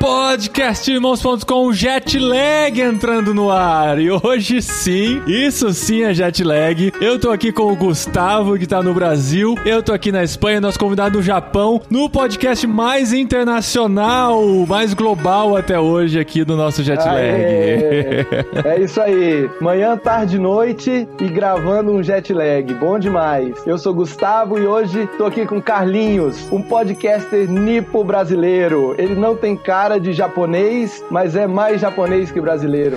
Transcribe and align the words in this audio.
Podcastirmãos.com 0.00 1.72
Jet 1.72 2.18
Lag 2.20 2.80
entrando 2.80 3.34
no 3.34 3.50
ar. 3.50 3.98
E 3.98 4.08
hoje 4.10 4.62
sim, 4.62 5.20
isso 5.26 5.72
sim 5.72 6.04
é 6.04 6.14
jet 6.14 6.44
lag. 6.44 6.92
Eu 7.00 7.18
tô 7.18 7.30
aqui 7.30 7.50
com 7.50 7.72
o 7.72 7.76
Gustavo, 7.76 8.56
que 8.56 8.66
tá 8.66 8.80
no 8.80 8.94
Brasil. 8.94 9.56
Eu 9.66 9.82
tô 9.82 9.92
aqui 9.92 10.12
na 10.12 10.22
Espanha, 10.22 10.60
nosso 10.60 10.78
convidado 10.78 11.18
do 11.18 11.22
Japão, 11.22 11.80
no 11.90 12.08
podcast 12.08 12.64
mais 12.66 13.12
internacional, 13.12 14.40
mais 14.68 14.94
global 14.94 15.56
até 15.56 15.80
hoje 15.80 16.20
aqui 16.20 16.44
do 16.44 16.56
nosso 16.56 16.84
jet 16.84 16.98
lag. 16.98 17.18
Aê! 17.18 18.26
É 18.64 18.80
isso 18.80 19.00
aí. 19.00 19.50
Manhã, 19.60 19.96
tarde, 19.96 20.38
noite 20.38 21.08
e 21.20 21.28
gravando 21.28 21.92
um 21.92 22.02
jet 22.02 22.32
lag. 22.32 22.72
Bom 22.74 23.00
demais. 23.00 23.56
Eu 23.66 23.76
sou 23.76 23.92
Gustavo 23.92 24.58
e 24.58 24.66
hoje 24.66 25.08
tô 25.18 25.26
aqui 25.26 25.44
com 25.44 25.60
Carlinhos, 25.60 26.46
um 26.52 26.62
podcaster 26.62 27.50
nipo 27.50 28.04
brasileiro. 28.04 28.94
Ele 28.96 29.16
não 29.16 29.34
tem 29.34 29.56
cara 29.56 29.87
de 29.96 30.12
japonês, 30.12 31.02
mas 31.10 31.36
é 31.36 31.46
mais 31.46 31.80
japonês 31.80 32.30
que 32.30 32.40
brasileiro. 32.40 32.96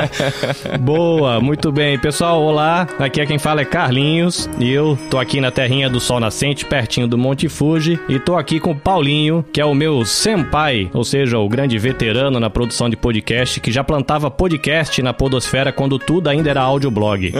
Boa, 0.80 1.40
muito 1.40 1.70
bem. 1.72 1.98
Pessoal, 1.98 2.42
olá. 2.42 2.86
Aqui 2.98 3.20
é 3.20 3.26
quem 3.26 3.38
fala 3.38 3.60
é 3.60 3.64
Carlinhos 3.64 4.50
e 4.58 4.70
eu 4.70 4.98
tô 5.08 5.18
aqui 5.18 5.40
na 5.40 5.50
terrinha 5.50 5.88
do 5.88 6.00
Sol 6.00 6.18
Nascente, 6.18 6.64
pertinho 6.64 7.06
do 7.06 7.16
Monte 7.16 7.48
Fuji, 7.48 7.98
e 8.08 8.18
tô 8.18 8.36
aqui 8.36 8.58
com 8.58 8.72
o 8.72 8.76
Paulinho, 8.76 9.44
que 9.52 9.60
é 9.60 9.64
o 9.64 9.74
meu 9.74 10.04
senpai, 10.04 10.90
ou 10.92 11.04
seja, 11.04 11.38
o 11.38 11.48
grande 11.48 11.78
veterano 11.78 12.40
na 12.40 12.50
produção 12.50 12.90
de 12.90 12.96
podcast, 12.96 13.60
que 13.60 13.70
já 13.70 13.84
plantava 13.84 14.30
podcast 14.30 15.00
na 15.02 15.14
podosfera 15.14 15.72
quando 15.72 15.98
tudo 15.98 16.28
ainda 16.28 16.50
era 16.50 16.60
audioblog. 16.60 17.32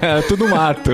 Era 0.00 0.22
tudo 0.26 0.48
mato. 0.48 0.90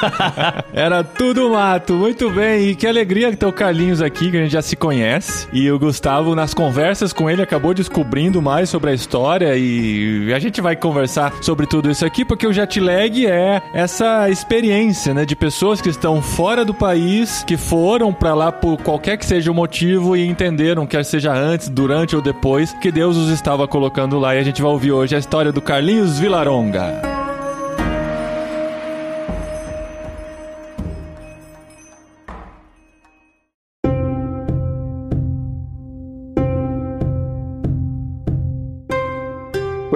Era 0.72 1.04
tudo 1.04 1.50
mato. 1.50 1.94
Muito 1.94 2.30
bem. 2.30 2.70
E 2.70 2.74
que 2.74 2.86
alegria 2.86 3.34
ter 3.36 3.46
o 3.46 3.52
Carlinhos 3.52 4.00
aqui, 4.00 4.30
que 4.30 4.36
a 4.36 4.42
gente 4.42 4.52
já 4.52 4.62
se 4.62 4.76
conhece. 4.76 5.48
E 5.52 5.70
o 5.70 5.78
Gustavo, 5.78 5.99
nas 6.34 6.54
conversas 6.54 7.12
com 7.12 7.28
ele, 7.28 7.42
acabou 7.42 7.74
descobrindo 7.74 8.40
mais 8.40 8.68
sobre 8.68 8.90
a 8.90 8.94
história. 8.94 9.56
E 9.56 10.32
a 10.32 10.38
gente 10.38 10.60
vai 10.60 10.76
conversar 10.76 11.32
sobre 11.42 11.66
tudo 11.66 11.90
isso 11.90 12.04
aqui, 12.04 12.24
porque 12.24 12.46
o 12.46 12.52
jet 12.52 12.80
lag 12.80 13.26
é 13.26 13.62
essa 13.72 14.28
experiência, 14.30 15.12
né, 15.12 15.24
de 15.24 15.36
pessoas 15.36 15.80
que 15.80 15.88
estão 15.88 16.22
fora 16.22 16.64
do 16.64 16.74
país, 16.74 17.44
que 17.46 17.56
foram 17.56 18.12
pra 18.12 18.34
lá 18.34 18.50
por 18.50 18.76
qualquer 18.78 19.16
que 19.16 19.26
seja 19.26 19.50
o 19.50 19.54
motivo 19.54 20.16
e 20.16 20.26
entenderam, 20.26 20.86
quer 20.86 21.04
seja 21.04 21.32
antes, 21.32 21.68
durante 21.68 22.16
ou 22.16 22.22
depois, 22.22 22.72
que 22.74 22.90
Deus 22.90 23.16
os 23.16 23.30
estava 23.30 23.68
colocando 23.68 24.18
lá. 24.18 24.34
E 24.34 24.38
a 24.38 24.42
gente 24.42 24.62
vai 24.62 24.70
ouvir 24.70 24.92
hoje 24.92 25.14
a 25.14 25.18
história 25.18 25.52
do 25.52 25.60
Carlinhos 25.60 26.18
Vilaronga. 26.18 27.19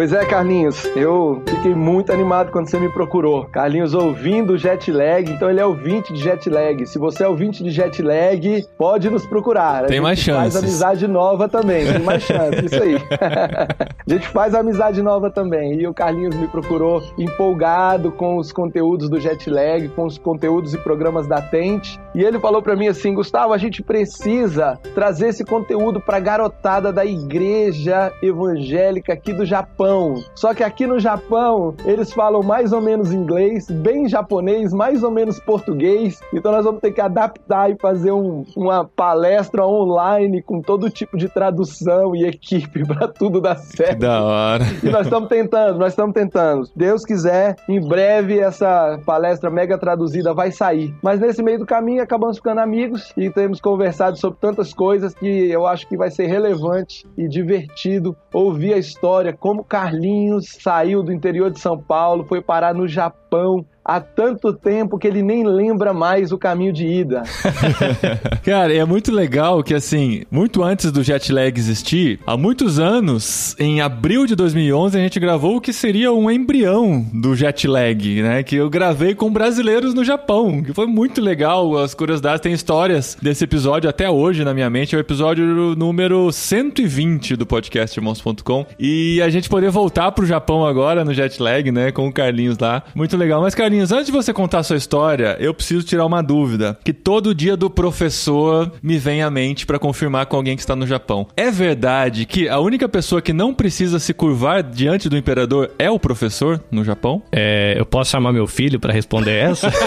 Pois 0.05 0.13
é, 0.13 0.23
Carlinhos, 0.27 0.85
eu 0.95 1.43
fiquei 1.47 1.75
muito 1.75 2.13
animado 2.13 2.53
quando 2.53 2.69
você 2.69 2.79
me 2.79 2.91
procurou. 2.91 3.47
Carlinhos 3.47 3.95
ouvindo 3.95 4.59
jet 4.59 4.93
lag, 4.93 5.31
então 5.31 5.49
ele 5.49 5.61
é 5.61 5.65
ouvinte 5.65 6.13
de 6.13 6.23
jet 6.23 6.51
lag. 6.51 6.87
Se 6.87 6.99
você 6.99 7.25
é 7.25 7.27
ouvinte 7.27 7.65
de 7.65 7.71
jet 7.71 8.03
lag, 8.03 8.67
pode 8.77 9.09
nos 9.09 9.25
procurar. 9.27 9.85
A 9.85 9.87
Tem 9.87 10.03
mais 10.03 10.23
Faz 10.23 10.37
chances. 10.37 10.57
amizade 10.57 11.09
nova 11.09 11.49
também, 11.49 11.91
tem 11.91 12.01
mais 12.01 12.23
chance, 12.23 12.67
isso 12.67 12.83
aí. 12.83 12.97
a 13.19 14.13
gente 14.13 14.29
faz 14.29 14.55
amizade 14.55 15.03
nova 15.03 15.31
também. 15.31 15.81
E 15.81 15.87
o 15.87 15.95
Carlinhos 15.95 16.37
me 16.37 16.49
procurou 16.49 17.03
empolgado 17.17 18.13
com 18.13 18.37
os 18.37 18.53
conteúdos 18.53 19.09
do 19.09 19.19
jet 19.19 19.49
lag, 19.49 19.89
com 19.89 20.05
os 20.05 20.19
conteúdos 20.19 20.75
e 20.75 20.79
programas 20.79 21.27
da 21.27 21.41
Tente. 21.41 21.99
E 22.15 22.23
ele 22.23 22.39
falou 22.39 22.61
pra 22.61 22.77
mim 22.77 22.89
assim: 22.89 23.15
Gustavo, 23.15 23.55
a 23.55 23.59
gente 23.59 23.83
precisa 23.83 24.79
trazer 24.95 25.29
esse 25.29 25.47
conteúdo 25.47 25.99
pra 25.99 26.21
garotada 26.21 26.93
da 26.93 27.07
igreja 27.07 28.13
evangélica 28.23 29.15
aqui 29.15 29.33
do 29.33 29.47
Japão. 29.47 29.94
Só 30.35 30.53
que 30.55 30.63
aqui 30.63 30.87
no 30.87 30.99
Japão, 30.99 31.75
eles 31.85 32.13
falam 32.13 32.43
mais 32.43 32.73
ou 32.73 32.81
menos 32.81 33.13
inglês, 33.13 33.67
bem 33.71 34.09
japonês, 34.09 34.73
mais 34.73 35.03
ou 35.03 35.11
menos 35.11 35.39
português. 35.41 36.21
Então 36.33 36.51
nós 36.53 36.65
vamos 36.65 36.81
ter 36.81 36.93
que 36.93 37.01
adaptar 37.01 37.71
e 37.71 37.77
fazer 37.81 38.13
um- 38.13 38.45
uma 38.57 38.85
palestra 38.85 39.67
online 39.67 40.43
com 40.43 40.61
todo 40.61 40.91
tipo 40.91 41.17
de 41.17 41.29
tradução 41.29 42.15
e 42.15 42.25
equipe 42.25 42.85
pra 42.87 43.09
tudo 43.09 43.41
dar 43.41 43.57
Que 43.57 43.77
certo. 43.77 43.99
da 44.01 44.23
hora. 44.23 44.65
E 44.83 44.89
nós 44.91 45.07
estamos 45.07 45.29
tentando, 45.29 45.79
nós 45.79 45.93
estamos 45.93 46.15
tentando. 46.15 46.69
Deus 46.75 47.05
quiser, 47.05 47.57
em 47.69 47.81
breve 47.81 48.39
essa 48.39 48.99
palestra 49.07 49.51
mega 49.51 49.79
traduzida 49.79 50.35
vai 50.35 50.51
sair. 50.51 50.95
Mas 51.03 51.21
nesse 51.21 51.43
meio 51.43 51.59
do 51.61 51.67
caminho 51.67 52.03
acabamos 52.03 52.37
ficando 52.37 52.61
amigos 52.61 53.13
e 53.17 53.31
temos 53.31 53.61
conversado 53.61 54.17
sobre 54.19 54.39
tantas 54.41 54.73
coisas 54.73 55.15
que 55.15 55.27
eu 55.51 55.67
acho 55.67 55.89
que 55.89 55.97
vai 55.97 56.11
ser 56.11 56.27
relevante 56.27 57.07
e 57.17 57.29
divertido 57.29 58.17
ouvir 58.33 58.75
a 58.75 58.79
história, 58.79 59.33
como 59.33 59.65
Carlinhos 59.75 60.57
saiu 60.61 61.03
do 61.03 61.13
interior 61.13 61.51
de 61.51 61.59
São 61.59 61.77
Paulo, 61.77 62.25
foi 62.29 62.41
parar 62.41 62.73
no 62.73 62.87
Japão. 62.87 63.67
Há 63.85 64.01
tanto 64.01 64.53
tempo 64.55 64.99
que 64.99 65.07
ele 65.07 65.23
nem 65.23 65.47
lembra 65.47 65.93
mais 65.93 66.33
o 66.33 66.39
caminho 66.39 66.73
de 66.73 66.87
ida. 66.87 67.23
Cara, 68.43 68.73
é 68.73 68.83
muito 68.85 69.13
legal 69.13 69.63
que, 69.63 69.75
assim, 69.75 70.23
muito 70.31 70.63
antes 70.63 70.91
do 70.91 71.03
jet 71.03 71.31
lag 71.31 71.53
existir, 71.59 72.19
há 72.27 72.35
muitos 72.35 72.79
anos, 72.79 73.55
em 73.59 73.83
abril 73.83 74.27
de 74.27 74.35
2011, 74.35 74.97
a 74.97 75.03
gente 75.03 75.21
gravou 75.21 75.57
o 75.57 75.61
que 75.61 75.71
seria 75.71 76.13
um 76.13 76.31
embrião 76.31 77.05
do 77.13 77.37
jet 77.37 77.69
lag, 77.69 78.23
né? 78.23 78.43
Que 78.43 78.57
eu 78.57 78.71
gravei 78.71 79.15
com 79.15 79.31
brasileiros 79.31 79.93
no 79.93 80.03
Japão, 80.03 80.63
que 80.63 80.73
foi 80.73 80.87
muito 80.87 81.21
legal. 81.21 81.77
As 81.77 81.93
curiosidades, 81.93 82.41
tem 82.41 82.55
histórias 82.55 83.19
desse 83.21 83.45
episódio 83.45 83.91
até 83.91 84.09
hoje 84.09 84.45
na 84.45 84.55
minha 84.55 84.71
mente. 84.71 84.95
É 84.95 84.99
o 84.99 85.01
episódio 85.01 85.75
número 85.77 86.33
120 86.33 87.37
do 87.37 87.45
podcast 87.45 87.99
irmãos.com. 87.99 88.65
E 88.79 89.21
a 89.21 89.29
gente 89.29 89.49
poder 89.51 89.71
voltar 89.71 90.11
pro 90.13 90.25
Japão 90.25 90.65
agora 90.65 91.05
no 91.05 91.13
jet 91.13 91.43
lag, 91.43 91.71
né? 91.71 91.93
Com 91.93 92.09
o 92.09 92.13
Carlinhos 92.13 92.57
lá. 92.59 92.83
Muito 92.95 93.15
legal. 93.17 93.43
Mas, 93.43 93.55
Carlinhos, 93.55 93.74
antes 93.81 94.07
de 94.07 94.13
você 94.13 94.33
contar 94.33 94.61
a 94.61 94.63
sua 94.63 94.77
história, 94.77 95.37
eu 95.41 95.55
preciso 95.55 95.85
tirar 95.85 96.07
uma 96.07 96.23
dúvida. 96.23 96.79
Que 96.85 96.93
todo 96.93 97.35
dia 97.35 97.57
do 97.57 97.71
professor 97.71 98.73
me 98.83 98.99
vem 98.99 99.23
à 99.23 99.31
mente 99.31 99.67
pra 99.67 99.79
confirmar 99.79 100.27
com 100.27 100.37
alguém 100.37 100.57
que 100.57 100.63
está 100.63 100.77
no 100.77 100.87
Japão. 100.87 101.27
É 101.37 101.51
verdade 101.51 102.27
que 102.27 102.49
a 102.49 102.59
única 102.59 102.89
pessoa 102.89 103.23
que 103.23 103.33
não 103.33 103.55
precisa 103.55 103.99
se 103.99 104.13
curvar 104.13 104.63
diante 104.63 105.09
do 105.09 105.17
imperador 105.17 105.71
é 105.79 105.91
o 105.91 105.99
professor 105.99 106.61
no 106.71 106.85
Japão? 106.85 107.23
É, 107.33 107.75
eu 107.77 107.87
posso 107.87 108.11
chamar 108.11 108.33
meu 108.33 108.47
filho 108.47 108.79
pra 108.79 108.93
responder 108.93 109.33
essa? 109.33 109.73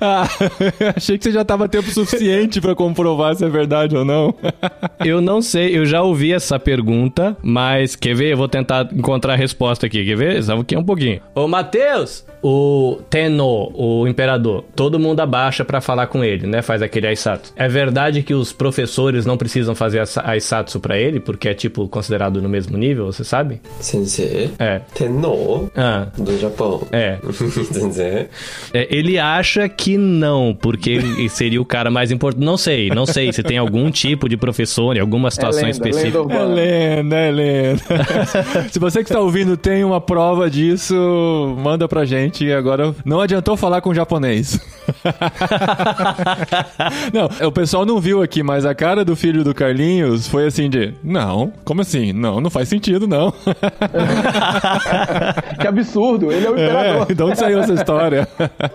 Ah, 0.00 0.26
achei 0.96 1.16
que 1.16 1.24
você 1.24 1.32
já 1.32 1.44
tava 1.44 1.68
tempo 1.68 1.90
suficiente 1.90 2.60
pra 2.60 2.74
comprovar 2.74 3.34
se 3.34 3.44
é 3.44 3.48
verdade 3.48 3.96
ou 3.96 4.04
não. 4.04 4.34
eu 5.04 5.20
não 5.20 5.40
sei, 5.40 5.76
eu 5.76 5.84
já 5.84 6.02
ouvi 6.02 6.32
essa 6.32 6.58
pergunta, 6.58 7.36
mas 7.42 7.94
quer 7.96 8.14
ver? 8.14 8.32
Eu 8.32 8.36
vou 8.36 8.48
tentar 8.48 8.88
encontrar 8.92 9.34
a 9.34 9.36
resposta 9.36 9.86
aqui, 9.86 10.04
quer 10.04 10.16
ver? 10.16 10.42
Só 10.42 10.58
aqui 10.58 10.76
um 10.76 10.84
pouquinho. 10.84 11.20
Ô, 11.34 11.46
Matheus! 11.46 11.91
Deus! 11.92 12.24
O 12.42 12.98
Tenno, 13.08 13.70
o 13.72 14.08
imperador, 14.08 14.64
todo 14.74 14.98
mundo 14.98 15.20
abaixa 15.20 15.64
para 15.64 15.80
falar 15.80 16.08
com 16.08 16.24
ele, 16.24 16.44
né? 16.44 16.60
Faz 16.60 16.82
aquele 16.82 17.06
Aisatsu. 17.06 17.52
É 17.54 17.68
verdade 17.68 18.22
que 18.24 18.34
os 18.34 18.52
professores 18.52 19.24
não 19.24 19.36
precisam 19.36 19.76
fazer 19.76 20.02
Aisatsu 20.24 20.80
para 20.80 20.98
ele, 20.98 21.20
porque 21.20 21.48
é 21.48 21.54
tipo 21.54 21.86
considerado 21.86 22.42
no 22.42 22.48
mesmo 22.48 22.76
nível, 22.76 23.06
você 23.06 23.22
sabe? 23.22 23.60
Sensei. 23.78 24.50
É. 24.58 24.80
Tenno 24.92 25.70
ah. 25.76 26.08
do 26.18 26.36
Japão. 26.36 26.82
É. 26.90 27.18
Sensei. 27.70 28.28
É, 28.74 28.88
ele 28.90 29.20
acha 29.20 29.68
que 29.68 29.96
não, 29.96 30.52
porque 30.52 30.90
ele 30.90 31.28
seria 31.28 31.62
o 31.62 31.64
cara 31.64 31.92
mais 31.92 32.10
importante. 32.10 32.44
Não 32.44 32.56
sei, 32.56 32.88
não 32.88 33.06
sei 33.06 33.32
se 33.32 33.42
tem 33.44 33.56
algum 33.56 33.88
tipo 33.88 34.28
de 34.28 34.36
professor 34.36 34.96
em 34.96 35.00
alguma 35.00 35.30
situação 35.30 35.60
é 35.60 35.66
lenda, 35.66 35.88
específica. 35.88 36.22
Lenda 36.22 36.34
é 36.34 37.02
lenda, 37.02 37.16
é 37.16 37.30
lenda. 37.30 37.82
se 38.68 38.80
você 38.80 39.04
que 39.04 39.10
está 39.10 39.20
ouvindo 39.20 39.56
tem 39.56 39.84
uma 39.84 40.00
prova 40.00 40.50
disso, 40.50 40.94
manda 41.62 41.81
pra 41.88 42.04
gente. 42.04 42.50
Agora, 42.52 42.94
não 43.04 43.20
adiantou 43.20 43.56
falar 43.56 43.80
com 43.80 43.90
o 43.90 43.94
japonês. 43.94 44.58
não, 47.12 47.46
o 47.46 47.52
pessoal 47.52 47.84
não 47.84 48.00
viu 48.00 48.22
aqui, 48.22 48.42
mas 48.42 48.64
a 48.64 48.74
cara 48.74 49.04
do 49.04 49.14
filho 49.14 49.44
do 49.44 49.54
Carlinhos 49.54 50.28
foi 50.28 50.46
assim 50.46 50.68
de... 50.68 50.94
Não, 51.02 51.52
como 51.64 51.80
assim? 51.80 52.12
Não, 52.12 52.40
não 52.40 52.50
faz 52.50 52.68
sentido, 52.68 53.06
não. 53.06 53.32
Que 55.60 55.66
absurdo, 55.66 56.32
ele 56.32 56.46
é 56.46 56.50
o 56.50 56.52
imperador. 56.52 57.06
É, 57.08 57.14
de 57.14 57.22
onde 57.22 57.38
saiu 57.38 57.60
essa 57.60 57.72
história? 57.72 58.28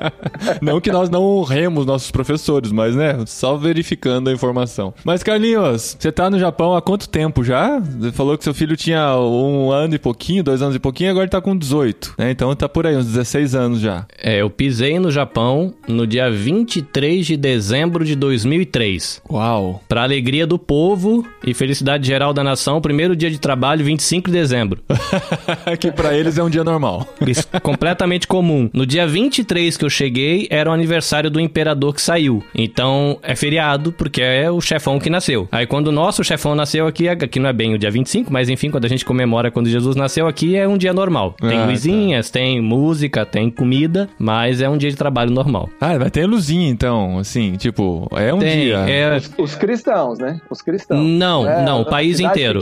não 0.62 0.80
que 0.80 0.92
nós 0.92 1.10
não 1.10 1.24
honremos 1.24 1.86
nossos 1.86 2.12
professores, 2.12 2.72
mas, 2.72 2.96
né, 2.96 3.18
só 3.26 3.56
verificando 3.56 4.30
a 4.30 4.34
informação. 4.34 4.94
Mas, 5.04 5.24
Carlinhos, 5.24 5.98
você 6.00 6.12
tá 6.12 6.30
no 6.30 6.40
Japão 6.40 6.76
há 6.76 6.82
quanto 6.82 7.10
tempo 7.10 7.44
já? 7.44 7.80
Você 7.80 8.12
falou 8.12 8.38
que 8.38 8.44
seu 8.44 8.54
filho 8.54 8.76
tinha 8.76 9.16
um 9.18 9.72
ano 9.72 9.96
e 9.96 10.00
pouquinho, 10.00 10.44
dois 10.44 10.62
anos 10.62 10.76
e 10.76 10.80
pouquinho, 10.80 11.12
agora 11.12 11.26
ele 11.26 11.32
tá 11.32 11.42
com 11.42 11.58
18, 11.58 12.16
né? 12.18 12.32
Então 12.32 12.54
tá 12.56 12.70
por 12.70 12.86
aí, 12.86 12.96
uns 12.98 13.06
16 13.06 13.56
anos 13.56 13.80
já. 13.80 14.06
É, 14.22 14.42
eu 14.42 14.50
pisei 14.50 15.00
no 15.00 15.12
Japão 15.12 15.74
no 15.88 16.06
dia 16.08 16.30
23 16.32 17.26
de 17.26 17.38
dezembro 17.38 18.04
de 18.06 18.16
2003. 18.16 19.22
Uau. 19.30 19.82
Pra 19.88 20.04
alegria 20.04 20.46
do 20.48 20.58
povo 20.58 21.26
e 21.46 21.54
felicidade 21.54 22.06
geral 22.08 22.34
da 22.34 22.44
nação, 22.44 22.82
primeiro 22.82 23.16
dia 23.16 23.30
de 23.30 23.40
trabalho, 23.40 23.84
25 23.86 24.28
de 24.30 24.34
dezembro. 24.38 24.82
que 25.80 25.92
pra 25.92 26.16
eles 26.18 26.38
é 26.38 26.44
um 26.44 26.50
dia 26.50 26.64
normal. 26.64 27.08
Isso, 27.26 27.48
completamente 27.62 28.28
comum. 28.28 28.70
No 28.74 28.86
dia 28.86 29.08
23 29.08 29.78
que 29.78 29.86
eu 29.86 29.90
cheguei, 29.90 30.48
era 30.50 30.70
o 30.70 30.74
aniversário 30.74 31.30
do 31.30 31.40
imperador 31.40 31.94
que 31.94 32.02
saiu. 32.02 32.44
Então, 32.54 33.20
é 33.22 33.36
feriado, 33.36 33.92
porque 33.92 34.22
é 34.22 34.50
o 34.52 34.60
chefão 34.62 35.00
que 35.00 35.10
nasceu. 35.10 35.48
Aí, 35.52 35.66
quando 35.66 35.88
o 35.88 35.92
nosso 35.92 36.24
chefão 36.24 36.56
nasceu 36.56 36.88
aqui, 36.88 37.08
aqui 37.08 37.40
não 37.40 37.50
é 37.50 37.54
bem 37.54 37.74
o 37.74 37.78
dia 37.78 37.92
25, 37.92 38.32
mas 38.32 38.50
enfim, 38.50 38.70
quando 38.72 38.86
a 38.86 38.90
gente 38.90 39.06
comemora 39.06 39.52
quando 39.52 39.70
Jesus 39.70 39.96
nasceu 39.96 40.28
aqui, 40.28 40.56
é 40.56 40.68
um 40.68 40.78
dia 40.78 40.94
normal. 40.94 41.36
Tem 41.40 41.58
Ah, 41.60 41.66
luzinhas, 41.66 42.30
tem 42.30 42.62
música, 42.62 42.77
tem 43.32 43.50
comida, 43.50 44.10
mas 44.18 44.62
é 44.62 44.70
um 44.70 44.78
dia 44.78 44.90
de 44.90 44.96
trabalho 44.96 45.32
normal. 45.32 45.70
Ah, 45.80 45.98
vai 45.98 46.10
ter 46.10 46.26
luzinha 46.26 46.70
então, 46.70 47.18
assim, 47.20 47.54
tipo, 47.54 48.08
é 48.16 48.34
um 48.34 48.40
tem, 48.40 48.60
dia. 48.62 48.78
é... 48.90 49.18
Os 49.38 49.56
cristãos, 49.56 50.20
né? 50.20 50.40
Os 50.50 50.62
cristãos. 50.62 51.06
Não, 51.06 51.48
É, 51.48 51.64
não, 51.64 51.82
o 51.82 51.86
país 51.86 52.20
inteiro. 52.20 52.62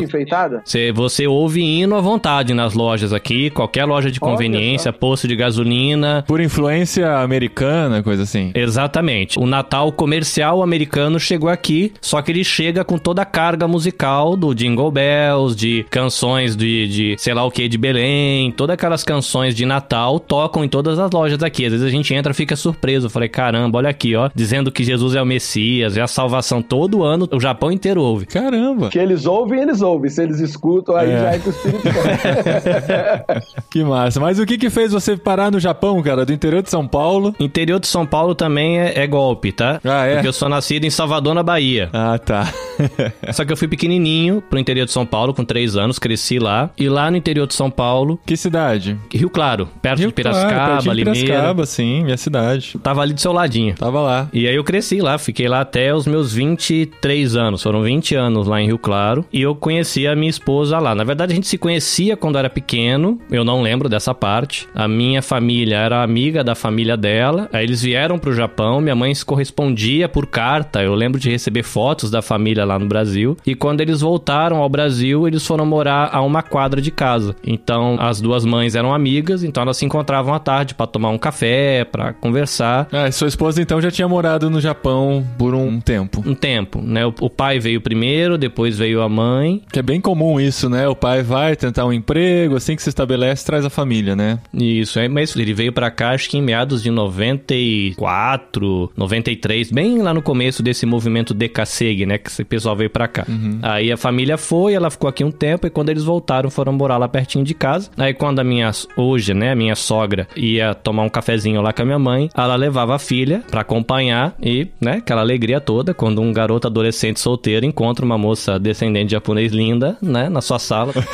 Você, 0.64 0.92
você 0.92 1.28
ouve 1.28 1.62
hino 1.62 1.96
à 1.96 2.02
vontade 2.02 2.54
nas 2.54 2.74
lojas 2.74 3.14
aqui, 3.14 3.50
qualquer 3.50 3.86
loja 3.86 4.12
de 4.12 4.20
Olha 4.22 4.32
conveniência, 4.32 4.92
posto 4.94 5.28
de 5.28 5.36
gasolina. 5.36 6.24
Por 6.28 6.40
influência 6.40 7.18
americana, 7.18 8.04
coisa 8.04 8.24
assim. 8.24 8.52
Exatamente. 8.54 9.40
O 9.40 9.46
Natal 9.46 9.92
comercial 9.92 10.62
americano 10.62 11.20
chegou 11.20 11.50
aqui, 11.50 11.94
só 12.02 12.22
que 12.22 12.32
ele 12.32 12.44
chega 12.44 12.84
com 12.84 12.98
toda 12.98 13.22
a 13.22 13.26
carga 13.26 13.68
musical 13.68 14.36
do 14.36 14.54
Jingle 14.54 14.92
Bells, 14.92 15.56
de 15.56 15.86
canções 15.90 16.56
de, 16.56 16.88
de 16.88 17.16
sei 17.18 17.34
lá 17.34 17.44
o 17.44 17.52
que, 17.52 17.68
de 17.68 17.78
Belém, 17.78 18.52
todas 18.52 18.74
aquelas 18.74 19.04
canções 19.04 19.56
de 19.56 19.66
Natal 19.66 20.05
tocam 20.20 20.64
em 20.64 20.70
todas 20.70 21.00
as 21.00 21.12
lojas 21.12 21.42
aqui. 21.44 21.66
Às 21.66 21.72
vezes 21.72 21.86
a 21.86 21.90
gente 21.90 22.14
entra 22.14 22.32
e 22.32 22.36
fica 22.36 22.56
surpreso. 22.56 23.08
Eu 23.08 23.10
falei, 23.10 23.30
caramba, 23.30 23.78
olha 23.78 23.90
aqui, 23.90 24.16
ó, 24.16 24.30
dizendo 24.34 24.72
que 24.72 24.84
Jesus 24.84 25.16
é 25.16 25.22
o 25.22 25.26
Messias, 25.26 25.98
é 25.98 26.02
a 26.02 26.08
salvação 26.08 26.62
todo 26.62 27.04
ano, 27.04 27.28
o 27.32 27.40
Japão 27.40 27.72
inteiro 27.72 28.02
ouve. 28.02 28.26
Caramba, 28.26 28.90
Que 28.90 29.00
eles 29.00 29.26
ouvem, 29.26 29.62
eles 29.62 29.82
ouvem. 29.82 30.10
Se 30.10 30.22
eles 30.24 30.40
escutam, 30.40 30.96
aí 30.96 31.12
É. 31.12 31.20
já 31.20 31.32
é 31.32 31.40
com 31.40 31.50
o 31.50 31.52
Espírito 31.52 31.82
que 33.70 33.84
massa. 33.84 34.20
Mas 34.20 34.40
o 34.40 34.46
que 34.46 34.58
que 34.58 34.70
fez 34.70 34.92
você 34.92 35.16
parar 35.18 35.52
no 35.52 35.60
Japão, 35.60 36.02
cara? 36.02 36.26
Do 36.26 36.34
interior 36.34 36.62
de 36.62 36.70
São 36.70 36.88
Paulo? 36.88 37.36
Interior 37.40 37.80
de 37.80 37.88
São 37.88 38.06
Paulo 38.06 38.36
também 38.36 38.80
é, 38.80 39.00
é 39.00 39.08
golpe, 39.08 39.52
tá? 39.52 39.80
Ah, 39.84 40.06
é? 40.06 40.14
Porque 40.16 40.28
eu 40.28 40.34
sou 40.34 40.50
nascido 40.50 40.86
em 40.86 40.90
Salvador, 40.90 41.34
na 41.34 41.44
Bahia. 41.44 41.90
Ah, 41.94 42.18
tá. 42.18 42.52
Só 43.34 43.44
que 43.46 43.52
eu 43.54 43.58
fui 43.58 43.68
pequenininho 43.68 44.42
pro 44.42 44.60
interior 44.60 44.86
de 44.86 44.92
São 44.92 45.06
Paulo, 45.06 45.34
com 45.34 45.44
três 45.44 45.76
anos, 45.76 46.00
cresci 46.00 46.40
lá. 46.40 46.70
E 46.78 46.90
lá 46.90 47.10
no 47.10 47.18
interior 47.18 47.48
de 47.48 47.54
São 47.54 47.70
Paulo, 47.70 48.20
que 48.26 48.36
cidade? 48.38 48.98
Rio 49.14 49.30
Claro, 49.30 49.68
perto 49.82 49.95
Rio 50.00 50.08
de 50.10 50.14
Piracicaba, 50.14 50.54
Claro, 50.54 50.72
pertinho 50.74 50.94
de 50.94 50.98
Limeira. 51.04 51.26
Piracicaba, 51.28 51.66
sim, 51.66 52.04
minha 52.04 52.18
cidade. 52.18 52.78
Tava 52.82 53.02
ali 53.02 53.14
do 53.14 53.22
seu 53.22 53.32
ladinho. 53.32 53.76
Tava 53.76 54.02
lá. 54.02 54.30
E 54.34 54.48
aí 54.48 54.56
eu 54.56 54.64
cresci 54.64 55.02
lá, 55.02 55.18
fiquei 55.18 55.48
lá 55.48 55.62
até 55.62 55.94
os 55.94 56.06
meus 56.08 56.34
23 56.34 57.36
anos. 57.36 57.64
Foram 57.64 57.82
20 57.82 58.16
anos 58.16 58.48
lá 58.48 58.62
em 58.62 58.68
Rio 58.68 58.78
Claro. 58.78 59.26
E 59.32 59.42
eu 59.42 59.56
conheci 59.56 60.08
a 60.08 60.16
minha 60.16 60.30
esposa 60.30 60.80
lá. 60.80 60.94
Na 60.94 61.04
verdade, 61.04 61.32
a 61.32 61.36
gente 61.36 61.48
se 61.48 61.58
conhecia 61.58 62.16
quando 62.18 62.38
era 62.38 62.50
pequeno. 62.50 63.20
Eu 63.32 63.44
não 63.44 63.62
lembro 63.62 63.90
dessa 63.90 64.14
parte. 64.14 64.68
A 64.76 64.88
minha 64.88 65.22
família 65.22 65.78
era 65.78 66.04
amiga 66.04 66.44
da 66.44 66.56
família 66.56 66.96
dela. 66.98 67.50
Aí 67.52 67.64
eles 67.64 67.82
vieram 67.82 68.18
pro 68.20 68.34
Japão. 68.34 68.82
Minha 68.82 68.96
mãe 68.96 69.14
se 69.14 69.26
correspondia 69.26 70.08
por 70.10 70.28
carta. 70.28 70.82
Eu 70.84 70.94
lembro 70.94 71.20
de 71.20 71.30
receber 71.30 71.64
fotos 71.64 72.12
da 72.12 72.22
família 72.22 72.66
lá 72.66 72.78
no 72.78 72.86
Brasil. 72.86 73.38
E 73.46 73.56
quando 73.56 73.82
eles 73.82 74.02
voltaram 74.02 74.58
ao 74.58 74.70
Brasil, 74.70 75.28
eles 75.28 75.46
foram 75.46 75.66
morar 75.66 76.10
a 76.12 76.22
uma 76.22 76.42
quadra 76.42 76.82
de 76.82 76.92
casa. 76.92 77.36
Então, 77.46 77.98
as 78.00 78.20
duas 78.22 78.46
mães 78.46 78.76
eram 78.76 78.94
amigas. 78.94 79.44
Então, 79.44 79.64
elas 79.64 79.78
se 79.78 79.85
encontravam 79.86 80.34
à 80.34 80.40
tarde 80.40 80.76
pra 80.76 80.88
tomar 80.88 81.10
um 81.10 81.18
café, 81.18 81.86
pra 81.86 82.14
conversar. 82.14 82.88
Ah, 82.92 83.08
e 83.08 83.12
sua 83.12 83.28
esposa 83.28 83.62
então 83.62 83.82
já 83.82 83.92
tinha 83.92 84.08
morado 84.08 84.50
no 84.50 84.60
Japão 84.60 85.26
por 85.38 85.54
um 85.54 85.80
tempo. 85.80 86.24
um 86.26 86.36
tempo, 86.36 86.82
né? 86.82 87.06
O, 87.06 87.14
o 87.22 87.30
pai 87.30 87.60
veio 87.60 87.82
primeiro, 87.82 88.38
depois 88.38 88.78
veio 88.78 89.02
a 89.02 89.10
mãe. 89.10 89.62
Que 89.72 89.80
é 89.80 89.84
bem 89.84 90.02
comum 90.02 90.40
isso, 90.40 90.70
né? 90.70 90.88
O 90.88 90.96
pai 90.96 91.24
vai 91.24 91.56
tentar 91.56 91.86
um 91.86 91.94
emprego, 91.94 92.56
assim 92.56 92.76
que 92.76 92.84
se 92.84 92.90
estabelece, 92.90 93.46
traz 93.46 93.66
a 93.66 93.70
família, 93.70 94.16
né? 94.16 94.40
Isso, 94.54 95.00
é, 95.00 95.08
mas 95.08 95.36
ele 95.36 95.54
veio 95.54 95.74
pra 95.74 95.90
cá 95.92 96.12
acho 96.12 96.30
que 96.30 96.38
em 96.38 96.42
meados 96.42 96.84
de 96.84 96.92
94, 96.92 98.92
93, 98.96 99.72
bem 99.72 100.02
lá 100.02 100.14
no 100.14 100.22
começo 100.22 100.64
desse 100.64 100.86
movimento 100.86 101.34
Decaseg, 101.34 102.06
né? 102.06 102.18
Que 102.18 102.30
esse 102.30 102.44
pessoal 102.44 102.76
veio 102.76 102.90
pra 102.90 103.08
cá. 103.08 103.26
Aí 103.62 103.92
a 103.92 103.98
família 103.98 104.38
foi, 104.38 104.74
ela 104.74 104.90
ficou 104.90 105.10
aqui 105.10 105.24
um 105.24 105.32
tempo 105.32 105.68
e 105.68 105.70
quando 105.70 105.90
eles 105.90 106.04
voltaram 106.04 106.50
foram 106.50 106.74
morar 106.74 106.98
lá 106.98 107.08
pertinho 107.08 107.44
de 107.44 107.54
casa. 107.54 107.90
Aí 107.98 108.14
quando 108.14 108.40
a 108.40 108.44
minha, 108.44 108.72
hoje, 108.96 109.34
né, 109.34 109.52
a 109.52 109.56
minha 109.56 109.75
sogra 109.76 110.28
ia 110.36 110.74
tomar 110.74 111.04
um 111.04 111.10
cafezinho 111.10 111.62
lá 111.62 111.72
com 111.74 111.82
a 111.82 111.86
minha 111.86 112.00
mãe, 112.00 112.30
ela 112.36 112.56
levava 112.56 112.96
a 112.96 113.00
filha 113.00 113.44
pra 113.50 113.62
acompanhar 113.62 114.36
e, 114.42 114.68
né, 114.80 114.98
aquela 114.98 115.22
alegria 115.22 115.60
toda 115.60 115.94
quando 115.94 116.22
um 116.22 116.32
garoto 116.32 116.68
adolescente 116.68 117.20
solteiro 117.20 117.66
encontra 117.66 118.06
uma 118.06 118.18
moça 118.18 118.60
descendente 118.60 119.08
de 119.08 119.12
japonês 119.12 119.52
linda, 119.52 119.98
né, 120.02 120.30
na 120.30 120.42
sua 120.42 120.60
sala. 120.60 120.94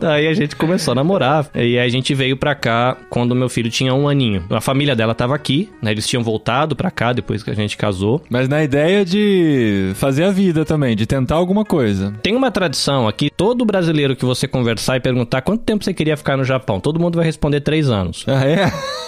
Aí 0.00 0.26
a 0.26 0.34
gente 0.34 0.56
começou 0.56 0.92
a 0.92 0.94
namorar. 0.94 1.48
E 1.54 1.78
aí 1.78 1.78
a 1.78 1.88
gente 1.88 2.14
veio 2.14 2.36
pra 2.36 2.54
cá 2.54 2.96
quando 3.08 3.34
meu 3.34 3.48
filho 3.48 3.70
tinha 3.70 3.94
um 3.94 4.08
aninho. 4.08 4.44
A 4.50 4.60
família 4.60 4.94
dela 4.96 5.14
tava 5.14 5.34
aqui, 5.34 5.68
né? 5.80 5.90
Eles 5.90 6.06
tinham 6.06 6.22
voltado 6.22 6.76
pra 6.76 6.90
cá 6.90 7.12
depois 7.12 7.42
que 7.42 7.50
a 7.50 7.54
gente 7.54 7.76
casou. 7.76 8.22
Mas 8.28 8.48
na 8.48 8.62
ideia 8.62 9.04
de 9.04 9.92
fazer 9.94 10.24
a 10.24 10.30
vida 10.30 10.64
também, 10.64 10.96
de 10.96 11.06
tentar 11.06 11.36
alguma 11.36 11.64
coisa. 11.64 12.12
Tem 12.22 12.34
uma 12.34 12.50
tradição 12.50 13.08
aqui, 13.08 13.30
todo 13.30 13.64
brasileiro 13.64 14.16
que 14.16 14.24
você 14.24 14.46
conversar 14.46 14.96
e 14.96 15.00
perguntar 15.00 15.42
quanto 15.42 15.62
tempo 15.62 15.84
você 15.84 15.94
queria 15.94 16.16
ficar 16.16 16.36
no 16.36 16.44
Japão, 16.44 16.80
todo 16.80 17.00
mundo 17.00 17.16
vai 17.16 17.24
responder 17.24 17.60
três 17.64 17.88
anos. 17.88 18.24
Ah, 18.28 18.44
é? 18.46 18.72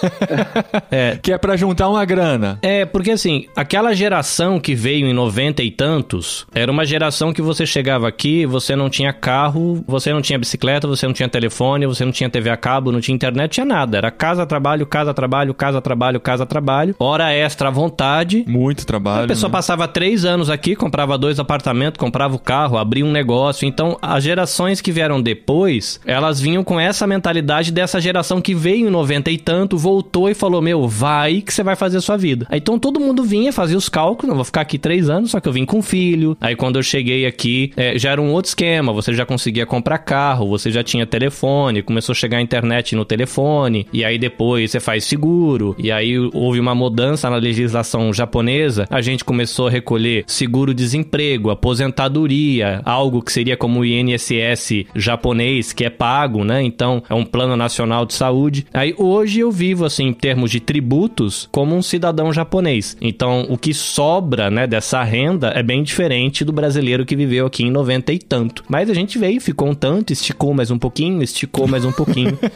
É. 0.91 1.17
que 1.21 1.31
é 1.31 1.37
pra 1.37 1.55
juntar 1.57 1.89
uma 1.89 2.05
grana. 2.05 2.59
É, 2.61 2.85
porque 2.85 3.11
assim, 3.11 3.47
aquela 3.55 3.93
geração 3.93 4.59
que 4.59 4.75
veio 4.75 5.07
em 5.07 5.13
90 5.13 5.63
e 5.63 5.71
tantos, 5.71 6.45
era 6.53 6.71
uma 6.71 6.85
geração 6.85 7.33
que 7.33 7.41
você 7.41 7.65
chegava 7.65 8.07
aqui, 8.07 8.45
você 8.45 8.75
não 8.75 8.89
tinha 8.89 9.11
carro, 9.11 9.83
você 9.87 10.13
não 10.13 10.21
tinha 10.21 10.37
bicicleta, 10.37 10.87
você 10.87 11.05
não 11.07 11.13
tinha 11.13 11.27
telefone, 11.27 11.87
você 11.87 12.05
não 12.05 12.11
tinha 12.11 12.29
TV 12.29 12.49
a 12.49 12.57
cabo, 12.57 12.91
não 12.91 13.01
tinha 13.01 13.15
internet, 13.15 13.53
tinha 13.53 13.65
nada. 13.65 13.97
Era 13.97 14.11
casa, 14.11 14.45
trabalho, 14.45 14.85
casa, 14.85 15.13
trabalho, 15.13 15.53
casa, 15.53 15.81
trabalho, 15.81 16.19
casa, 16.19 16.45
trabalho. 16.45 16.95
Hora 16.99 17.33
extra 17.33 17.69
à 17.69 17.71
vontade. 17.71 18.45
Muito 18.47 18.85
trabalho. 18.85 19.25
A 19.25 19.27
pessoa 19.27 19.49
né? 19.49 19.53
passava 19.53 19.87
três 19.87 20.25
anos 20.25 20.49
aqui, 20.49 20.75
comprava 20.75 21.17
dois 21.17 21.39
apartamentos, 21.39 21.99
comprava 21.99 22.35
o 22.35 22.39
carro, 22.39 22.77
abria 22.77 23.05
um 23.05 23.11
negócio. 23.11 23.67
Então, 23.67 23.97
as 24.01 24.23
gerações 24.23 24.81
que 24.81 24.91
vieram 24.91 25.21
depois, 25.21 25.99
elas 26.05 26.39
vinham 26.39 26.63
com 26.63 26.79
essa 26.79 27.07
mentalidade 27.07 27.71
dessa 27.71 27.99
geração 27.99 28.41
que 28.41 28.46
veio 28.53 28.87
em 28.87 28.91
90 28.91 29.31
e 29.31 29.37
tanto, 29.37 29.77
voltou 29.77 30.29
e 30.29 30.33
falou: 30.33 30.61
Meu, 30.61 30.87
vai 30.87 31.41
que 31.41 31.53
você 31.53 31.63
vai 31.63 31.75
fazer 31.75 31.97
a 31.97 32.01
sua 32.01 32.17
vida. 32.17 32.47
Aí, 32.49 32.59
então, 32.59 32.79
todo 32.79 32.99
mundo 32.99 33.23
vinha, 33.23 33.53
fazia 33.53 33.77
os 33.77 33.89
cálculos, 33.89 34.29
não 34.29 34.35
vou 34.35 34.45
ficar 34.45 34.61
aqui 34.61 34.77
três 34.77 35.09
anos, 35.09 35.31
só 35.31 35.39
que 35.39 35.47
eu 35.47 35.53
vim 35.53 35.65
com 35.65 35.81
filho. 35.81 36.37
Aí, 36.39 36.55
quando 36.55 36.77
eu 36.77 36.83
cheguei 36.83 37.25
aqui, 37.25 37.71
é, 37.75 37.97
já 37.97 38.11
era 38.11 38.21
um 38.21 38.31
outro 38.31 38.49
esquema. 38.49 38.93
Você 38.93 39.13
já 39.13 39.25
conseguia 39.25 39.65
comprar 39.65 39.97
carro, 39.99 40.47
você 40.47 40.71
já 40.71 40.83
tinha 40.83 41.05
telefone, 41.05 41.81
começou 41.81 42.13
a 42.13 42.15
chegar 42.15 42.37
a 42.37 42.41
internet 42.41 42.95
no 42.95 43.05
telefone, 43.05 43.87
e 43.91 44.03
aí 44.03 44.17
depois 44.17 44.71
você 44.71 44.79
faz 44.79 45.03
seguro, 45.03 45.75
e 45.77 45.91
aí 45.91 46.17
houve 46.33 46.59
uma 46.59 46.75
mudança 46.75 47.29
na 47.29 47.37
legislação 47.37 48.13
japonesa, 48.13 48.87
a 48.89 49.01
gente 49.01 49.23
começou 49.23 49.67
a 49.67 49.71
recolher 49.71 50.23
seguro-desemprego, 50.27 51.49
aposentadoria, 51.49 52.81
algo 52.85 53.21
que 53.21 53.31
seria 53.31 53.57
como 53.57 53.79
o 53.79 53.85
INSS 53.85 54.85
japonês, 54.95 55.73
que 55.73 55.85
é 55.85 55.89
pago, 55.89 56.43
né? 56.43 56.61
Então 56.63 57.03
é 57.09 57.13
um 57.13 57.25
plano 57.25 57.55
nacional 57.55 58.05
de 58.05 58.13
saúde. 58.13 58.36
Aí 58.73 58.93
hoje 58.97 59.39
eu 59.39 59.51
vivo, 59.51 59.85
assim, 59.85 60.07
em 60.07 60.13
termos 60.13 60.51
de 60.51 60.59
tributos, 60.59 61.47
como 61.51 61.75
um 61.75 61.81
cidadão 61.81 62.31
japonês. 62.31 62.95
Então 63.01 63.45
o 63.49 63.57
que 63.57 63.73
sobra, 63.73 64.49
né, 64.49 64.67
dessa 64.67 65.03
renda 65.03 65.49
é 65.55 65.63
bem 65.63 65.83
diferente 65.83 66.43
do 66.45 66.51
brasileiro 66.51 67.05
que 67.05 67.15
viveu 67.15 67.45
aqui 67.47 67.63
em 67.63 67.71
90 67.71 68.13
e 68.13 68.19
tanto. 68.19 68.63
Mas 68.69 68.89
a 68.89 68.93
gente 68.93 69.17
veio, 69.17 69.39
ficou 69.41 69.69
um 69.69 69.73
tanto, 69.75 70.11
esticou 70.13 70.53
mais 70.53 70.71
um 70.71 70.77
pouquinho, 70.77 71.21
esticou 71.23 71.67
mais 71.67 71.83
um 71.85 71.91
pouquinho. 71.91 72.37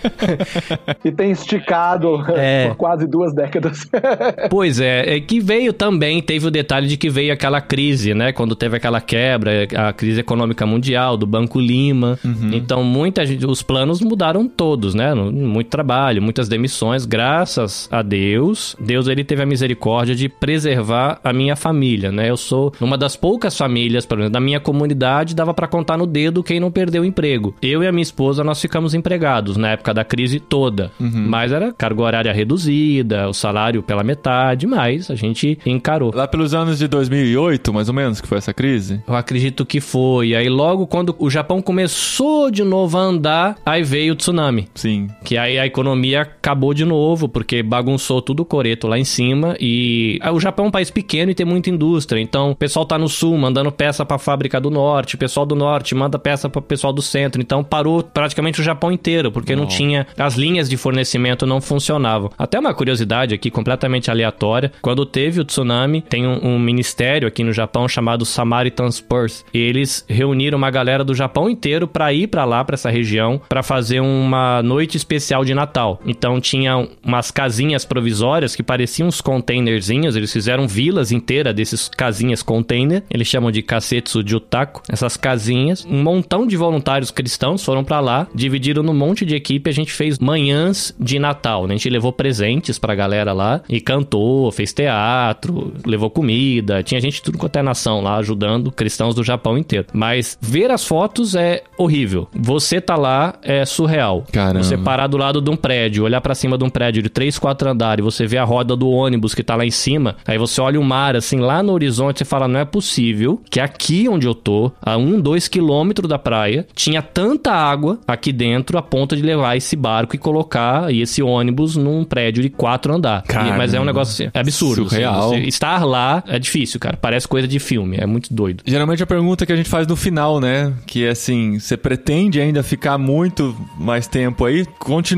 E 1.03 1.11
tem 1.11 1.31
esticado 1.31 2.21
É. 2.35 2.67
por 2.67 2.75
quase 2.75 3.07
duas 3.07 3.33
décadas. 3.33 3.87
Pois 4.49 4.79
é, 4.79 5.15
é 5.15 5.19
que 5.19 5.39
veio 5.39 5.73
também, 5.73 6.21
teve 6.21 6.47
o 6.47 6.51
detalhe 6.51 6.87
de 6.87 6.97
que 6.97 7.09
veio 7.09 7.33
aquela 7.33 7.61
crise, 7.61 8.13
né? 8.13 8.31
Quando 8.31 8.55
teve 8.55 8.77
aquela 8.77 8.99
quebra, 9.01 9.67
a 9.75 9.93
crise 9.93 10.19
econômica 10.19 10.65
mundial 10.65 11.15
do 11.17 11.25
Banco 11.25 11.59
Lima. 11.59 12.19
Então, 12.53 12.83
muita 12.83 13.25
gente, 13.25 13.45
os 13.45 13.61
planos 13.61 14.01
mudaram 14.01 14.47
todos, 14.47 14.93
né? 14.93 15.13
Muito 15.13 15.69
trabalho, 15.71 16.21
muitas 16.21 16.47
demissões, 16.47 17.05
graças 17.05 17.87
a 17.91 18.01
Deus. 18.01 18.75
Deus, 18.79 19.07
ele 19.07 19.23
teve 19.23 19.41
a 19.41 19.45
misericórdia 19.45 20.13
de 20.13 20.29
preservar 20.29 21.19
a 21.23 21.33
minha 21.33 21.55
família, 21.55 22.11
né? 22.11 22.29
Eu 22.29 22.37
sou 22.37 22.73
uma 22.79 22.97
das 22.97 23.15
poucas 23.15 23.57
famílias, 23.57 24.05
pelo 24.05 24.19
menos 24.19 24.33
da 24.33 24.39
minha 24.39 24.59
comunidade, 24.59 25.33
dava 25.33 25.53
pra 25.53 25.67
contar 25.67 25.97
no 25.97 26.05
dedo 26.05 26.43
quem 26.43 26.59
não 26.59 26.69
perdeu 26.69 27.01
o 27.01 27.05
emprego. 27.05 27.55
Eu 27.61 27.81
e 27.81 27.87
a 27.87 27.91
minha 27.91 28.03
esposa, 28.03 28.43
nós 28.43 28.61
ficamos 28.61 28.93
empregados 28.93 29.57
na 29.57 29.71
época 29.71 29.93
da 29.93 30.03
crise 30.03 30.39
toda. 30.39 30.91
Mas 30.99 31.51
era 31.51 31.71
carga 31.71 32.01
horária 32.01 32.33
reduzida, 32.33 33.29
o 33.29 33.33
salário 33.33 33.81
pela 33.81 34.03
metade, 34.03 34.67
mas 34.67 35.09
a 35.09 35.15
gente 35.15 35.57
encarou. 35.65 36.11
Lá 36.13 36.27
pelos 36.27 36.53
anos 36.53 36.77
de 36.77 36.87
2008, 36.87 37.73
mais 37.73 37.87
ou 37.87 37.93
menos, 37.93 38.19
que 38.19 38.27
foi 38.27 38.37
essa 38.37 38.53
crise? 38.53 39.01
Eu 39.07 39.15
acredito 39.15 39.65
que 39.65 39.79
foi. 39.79 40.35
Aí 40.35 40.49
logo 40.49 40.85
quando 40.87 41.15
o 41.17 41.29
Japão 41.29 41.61
começou 41.61 42.51
de 42.51 42.63
novo 42.63 42.97
a 42.97 43.01
andar, 43.01 43.55
aí 43.65 43.83
veio 43.83 44.13
o 44.13 44.15
tsunami. 44.15 44.67
Sim. 44.75 45.07
Que 45.23 45.37
aí 45.37 45.50
a 45.57 45.65
economia 45.65 46.21
acabou 46.21 46.73
de 46.73 46.85
novo, 46.85 47.27
porque 47.27 47.63
bagunçou 47.63 48.21
tudo 48.21 48.41
o 48.41 48.45
coreto 48.45 48.87
lá 48.87 48.97
em 48.97 49.03
cima. 49.03 49.55
E 49.59 50.19
ah, 50.21 50.31
o 50.31 50.39
Japão 50.39 50.65
é 50.65 50.67
um 50.67 50.71
país 50.71 50.89
pequeno 50.89 51.31
e 51.31 51.35
tem 51.35 51.45
muita 51.45 51.69
indústria. 51.69 52.19
Então 52.19 52.51
o 52.51 52.55
pessoal 52.55 52.85
tá 52.85 52.97
no 52.97 53.07
sul 53.07 53.37
mandando 53.37 53.71
peça 53.71 54.05
pra 54.05 54.17
fábrica 54.17 54.59
do 54.59 54.69
norte, 54.69 55.15
o 55.15 55.17
pessoal 55.17 55.45
do 55.45 55.55
norte 55.55 55.95
manda 55.95 56.19
peça 56.19 56.49
pro 56.49 56.61
pessoal 56.61 56.93
do 56.93 57.01
centro. 57.01 57.41
Então 57.41 57.63
parou 57.63 58.03
praticamente 58.03 58.61
o 58.61 58.63
Japão 58.63 58.91
inteiro, 58.91 59.31
porque 59.31 59.55
não 59.55 59.65
tinha. 59.65 60.07
As 60.17 60.35
linhas 60.35 60.69
de 60.69 60.77
fornecimento 60.77 61.45
não 61.45 61.61
funcionavam. 61.61 62.31
Até 62.37 62.59
uma 62.59 62.73
curiosidade 62.73 63.33
aqui, 63.33 63.49
completamente 63.49 64.09
aleatória. 64.11 64.71
Quando 64.81 65.05
teve 65.05 65.39
o 65.39 65.45
tsunami, 65.45 66.01
tem 66.01 66.27
um, 66.27 66.55
um 66.55 66.59
ministério 66.59 67.27
aqui 67.27 67.43
no 67.43 67.53
Japão 67.53 67.87
chamado 67.87 68.25
Samaritan's 68.25 68.99
Purse. 68.99 69.43
Eles 69.53 70.05
reuniram 70.07 70.57
uma 70.57 70.71
galera 70.71 71.03
do 71.03 71.13
Japão 71.13 71.49
inteiro 71.49 71.87
pra 71.87 72.13
ir 72.13 72.27
pra 72.27 72.45
lá, 72.45 72.63
pra 72.63 72.75
essa 72.75 72.89
região, 72.89 73.41
pra 73.47 73.63
fazer 73.63 73.99
uma 73.99 74.61
noite 74.63 74.97
especial 74.97 75.40
de 75.45 75.53
Natal. 75.53 75.99
Então 76.05 76.39
tinha 76.39 76.87
umas 77.03 77.31
casinhas 77.31 77.85
provisórias 77.85 78.55
que 78.55 78.63
pareciam 78.63 79.07
uns 79.07 79.21
containerzinhos, 79.21 80.15
eles 80.15 80.31
fizeram 80.31 80.67
vilas 80.67 81.11
inteiras 81.11 81.53
desses 81.53 81.89
casinhas 81.89 82.43
container, 82.43 83.03
eles 83.09 83.27
chamam 83.27 83.51
de 83.51 83.61
kasetsu 83.61 84.23
jutako, 84.25 84.81
essas 84.89 85.17
casinhas. 85.17 85.85
Um 85.85 86.03
montão 86.03 86.45
de 86.45 86.57
voluntários 86.57 87.11
cristãos 87.11 87.63
foram 87.63 87.83
pra 87.83 87.99
lá, 87.99 88.27
dividiram 88.33 88.83
num 88.83 88.93
monte 88.93 89.25
de 89.25 89.35
equipe, 89.35 89.69
a 89.69 89.73
gente 89.73 89.91
fez 89.91 90.19
manhãs 90.19 90.95
de 90.99 91.19
Natal, 91.19 91.67
né? 91.67 91.73
A 91.73 91.77
gente 91.77 91.89
levou 91.89 92.11
presentes 92.11 92.77
pra 92.77 92.95
galera 92.95 93.33
lá 93.33 93.61
e 93.69 93.79
cantou, 93.79 94.51
fez 94.51 94.73
teatro, 94.73 95.73
levou 95.85 96.09
comida, 96.09 96.83
tinha 96.83 96.99
gente 96.99 97.15
de 97.15 97.21
tudo 97.21 97.37
quanto 97.37 97.57
é 97.57 97.61
nação 97.61 98.01
lá 98.01 98.17
ajudando 98.17 98.71
cristãos 98.71 99.15
do 99.15 99.23
Japão 99.23 99.57
inteiro. 99.57 99.85
Mas 99.93 100.37
ver 100.41 100.71
as 100.71 100.85
fotos 100.85 101.35
é 101.35 101.63
horrível. 101.77 102.27
Você 102.33 102.81
tá 102.81 102.95
lá 102.95 103.35
é 103.43 103.63
surreal. 103.65 104.25
Caramba. 104.31 104.63
Você 104.63 104.77
parar 104.77 105.07
do 105.07 105.17
lado 105.17 105.30
de 105.39 105.49
um 105.49 105.55
prédio, 105.55 106.03
olhar 106.03 106.19
pra 106.19 106.33
cima 106.35 106.57
de 106.57 106.63
um 106.63 106.69
prédio 106.69 107.03
de 107.03 107.09
3, 107.09 107.37
4 107.37 107.69
andares, 107.69 108.03
você 108.03 108.25
vê 108.25 108.37
a 108.37 108.43
roda 108.43 108.75
do 108.75 108.89
ônibus 108.89 109.35
que 109.35 109.43
tá 109.43 109.55
lá 109.55 109.65
em 109.65 109.71
cima, 109.71 110.15
aí 110.25 110.37
você 110.37 110.59
olha 110.59 110.79
o 110.79 110.83
mar 110.83 111.15
assim 111.15 111.39
lá 111.39 111.61
no 111.61 111.71
horizonte, 111.71 112.19
você 112.19 112.25
fala, 112.25 112.47
não 112.47 112.59
é 112.59 112.65
possível 112.65 113.39
que 113.49 113.59
aqui 113.59 114.09
onde 114.09 114.25
eu 114.27 114.33
tô, 114.33 114.71
a 114.81 114.97
1, 114.97 115.21
2 115.21 115.47
quilômetros 115.47 116.09
da 116.09 116.17
praia, 116.17 116.65
tinha 116.73 117.01
tanta 117.01 117.51
água 117.51 117.99
aqui 118.07 118.33
dentro 118.33 118.77
a 118.77 118.81
ponto 118.81 119.15
de 119.15 119.21
levar 119.21 119.55
esse 119.55 119.75
barco 119.75 120.15
e 120.15 120.19
colocar 120.19 120.91
esse 120.93 121.21
ônibus 121.21 121.75
num 121.75 122.03
prédio 122.03 122.41
de 122.41 122.49
4 122.49 122.93
andares. 122.93 123.27
Mas 123.57 123.73
é 123.73 123.79
um 123.79 123.85
negócio 123.85 124.13
assim, 124.13 124.31
é 124.33 124.39
absurdo. 124.39 124.81
assim. 124.87 124.95
Surreal. 124.95 125.29
Você 125.29 125.37
estar 125.41 125.85
lá 125.85 126.23
é 126.27 126.39
difícil, 126.39 126.79
cara. 126.79 126.97
Parece 126.97 127.27
coisa 127.27 127.47
de 127.47 127.59
filme, 127.59 127.97
é 127.99 128.05
muito 128.05 128.33
doido. 128.33 128.63
Geralmente 128.65 129.03
a 129.03 129.07
pergunta 129.07 129.45
que 129.45 129.51
a 129.53 129.55
gente 129.55 129.69
faz 129.69 129.85
no 129.85 129.95
final, 129.95 130.39
né? 130.39 130.73
Que 130.87 131.05
é 131.05 131.09
assim, 131.09 131.59
você 131.59 131.77
pretende 131.77 132.39
ainda 132.39 132.63
ficar 132.63 132.97
muito 132.97 133.55
mais 133.77 134.07
tempo 134.07 134.45
aí? 134.45 134.65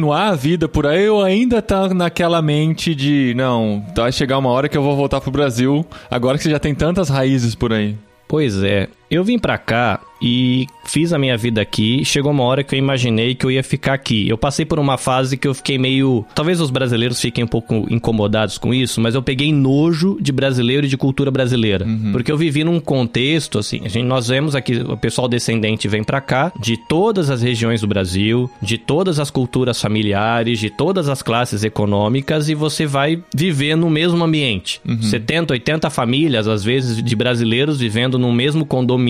Continuar 0.03 0.27
a 0.27 0.35
vida 0.35 0.67
por 0.67 0.85
aí 0.85 1.07
ou 1.07 1.23
ainda 1.23 1.61
tá 1.61 1.87
naquela 1.93 2.41
mente 2.41 2.93
de, 2.93 3.33
não, 3.37 3.81
vai 3.95 4.11
chegar 4.11 4.37
uma 4.37 4.49
hora 4.49 4.67
que 4.67 4.77
eu 4.77 4.83
vou 4.83 4.97
voltar 4.97 5.21
pro 5.21 5.31
Brasil, 5.31 5.85
agora 6.11 6.37
que 6.37 6.43
você 6.43 6.49
já 6.49 6.59
tem 6.59 6.75
tantas 6.75 7.07
raízes 7.07 7.55
por 7.55 7.71
aí? 7.71 7.95
Pois 8.27 8.61
é, 8.61 8.89
eu 9.15 9.23
vim 9.23 9.37
pra 9.37 9.57
cá 9.57 9.99
e 10.23 10.67
fiz 10.85 11.11
a 11.11 11.19
minha 11.19 11.35
vida 11.35 11.61
aqui. 11.61 12.05
Chegou 12.05 12.31
uma 12.31 12.43
hora 12.43 12.63
que 12.63 12.73
eu 12.73 12.79
imaginei 12.79 13.35
que 13.35 13.45
eu 13.45 13.51
ia 13.51 13.61
ficar 13.61 13.93
aqui. 13.93 14.27
Eu 14.29 14.37
passei 14.37 14.65
por 14.65 14.79
uma 14.79 14.97
fase 14.97 15.35
que 15.35 15.45
eu 15.45 15.53
fiquei 15.53 15.77
meio. 15.77 16.25
Talvez 16.33 16.61
os 16.61 16.69
brasileiros 16.69 17.19
fiquem 17.19 17.43
um 17.43 17.47
pouco 17.47 17.85
incomodados 17.89 18.57
com 18.57 18.73
isso, 18.73 19.01
mas 19.01 19.15
eu 19.15 19.21
peguei 19.21 19.51
nojo 19.51 20.17
de 20.21 20.31
brasileiro 20.31 20.85
e 20.85 20.89
de 20.89 20.95
cultura 20.95 21.29
brasileira. 21.29 21.85
Porque 22.13 22.31
eu 22.31 22.37
vivi 22.37 22.63
num 22.63 22.79
contexto, 22.79 23.59
assim. 23.59 23.81
A 23.83 23.89
gente, 23.89 24.05
nós 24.05 24.29
vemos 24.29 24.55
aqui, 24.55 24.77
o 24.77 24.95
pessoal 24.95 25.27
descendente 25.27 25.89
vem 25.89 26.03
pra 26.03 26.21
cá, 26.21 26.53
de 26.57 26.77
todas 26.87 27.29
as 27.29 27.41
regiões 27.41 27.81
do 27.81 27.87
Brasil, 27.87 28.49
de 28.61 28.77
todas 28.77 29.19
as 29.19 29.29
culturas 29.29 29.81
familiares, 29.81 30.57
de 30.59 30.69
todas 30.69 31.09
as 31.09 31.21
classes 31.21 31.65
econômicas, 31.65 32.47
e 32.47 32.55
você 32.55 32.85
vai 32.85 33.21
viver 33.35 33.75
no 33.75 33.89
mesmo 33.89 34.23
ambiente. 34.23 34.79
70, 35.01 35.53
80 35.53 35.89
famílias, 35.89 36.47
às 36.47 36.63
vezes, 36.63 37.03
de 37.03 37.15
brasileiros 37.15 37.79
vivendo 37.79 38.17
no 38.17 38.31
mesmo 38.31 38.65
condomínio, 38.65 39.02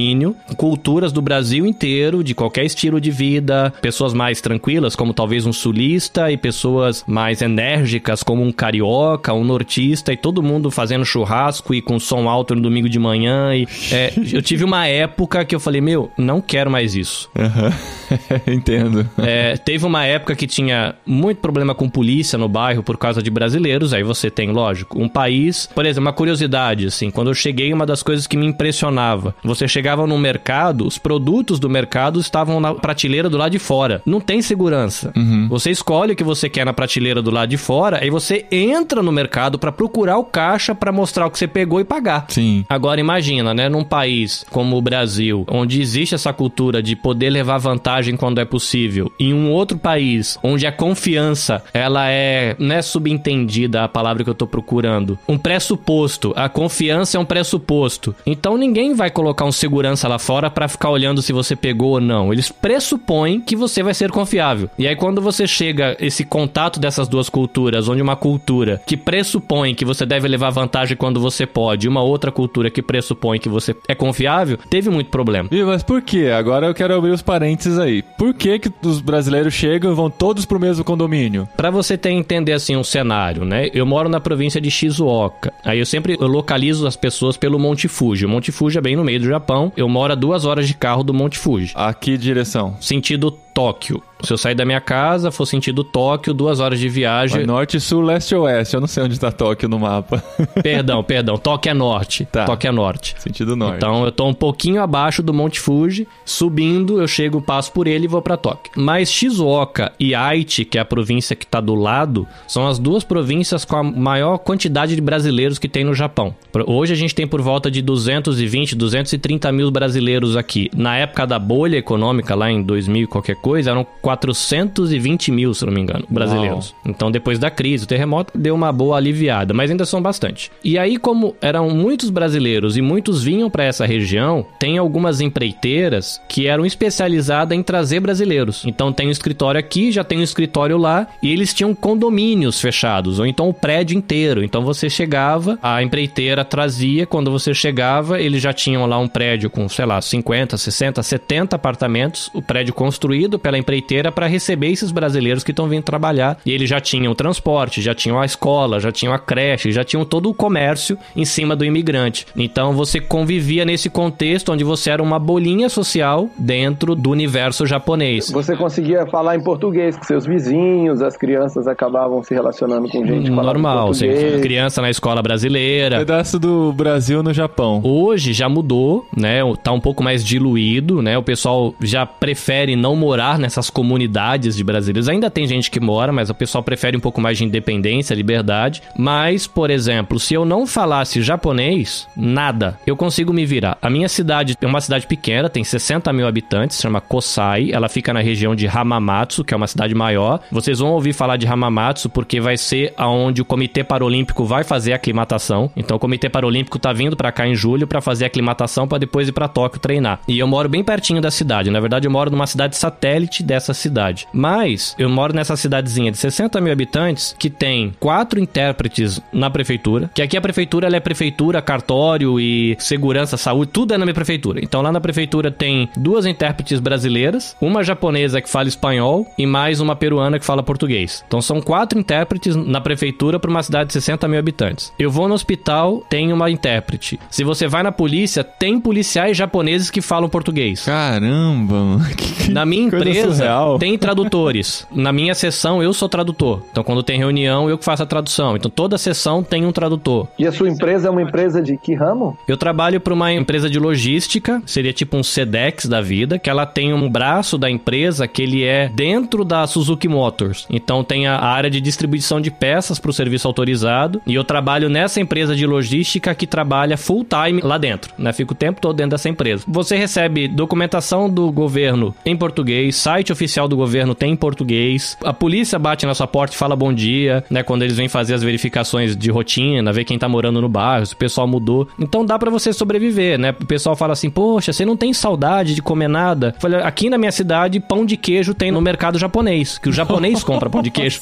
culturas 0.58 1.12
do 1.12 1.22
Brasil 1.22 1.66
inteiro, 1.66 2.24
de 2.24 2.34
qualquer 2.34 2.66
estilo 2.66 3.00
de 3.00 3.12
vida, 3.12 3.74
pessoas 3.82 4.14
mais 4.14 4.42
tranquilas, 4.42 4.96
como 4.96 5.14
talvez 5.14 5.46
um 5.46 5.54
sulista, 5.54 6.32
e 6.32 6.38
pessoas 6.38 7.04
mais 7.08 7.42
enérgicas, 7.42 8.24
como 8.24 8.44
um 8.44 8.52
carioca, 8.52 9.34
um 9.34 9.44
nortista, 9.44 10.14
e 10.14 10.18
todo 10.18 10.44
mundo 10.44 10.72
fazendo 10.72 11.06
churrasco 11.06 11.74
e 11.74 11.82
com 11.82 12.00
som 12.00 12.30
alto 12.30 12.56
no 12.56 12.62
domingo 12.62 12.90
de 12.90 13.00
manhã. 13.00 13.56
E, 13.56 13.68
é, 13.92 14.14
eu 14.32 14.42
tive 14.42 14.64
uma 14.64 14.88
época 14.88 15.44
que 15.46 15.56
eu 15.56 15.60
falei, 15.60 15.82
meu, 15.82 16.12
não 16.18 16.42
quero 16.42 16.70
mais 16.70 16.96
isso. 16.96 17.30
Aham. 17.38 17.74
Entendo. 18.48 19.10
É, 19.18 19.58
teve 19.58 19.86
uma 19.86 20.06
época 20.06 20.36
que 20.36 20.48
tinha 20.48 20.96
muito 21.06 21.40
problema 21.40 21.74
com 21.74 21.90
polícia 21.90 22.38
no 22.38 22.48
bairro 22.48 22.84
por 22.84 22.98
causa 22.98 23.22
de 23.22 23.30
brasileiros. 23.30 23.94
Aí 23.94 24.04
você 24.04 24.30
tem, 24.30 24.52
lógico, 24.52 25.02
um 25.02 25.10
país. 25.10 25.68
Por 25.74 25.86
exemplo, 25.86 26.08
uma 26.08 26.14
curiosidade, 26.14 26.88
assim, 26.88 27.10
quando 27.10 27.30
eu 27.30 27.34
cheguei, 27.34 27.74
uma 27.74 27.86
das 27.86 28.04
coisas 28.04 28.28
que 28.28 28.38
me 28.38 28.46
impressionava: 28.46 29.36
você 29.44 29.68
chegava 29.84 30.08
no 30.08 30.18
mercado, 30.18 30.88
os 30.88 30.98
produtos 30.98 31.60
do 31.60 31.70
mercado 31.70 32.18
estavam 32.18 32.58
na 32.62 32.74
prateleira 32.74 33.30
do 33.30 33.38
lado 33.38 33.52
de 33.52 33.60
fora. 33.60 34.02
Não 34.06 34.22
tem 34.22 34.42
segurança. 34.42 35.12
Você 35.50 35.72
escolhe 35.72 36.14
o 36.14 36.16
que 36.16 36.24
você 36.24 36.48
quer 36.48 36.66
na 36.66 36.72
prateleira 36.72 37.22
do 37.22 37.30
lado 37.30 37.50
de 37.50 37.58
fora, 37.58 38.00
aí 38.02 38.10
você 38.10 38.46
entra 38.50 39.04
no 39.04 39.12
mercado 39.12 39.60
pra 39.60 39.74
procurar 39.74 40.18
o 40.18 40.24
caixa 40.24 40.74
pra 40.74 40.90
mostrar 40.90 41.26
o 41.28 41.30
que 41.30 41.38
você 41.38 41.50
pegou 41.50 41.82
e 41.82 41.84
pagar. 41.84 42.28
Sim. 42.30 42.64
Agora 42.70 43.02
imagina, 43.02 43.54
né, 43.54 43.68
num 43.68 43.84
país 43.84 44.46
como 44.50 44.78
o 44.78 44.82
Brasil, 44.82 45.46
onde 45.50 45.82
existe 45.82 46.16
essa 46.16 46.32
cultura 46.32 46.82
de 46.82 46.96
poder 46.96 47.30
levar 47.30 47.58
vantagem 47.58 48.16
quando 48.16 48.40
é 48.40 48.46
possível, 48.46 49.12
em 49.20 49.34
um 49.34 49.52
outro 49.52 49.78
país 49.78 50.40
onde 50.42 50.66
a 50.66 50.72
confiança, 50.72 51.62
ela 51.74 52.10
é, 52.10 52.56
não 52.58 52.76
é 52.76 52.82
subentendida 52.82 53.84
a 53.84 53.90
palavra 53.90 54.24
que 54.24 54.30
eu 54.30 54.36
tô 54.36 54.48
procurando, 54.48 55.20
um 55.28 55.38
pressuposto, 55.38 56.32
a 56.38 56.48
confiança 56.48 57.18
é 57.18 57.20
um 57.20 57.26
pressuposto. 57.26 58.16
Então 58.26 58.58
ninguém 58.58 58.94
vai 58.94 59.12
colocar 59.12 59.44
um 59.44 59.52
segurança 59.52 59.73
lá 60.08 60.20
fora 60.20 60.50
pra 60.50 60.68
ficar 60.68 60.90
olhando 60.90 61.22
se 61.22 61.34
você 61.34 61.56
pegou 61.56 61.92
ou 61.92 62.02
não. 62.02 62.32
Eles 62.32 62.52
pressupõem 62.52 63.42
que 63.42 63.56
você 63.56 63.82
vai 63.82 63.94
ser 63.94 64.12
confiável. 64.12 64.70
E 64.78 64.88
aí 64.88 64.96
quando 64.96 65.22
você 65.22 65.48
chega 65.48 65.96
esse 66.00 66.24
contato 66.24 66.80
dessas 66.80 67.08
duas 67.08 67.30
culturas, 67.30 67.88
onde 67.88 68.02
uma 68.02 68.16
cultura 68.16 68.82
que 68.86 68.98
pressupõe 68.98 69.76
que 69.76 69.86
você 69.86 70.06
deve 70.06 70.28
levar 70.28 70.50
vantagem 70.50 70.96
quando 70.96 71.20
você 71.20 71.46
pode, 71.46 71.88
e 71.88 71.90
uma 71.90 72.02
outra 72.02 72.32
cultura 72.32 72.70
que 72.70 72.82
pressupõe 72.82 73.40
que 73.40 73.50
você 73.50 73.76
é 73.88 73.96
confiável, 73.96 74.58
teve 74.70 74.90
muito 74.90 75.10
problema. 75.10 75.50
Ih, 75.52 75.64
mas 75.64 75.84
por 75.84 76.02
quê? 76.02 76.28
Agora 76.28 76.68
eu 76.68 76.74
quero 76.74 76.96
abrir 76.96 77.12
os 77.12 77.22
parênteses 77.22 77.78
aí. 77.78 78.02
Por 78.18 78.34
que 78.34 78.60
que 78.60 78.72
os 78.84 79.02
brasileiros 79.02 79.54
chegam 79.54 79.92
e 79.92 79.96
vão 79.96 80.10
todos 80.10 80.46
pro 80.46 80.60
mesmo 80.60 80.84
condomínio? 80.84 81.48
Pra 81.56 81.70
você 81.70 81.98
ter 81.98 82.12
entender 82.12 82.54
assim 82.54 82.76
um 82.76 82.84
cenário, 82.84 83.46
né? 83.46 83.70
Eu 83.74 83.86
moro 83.86 84.10
na 84.10 84.20
província 84.20 84.62
de 84.62 84.70
Shizuoka. 84.72 85.54
Aí 85.64 85.80
eu 85.80 85.86
sempre 85.86 86.18
eu 86.20 86.28
localizo 86.28 86.88
as 86.88 86.96
pessoas 86.96 87.38
pelo 87.38 87.60
Monte 87.60 87.88
Fuji. 87.88 88.26
O 88.26 88.30
Monte 88.30 88.52
Fuji 88.52 88.78
é 88.78 88.82
bem 88.82 88.96
no 88.96 89.04
meio 89.04 89.20
do 89.20 89.28
Japão. 89.28 89.53
Eu 89.78 89.88
moro 89.88 90.14
a 90.14 90.16
duas 90.16 90.46
horas 90.46 90.68
de 90.68 90.74
carro 90.74 91.04
do 91.04 91.14
Monte 91.14 91.38
Fuji. 91.38 91.72
A 91.76 91.94
que 91.94 92.18
direção? 92.18 92.76
Sentido 92.80 93.32
Tóquio. 93.54 94.02
Se 94.24 94.32
eu 94.32 94.38
sair 94.38 94.56
da 94.56 94.64
minha 94.64 94.80
casa, 94.80 95.32
for 95.32 95.46
sentido 95.46 95.84
Tóquio, 95.84 96.34
duas 96.34 96.62
horas 96.62 96.80
de 96.80 96.88
viagem. 96.88 97.40
Vai 97.40 97.46
norte, 97.46 97.78
sul, 97.78 98.02
leste 98.02 98.34
ou 98.34 98.44
oeste? 98.44 98.74
Eu 98.74 98.80
não 98.80 98.88
sei 98.88 99.04
onde 99.04 99.20
tá 99.20 99.32
Tóquio 99.34 99.68
no 99.68 99.78
mapa. 99.78 100.24
Perdão, 100.64 101.04
perdão. 101.04 101.38
Tóquio 101.38 101.72
é 101.72 101.74
norte. 101.74 102.26
Tá. 102.32 102.46
Tóquio 102.46 102.70
é 102.70 102.72
norte. 102.72 103.16
Sentido 103.18 103.54
norte. 103.56 103.78
Então 103.78 104.06
eu 104.06 104.12
tô 104.14 104.26
um 104.26 104.34
pouquinho 104.34 104.82
abaixo 104.82 105.22
do 105.22 105.34
Monte 105.34 105.60
Fuji, 105.60 106.08
subindo, 106.24 107.02
eu 107.02 107.08
chego, 107.08 107.42
passo 107.42 107.74
por 107.74 107.86
ele 107.86 108.06
e 108.06 108.08
vou 108.08 108.22
pra 108.22 108.38
Tóquio. 108.38 108.72
Mas 108.78 109.12
Shizuoka 109.12 109.92
e 110.00 110.16
Aichi, 110.16 110.64
que 110.64 110.78
é 110.78 110.82
a 110.82 110.86
província 110.86 111.36
que 111.36 111.46
tá 111.46 111.60
do 111.60 111.76
lado, 111.76 112.26
são 112.48 112.66
as 112.66 112.80
duas 112.80 113.04
províncias 113.04 113.66
com 113.66 113.76
a 113.76 113.84
maior 113.84 114.38
quantidade 114.38 114.96
de 114.96 115.02
brasileiros 115.02 115.60
que 115.60 115.68
tem 115.68 115.84
no 115.84 115.94
Japão. 115.94 116.34
Hoje 116.66 116.94
a 116.94 116.96
gente 116.96 117.14
tem 117.14 117.28
por 117.28 117.42
volta 117.42 117.70
de 117.70 117.82
220, 117.82 118.74
230 118.74 119.52
mil 119.52 119.70
brasileiros 119.70 120.38
aqui. 120.38 120.70
Na 120.74 120.96
época 120.96 121.28
da 121.28 121.38
bolha 121.38 121.78
econômica, 121.78 122.36
lá 122.36 122.50
em 122.50 122.64
2000 122.64 123.04
e 123.04 123.08
qualquer 123.08 123.36
coisa, 123.44 123.72
eram 123.72 123.86
420 124.02 125.30
mil, 125.30 125.54
se 125.54 125.66
não 125.66 125.74
me 125.74 125.82
engano, 125.82 126.06
brasileiros. 126.10 126.74
Então, 126.86 127.12
depois 127.12 127.38
da 127.38 127.52
crise, 127.52 127.84
o 127.84 127.88
terremoto 127.88 128.38
deu 128.38 128.56
uma 128.56 128.72
boa 128.72 128.96
aliviada, 128.96 129.54
mas 129.54 129.70
ainda 129.70 129.86
são 129.86 130.02
bastante. 130.02 130.50
E 130.64 130.78
aí, 130.78 130.98
como 130.98 131.36
eram 131.42 131.70
muitos 131.70 132.10
brasileiros 132.10 132.78
e 132.78 132.82
muitos 132.82 133.22
vinham 133.22 133.50
para 133.50 133.66
essa 133.66 133.86
região, 133.86 134.46
tem 134.58 134.78
algumas 134.78 135.20
empreiteiras 135.20 136.22
que 136.30 136.48
eram 136.48 136.66
especializadas 136.66 137.58
em 137.58 137.62
trazer 137.62 138.00
brasileiros. 138.00 138.64
Então, 138.66 138.94
tem 138.94 139.10
um 139.10 139.12
escritório 139.12 139.60
aqui, 139.60 139.92
já 139.92 140.06
tem 140.06 140.20
um 140.20 140.24
escritório 140.24 140.78
lá, 140.78 141.06
e 141.22 141.30
eles 141.30 141.54
tinham 141.54 141.76
condomínios 141.76 142.62
fechados, 142.62 143.20
ou 143.20 143.26
então 143.26 143.50
o 143.50 143.54
prédio 143.54 143.98
inteiro. 143.98 144.42
Então, 144.42 144.64
você 144.64 144.90
chegava, 144.90 145.60
a 145.62 145.84
empreiteira 145.84 146.46
trazia, 146.46 147.06
quando 147.06 147.30
você 147.30 147.54
chegava, 147.54 148.22
eles 148.22 148.42
já 148.42 148.54
tinham 148.54 148.86
lá 148.86 148.98
um 148.98 149.08
prédio 149.08 149.50
com, 149.50 149.68
sei 149.68 149.86
lá, 149.86 150.02
50, 150.02 150.56
60, 150.56 151.04
70 151.04 151.56
apartamentos, 151.58 152.30
o 152.34 152.42
prédio 152.42 152.74
construído, 152.74 153.33
escolhido 153.34 153.40
pela 153.40 153.58
empreiteira 153.58 154.12
para 154.12 154.28
receber 154.28 154.68
esses 154.68 154.92
brasileiros 154.92 155.44
que 155.44 155.52
estão 155.52 155.68
vindo 155.68 155.84
trabalhar. 155.84 156.38
E 156.46 156.52
eles 156.52 156.70
já 156.70 156.80
tinham 156.80 157.12
o 157.12 157.16
transporte, 157.16 157.82
já 157.82 157.94
tinham 157.94 158.20
a 158.20 158.26
escola, 158.26 158.80
já 158.80 158.92
tinham 158.92 159.14
a 159.14 159.20
creche, 159.20 159.72
já 159.72 159.84
tinham 159.84 160.06
todo 160.06 160.30
o 160.30 160.34
comércio 160.34 160.98
em 161.16 161.26
cima 161.26 161.56
do 161.56 161.66
imigrante. 161.66 162.26
Então 162.36 162.74
você 162.74 163.00
convivia 163.00 163.66
nesse 163.66 163.90
contexto 163.90 164.52
onde 164.52 164.64
você 164.64 164.92
era 164.92 165.02
uma 165.02 165.20
bolinha 165.20 165.70
social 165.70 166.30
dentro 166.38 166.96
do 166.96 167.10
universo 167.10 167.66
japonês. 167.66 168.30
Você 168.32 168.56
conseguia 168.56 169.06
falar 169.08 169.36
em 169.36 169.44
português 169.44 169.98
com 169.98 170.04
seus 170.04 170.26
vizinhos, 170.26 171.02
as 171.02 171.18
crianças 171.18 171.68
acabavam 171.68 172.24
se 172.24 172.34
relacionando 172.34 172.88
com 172.90 173.06
gente 173.06 173.30
Normal, 173.30 173.94
sim. 173.94 174.08
português. 174.08 174.42
criança 174.42 174.82
na 174.82 174.90
escola 174.90 175.22
brasileira. 175.22 176.00
Pedaço 176.00 176.40
do 176.40 176.72
Brasil 176.74 177.24
no 177.24 177.34
Japão. 177.34 177.82
Hoje 177.84 178.34
já 178.34 178.48
mudou, 178.48 179.06
né? 179.16 179.40
Tá 179.64 179.72
um 179.72 179.80
pouco 179.80 180.04
mais 180.04 180.24
diluído, 180.24 181.02
né? 181.02 181.18
O 181.18 181.24
pessoal 181.24 181.74
já 181.82 182.06
prefere 182.06 182.76
não 182.76 182.96
morar 182.96 183.23
nessas 183.40 183.70
comunidades 183.70 184.56
de 184.56 184.64
brasileiros. 184.64 185.10
Ainda 185.10 185.30
tem 185.30 185.48
gente 185.48 185.72
que 185.72 185.80
mora, 185.80 186.12
mas 186.12 186.30
o 186.30 186.36
pessoal 186.36 186.64
prefere 186.64 186.98
um 186.98 187.00
pouco 187.00 187.22
mais 187.22 187.38
de 187.38 187.46
independência, 187.46 188.14
liberdade. 188.14 188.82
Mas, 188.98 189.48
por 189.48 189.70
exemplo, 189.70 190.20
se 190.20 190.34
eu 190.34 190.46
não 190.46 190.68
falasse 190.68 191.22
japonês, 191.22 192.08
nada, 192.16 192.78
eu 192.86 192.96
consigo 192.96 193.34
me 193.34 193.46
virar. 193.46 193.78
A 193.82 193.90
minha 193.90 194.10
cidade 194.10 194.58
é 194.60 194.68
uma 194.68 194.82
cidade 194.82 195.08
pequena, 195.08 195.50
tem 195.50 195.64
60 195.64 196.12
mil 196.12 196.28
habitantes, 196.28 196.80
chama 196.80 197.02
Kosai. 197.02 197.72
Ela 197.72 197.90
fica 197.90 198.14
na 198.14 198.20
região 198.20 198.56
de 198.56 198.68
Hamamatsu, 198.68 199.44
que 199.44 199.54
é 199.54 199.58
uma 199.58 199.68
cidade 199.68 199.96
maior. 199.96 200.40
Vocês 200.52 200.80
vão 200.80 200.92
ouvir 200.92 201.14
falar 201.14 201.38
de 201.38 201.48
Hamamatsu 201.48 202.10
porque 202.10 202.42
vai 202.42 202.58
ser 202.58 202.94
aonde 202.98 203.42
o 203.42 203.46
Comitê 203.46 203.84
Paralímpico 203.84 204.44
vai 204.46 204.64
fazer 204.64 204.94
a 204.94 204.96
aclimatação. 204.98 205.72
Então 205.76 205.98
o 205.98 206.00
Comitê 206.00 206.30
Paralímpico 206.30 206.78
tá 206.78 206.92
vindo 206.92 207.16
pra 207.16 207.32
cá 207.32 207.48
em 207.48 207.56
julho 207.56 207.88
pra 207.88 208.02
fazer 208.02 208.26
a 208.26 208.28
aclimatação 208.28 208.88
pra 208.88 208.98
depois 208.98 209.28
ir 209.28 209.32
pra 209.32 209.48
Tóquio 209.48 209.80
treinar. 209.80 210.20
E 210.28 210.38
eu 210.40 210.48
moro 210.48 210.68
bem 210.68 210.84
pertinho 210.84 211.22
da 211.22 211.32
cidade. 211.32 211.72
Na 211.72 211.80
verdade, 211.80 212.08
eu 212.08 212.12
moro 212.12 212.30
numa 212.30 212.48
cidade 212.48 212.76
satélite 212.76 213.13
dessa 213.44 213.74
cidade. 213.74 214.28
Mas 214.34 214.96
eu 214.98 215.08
moro 215.10 215.34
nessa 215.36 215.56
cidadezinha 215.56 216.12
de 216.12 216.18
60 216.18 216.60
mil 216.60 216.74
habitantes 216.74 217.36
que 217.38 217.50
tem 217.50 217.94
quatro 218.00 218.40
intérpretes 218.40 219.22
na 219.32 219.50
prefeitura. 219.50 220.10
Que 220.14 220.22
aqui 220.22 220.36
a 220.36 220.42
prefeitura 220.42 220.88
é 220.96 221.00
prefeitura, 221.00 221.62
cartório 221.62 222.40
e 222.40 222.76
segurança, 222.80 223.38
saúde, 223.38 223.72
tudo 223.72 223.94
é 223.94 223.98
na 223.98 224.06
minha 224.06 224.14
prefeitura. 224.16 224.60
Então 224.64 224.82
lá 224.82 224.92
na 224.92 225.00
prefeitura 225.02 225.52
tem 225.52 225.88
duas 225.96 226.26
intérpretes 226.26 226.80
brasileiras, 226.80 227.56
uma 227.62 227.84
japonesa 227.84 228.42
que 228.42 228.50
fala 228.50 228.68
espanhol 228.68 229.26
e 229.38 229.46
mais 229.46 229.80
uma 229.80 229.96
peruana 229.96 230.40
que 230.40 230.46
fala 230.46 230.64
português. 230.64 231.24
Então 231.28 231.42
são 231.42 231.62
quatro 231.62 232.00
intérpretes 232.00 232.56
na 232.56 232.82
prefeitura 232.82 233.40
para 233.40 233.50
uma 233.52 233.62
cidade 233.64 233.88
de 233.88 233.94
60 233.94 234.28
mil 234.28 234.40
habitantes. 234.40 234.92
Eu 234.98 235.12
vou 235.12 235.28
no 235.28 235.36
hospital, 235.36 236.04
tem 236.10 236.34
uma 236.34 236.50
intérprete. 236.50 237.20
Se 237.30 237.44
você 237.44 237.68
vai 237.68 237.84
na 237.84 237.92
polícia, 237.92 238.44
tem 238.44 238.80
policiais 238.80 239.38
japoneses 239.38 239.90
que 239.92 240.02
falam 240.02 240.30
português. 240.30 240.86
Caramba, 240.86 241.76
mano. 241.76 242.06
Que- 242.16 242.34
que 242.46 242.52
Na 242.52 242.66
minha 242.66 242.84
empresa 243.10 243.36
surreal. 243.36 243.78
tem 243.80 243.98
tradutores. 243.98 244.88
Na 244.92 245.12
minha 245.12 245.34
sessão 245.34 245.82
eu 245.82 245.94
sou 245.94 246.10
tradutor. 246.10 246.62
Então 246.72 246.84
quando 246.84 247.04
tem 247.04 247.18
reunião 247.18 247.70
eu 247.70 247.78
que 247.78 247.86
faço 247.86 248.04
a 248.04 248.06
tradução. 248.06 248.56
Então 248.56 248.70
toda 248.70 248.98
sessão 248.98 249.44
tem 249.44 249.66
um 249.66 249.72
tradutor. 249.72 250.28
E 250.38 250.46
a 250.48 250.52
sua 250.52 250.70
empresa 250.70 251.08
é 251.08 251.12
uma 251.12 251.22
empresa 251.22 251.62
de 251.62 251.78
que 251.78 251.94
ramo? 251.94 252.38
Eu 252.48 252.58
trabalho 252.58 253.00
para 253.00 253.14
uma 253.14 253.32
empresa 253.32 253.70
de 253.70 253.80
logística, 253.80 254.62
seria 254.66 254.94
tipo 254.94 255.18
um 255.18 255.24
Sedex 255.24 255.86
da 255.86 256.02
vida, 256.02 256.40
que 256.40 256.50
ela 256.50 256.66
tem 256.66 256.94
um 256.94 257.10
braço 257.10 257.58
da 257.58 257.70
empresa 257.70 258.28
que 258.28 258.42
ele 258.42 258.64
é 258.64 258.90
dentro 258.94 259.44
da 259.44 259.66
Suzuki 259.68 260.08
Motors. 260.08 260.66
Então 260.70 261.04
tem 261.04 261.28
a 261.28 261.40
área 261.40 261.70
de 261.70 261.82
distribuição 261.82 262.40
de 262.40 262.52
peças 262.52 263.00
para 263.00 263.10
o 263.10 263.14
serviço 263.14 263.48
autorizado 263.48 264.22
e 264.26 264.36
eu 264.36 264.44
trabalho 264.44 264.90
nessa 264.90 265.20
empresa 265.20 265.56
de 265.56 265.66
logística 265.66 266.34
que 266.36 266.48
trabalha 266.48 266.98
full 266.98 267.26
time 267.26 267.62
lá 267.62 267.78
dentro, 267.78 268.14
né? 268.18 268.32
Fico 268.34 268.54
o 268.54 268.56
tempo 268.56 268.82
todo 268.82 268.96
dentro 268.96 269.12
dessa 269.12 269.30
empresa. 269.30 269.64
Você 269.68 269.96
recebe 269.96 270.48
documentação 270.48 271.30
do 271.30 271.52
governo 271.52 272.14
em 272.26 272.36
português, 272.36 272.93
site 272.94 273.32
oficial 273.32 273.68
do 273.68 273.76
governo 273.76 274.16
tem 274.16 274.32
em 274.32 274.36
português. 274.36 275.18
A 275.24 275.34
polícia 275.34 275.78
bate 275.78 276.06
na 276.06 276.14
sua 276.14 276.28
porta 276.28 276.56
e 276.56 276.58
fala 276.58 276.76
bom 276.76 276.94
dia, 276.94 277.44
né? 277.50 277.64
Quando 277.64 277.84
eles 277.84 277.98
vêm 277.98 278.08
fazer 278.08 278.34
as 278.34 278.44
verificações 278.44 279.16
de 279.16 279.30
rotina, 279.30 279.92
ver 279.92 280.06
quem 280.06 280.18
tá 280.18 280.30
morando 280.30 280.62
no 280.62 280.70
bairro, 280.70 281.06
se 281.06 281.14
o 281.14 281.18
pessoal 281.18 281.48
mudou. 281.48 281.88
Então 282.00 282.26
dá 282.26 282.38
pra 282.40 282.50
você 282.50 282.72
sobreviver, 282.72 283.38
né? 283.38 283.52
O 283.60 283.66
pessoal 283.66 283.96
fala 283.96 284.14
assim: 284.14 284.30
"Poxa, 284.30 284.72
você 284.72 284.86
não 284.86 284.96
tem 284.96 285.14
saudade 285.14 285.76
de 285.76 285.82
comer 285.82 286.08
nada?" 286.08 286.56
Falei, 286.60 286.80
aqui 286.82 287.10
na 287.10 287.18
minha 287.18 287.32
cidade, 287.32 287.80
pão 287.80 288.06
de 288.06 288.16
queijo 288.16 288.54
tem 288.54 288.72
no 288.72 288.82
mercado 288.82 289.18
japonês, 289.20 289.78
que 289.78 289.90
o 289.90 289.94
japonês 289.94 290.42
compra 290.46 290.70
pão 290.70 290.82
de 290.82 290.92
queijo. 290.92 291.20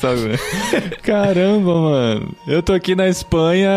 Caramba, 1.01 1.74
mano. 1.74 2.36
Eu 2.48 2.62
tô 2.62 2.74
aqui 2.74 2.96
na 2.96 3.08
Espanha, 3.08 3.72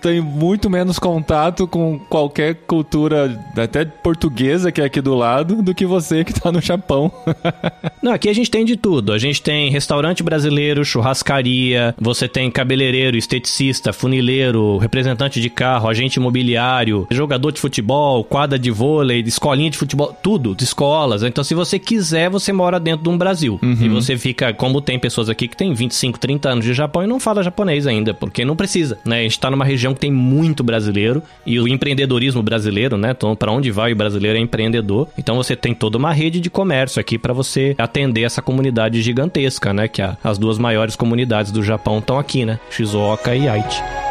tenho 0.00 0.22
muito 0.22 0.68
menos 0.68 0.98
contato 0.98 1.66
com 1.66 1.98
qualquer 1.98 2.54
cultura, 2.66 3.38
até 3.56 3.84
portuguesa 3.84 4.70
que 4.70 4.80
é 4.80 4.84
aqui 4.84 5.00
do 5.00 5.14
lado, 5.14 5.62
do 5.62 5.74
que 5.74 5.86
você 5.86 6.24
que 6.24 6.32
tá 6.32 6.50
no 6.52 6.60
Japão. 6.60 7.10
Não, 8.02 8.12
aqui 8.12 8.28
a 8.28 8.32
gente 8.32 8.50
tem 8.50 8.64
de 8.64 8.76
tudo. 8.76 9.12
A 9.12 9.18
gente 9.18 9.42
tem 9.42 9.70
restaurante 9.70 10.22
brasileiro, 10.22 10.84
churrascaria, 10.84 11.94
você 11.98 12.26
tem 12.26 12.50
cabeleireiro, 12.50 13.16
esteticista, 13.16 13.92
funileiro, 13.92 14.78
representante 14.78 15.40
de 15.40 15.50
carro, 15.50 15.88
agente 15.88 16.16
imobiliário, 16.16 17.06
jogador 17.10 17.50
de 17.50 17.60
futebol, 17.60 18.24
quadra 18.24 18.58
de 18.58 18.70
vôlei, 18.70 19.20
escolinha 19.20 19.70
de 19.70 19.78
futebol, 19.78 20.16
tudo, 20.22 20.54
de 20.54 20.64
escolas. 20.64 21.22
Então, 21.22 21.44
se 21.44 21.54
você 21.54 21.78
quiser, 21.78 22.30
você 22.30 22.52
mora 22.52 22.80
dentro 22.80 23.04
de 23.04 23.08
um 23.08 23.18
Brasil. 23.18 23.58
E 23.84 23.88
você 23.88 24.16
fica, 24.16 24.52
como 24.52 24.80
tem 24.80 24.98
pessoas 24.98 25.28
aqui 25.28 25.46
que 25.46 25.56
tem 25.56 25.74
25, 25.74 26.18
30 26.18 26.48
anos 26.48 26.64
de 26.64 26.72
Japão 26.72 27.02
e 27.02 27.06
não 27.06 27.20
fala 27.20 27.42
japonês 27.42 27.86
ainda, 27.86 28.14
porque 28.14 28.44
não 28.44 28.56
precisa, 28.56 28.98
né? 29.04 29.20
A 29.20 29.22
gente 29.22 29.38
tá 29.38 29.50
numa 29.50 29.64
região 29.64 29.92
que 29.92 30.00
tem 30.00 30.10
muito 30.10 30.62
brasileiro 30.62 31.22
e 31.44 31.60
o 31.60 31.68
empreendedorismo 31.68 32.42
brasileiro, 32.42 32.96
né? 32.96 33.10
Então, 33.10 33.36
para 33.36 33.52
onde 33.52 33.70
vai 33.70 33.92
o 33.92 33.96
brasileiro 33.96 34.38
é 34.38 34.40
empreendedor. 34.40 35.08
Então, 35.18 35.36
você 35.36 35.54
tem 35.54 35.74
toda 35.74 35.98
uma 35.98 36.12
rede 36.12 36.40
de 36.40 36.48
comércio 36.50 37.00
aqui 37.00 37.09
para 37.18 37.32
você 37.32 37.74
atender 37.78 38.22
essa 38.22 38.42
comunidade 38.42 39.00
gigantesca, 39.02 39.72
né? 39.72 39.88
Que 39.88 40.02
as 40.02 40.38
duas 40.38 40.58
maiores 40.58 40.96
comunidades 40.96 41.52
do 41.52 41.62
Japão 41.62 41.98
estão 41.98 42.18
aqui, 42.18 42.44
né? 42.44 42.58
Shizuoka 42.70 43.34
e 43.34 43.48
Aichi. 43.48 44.09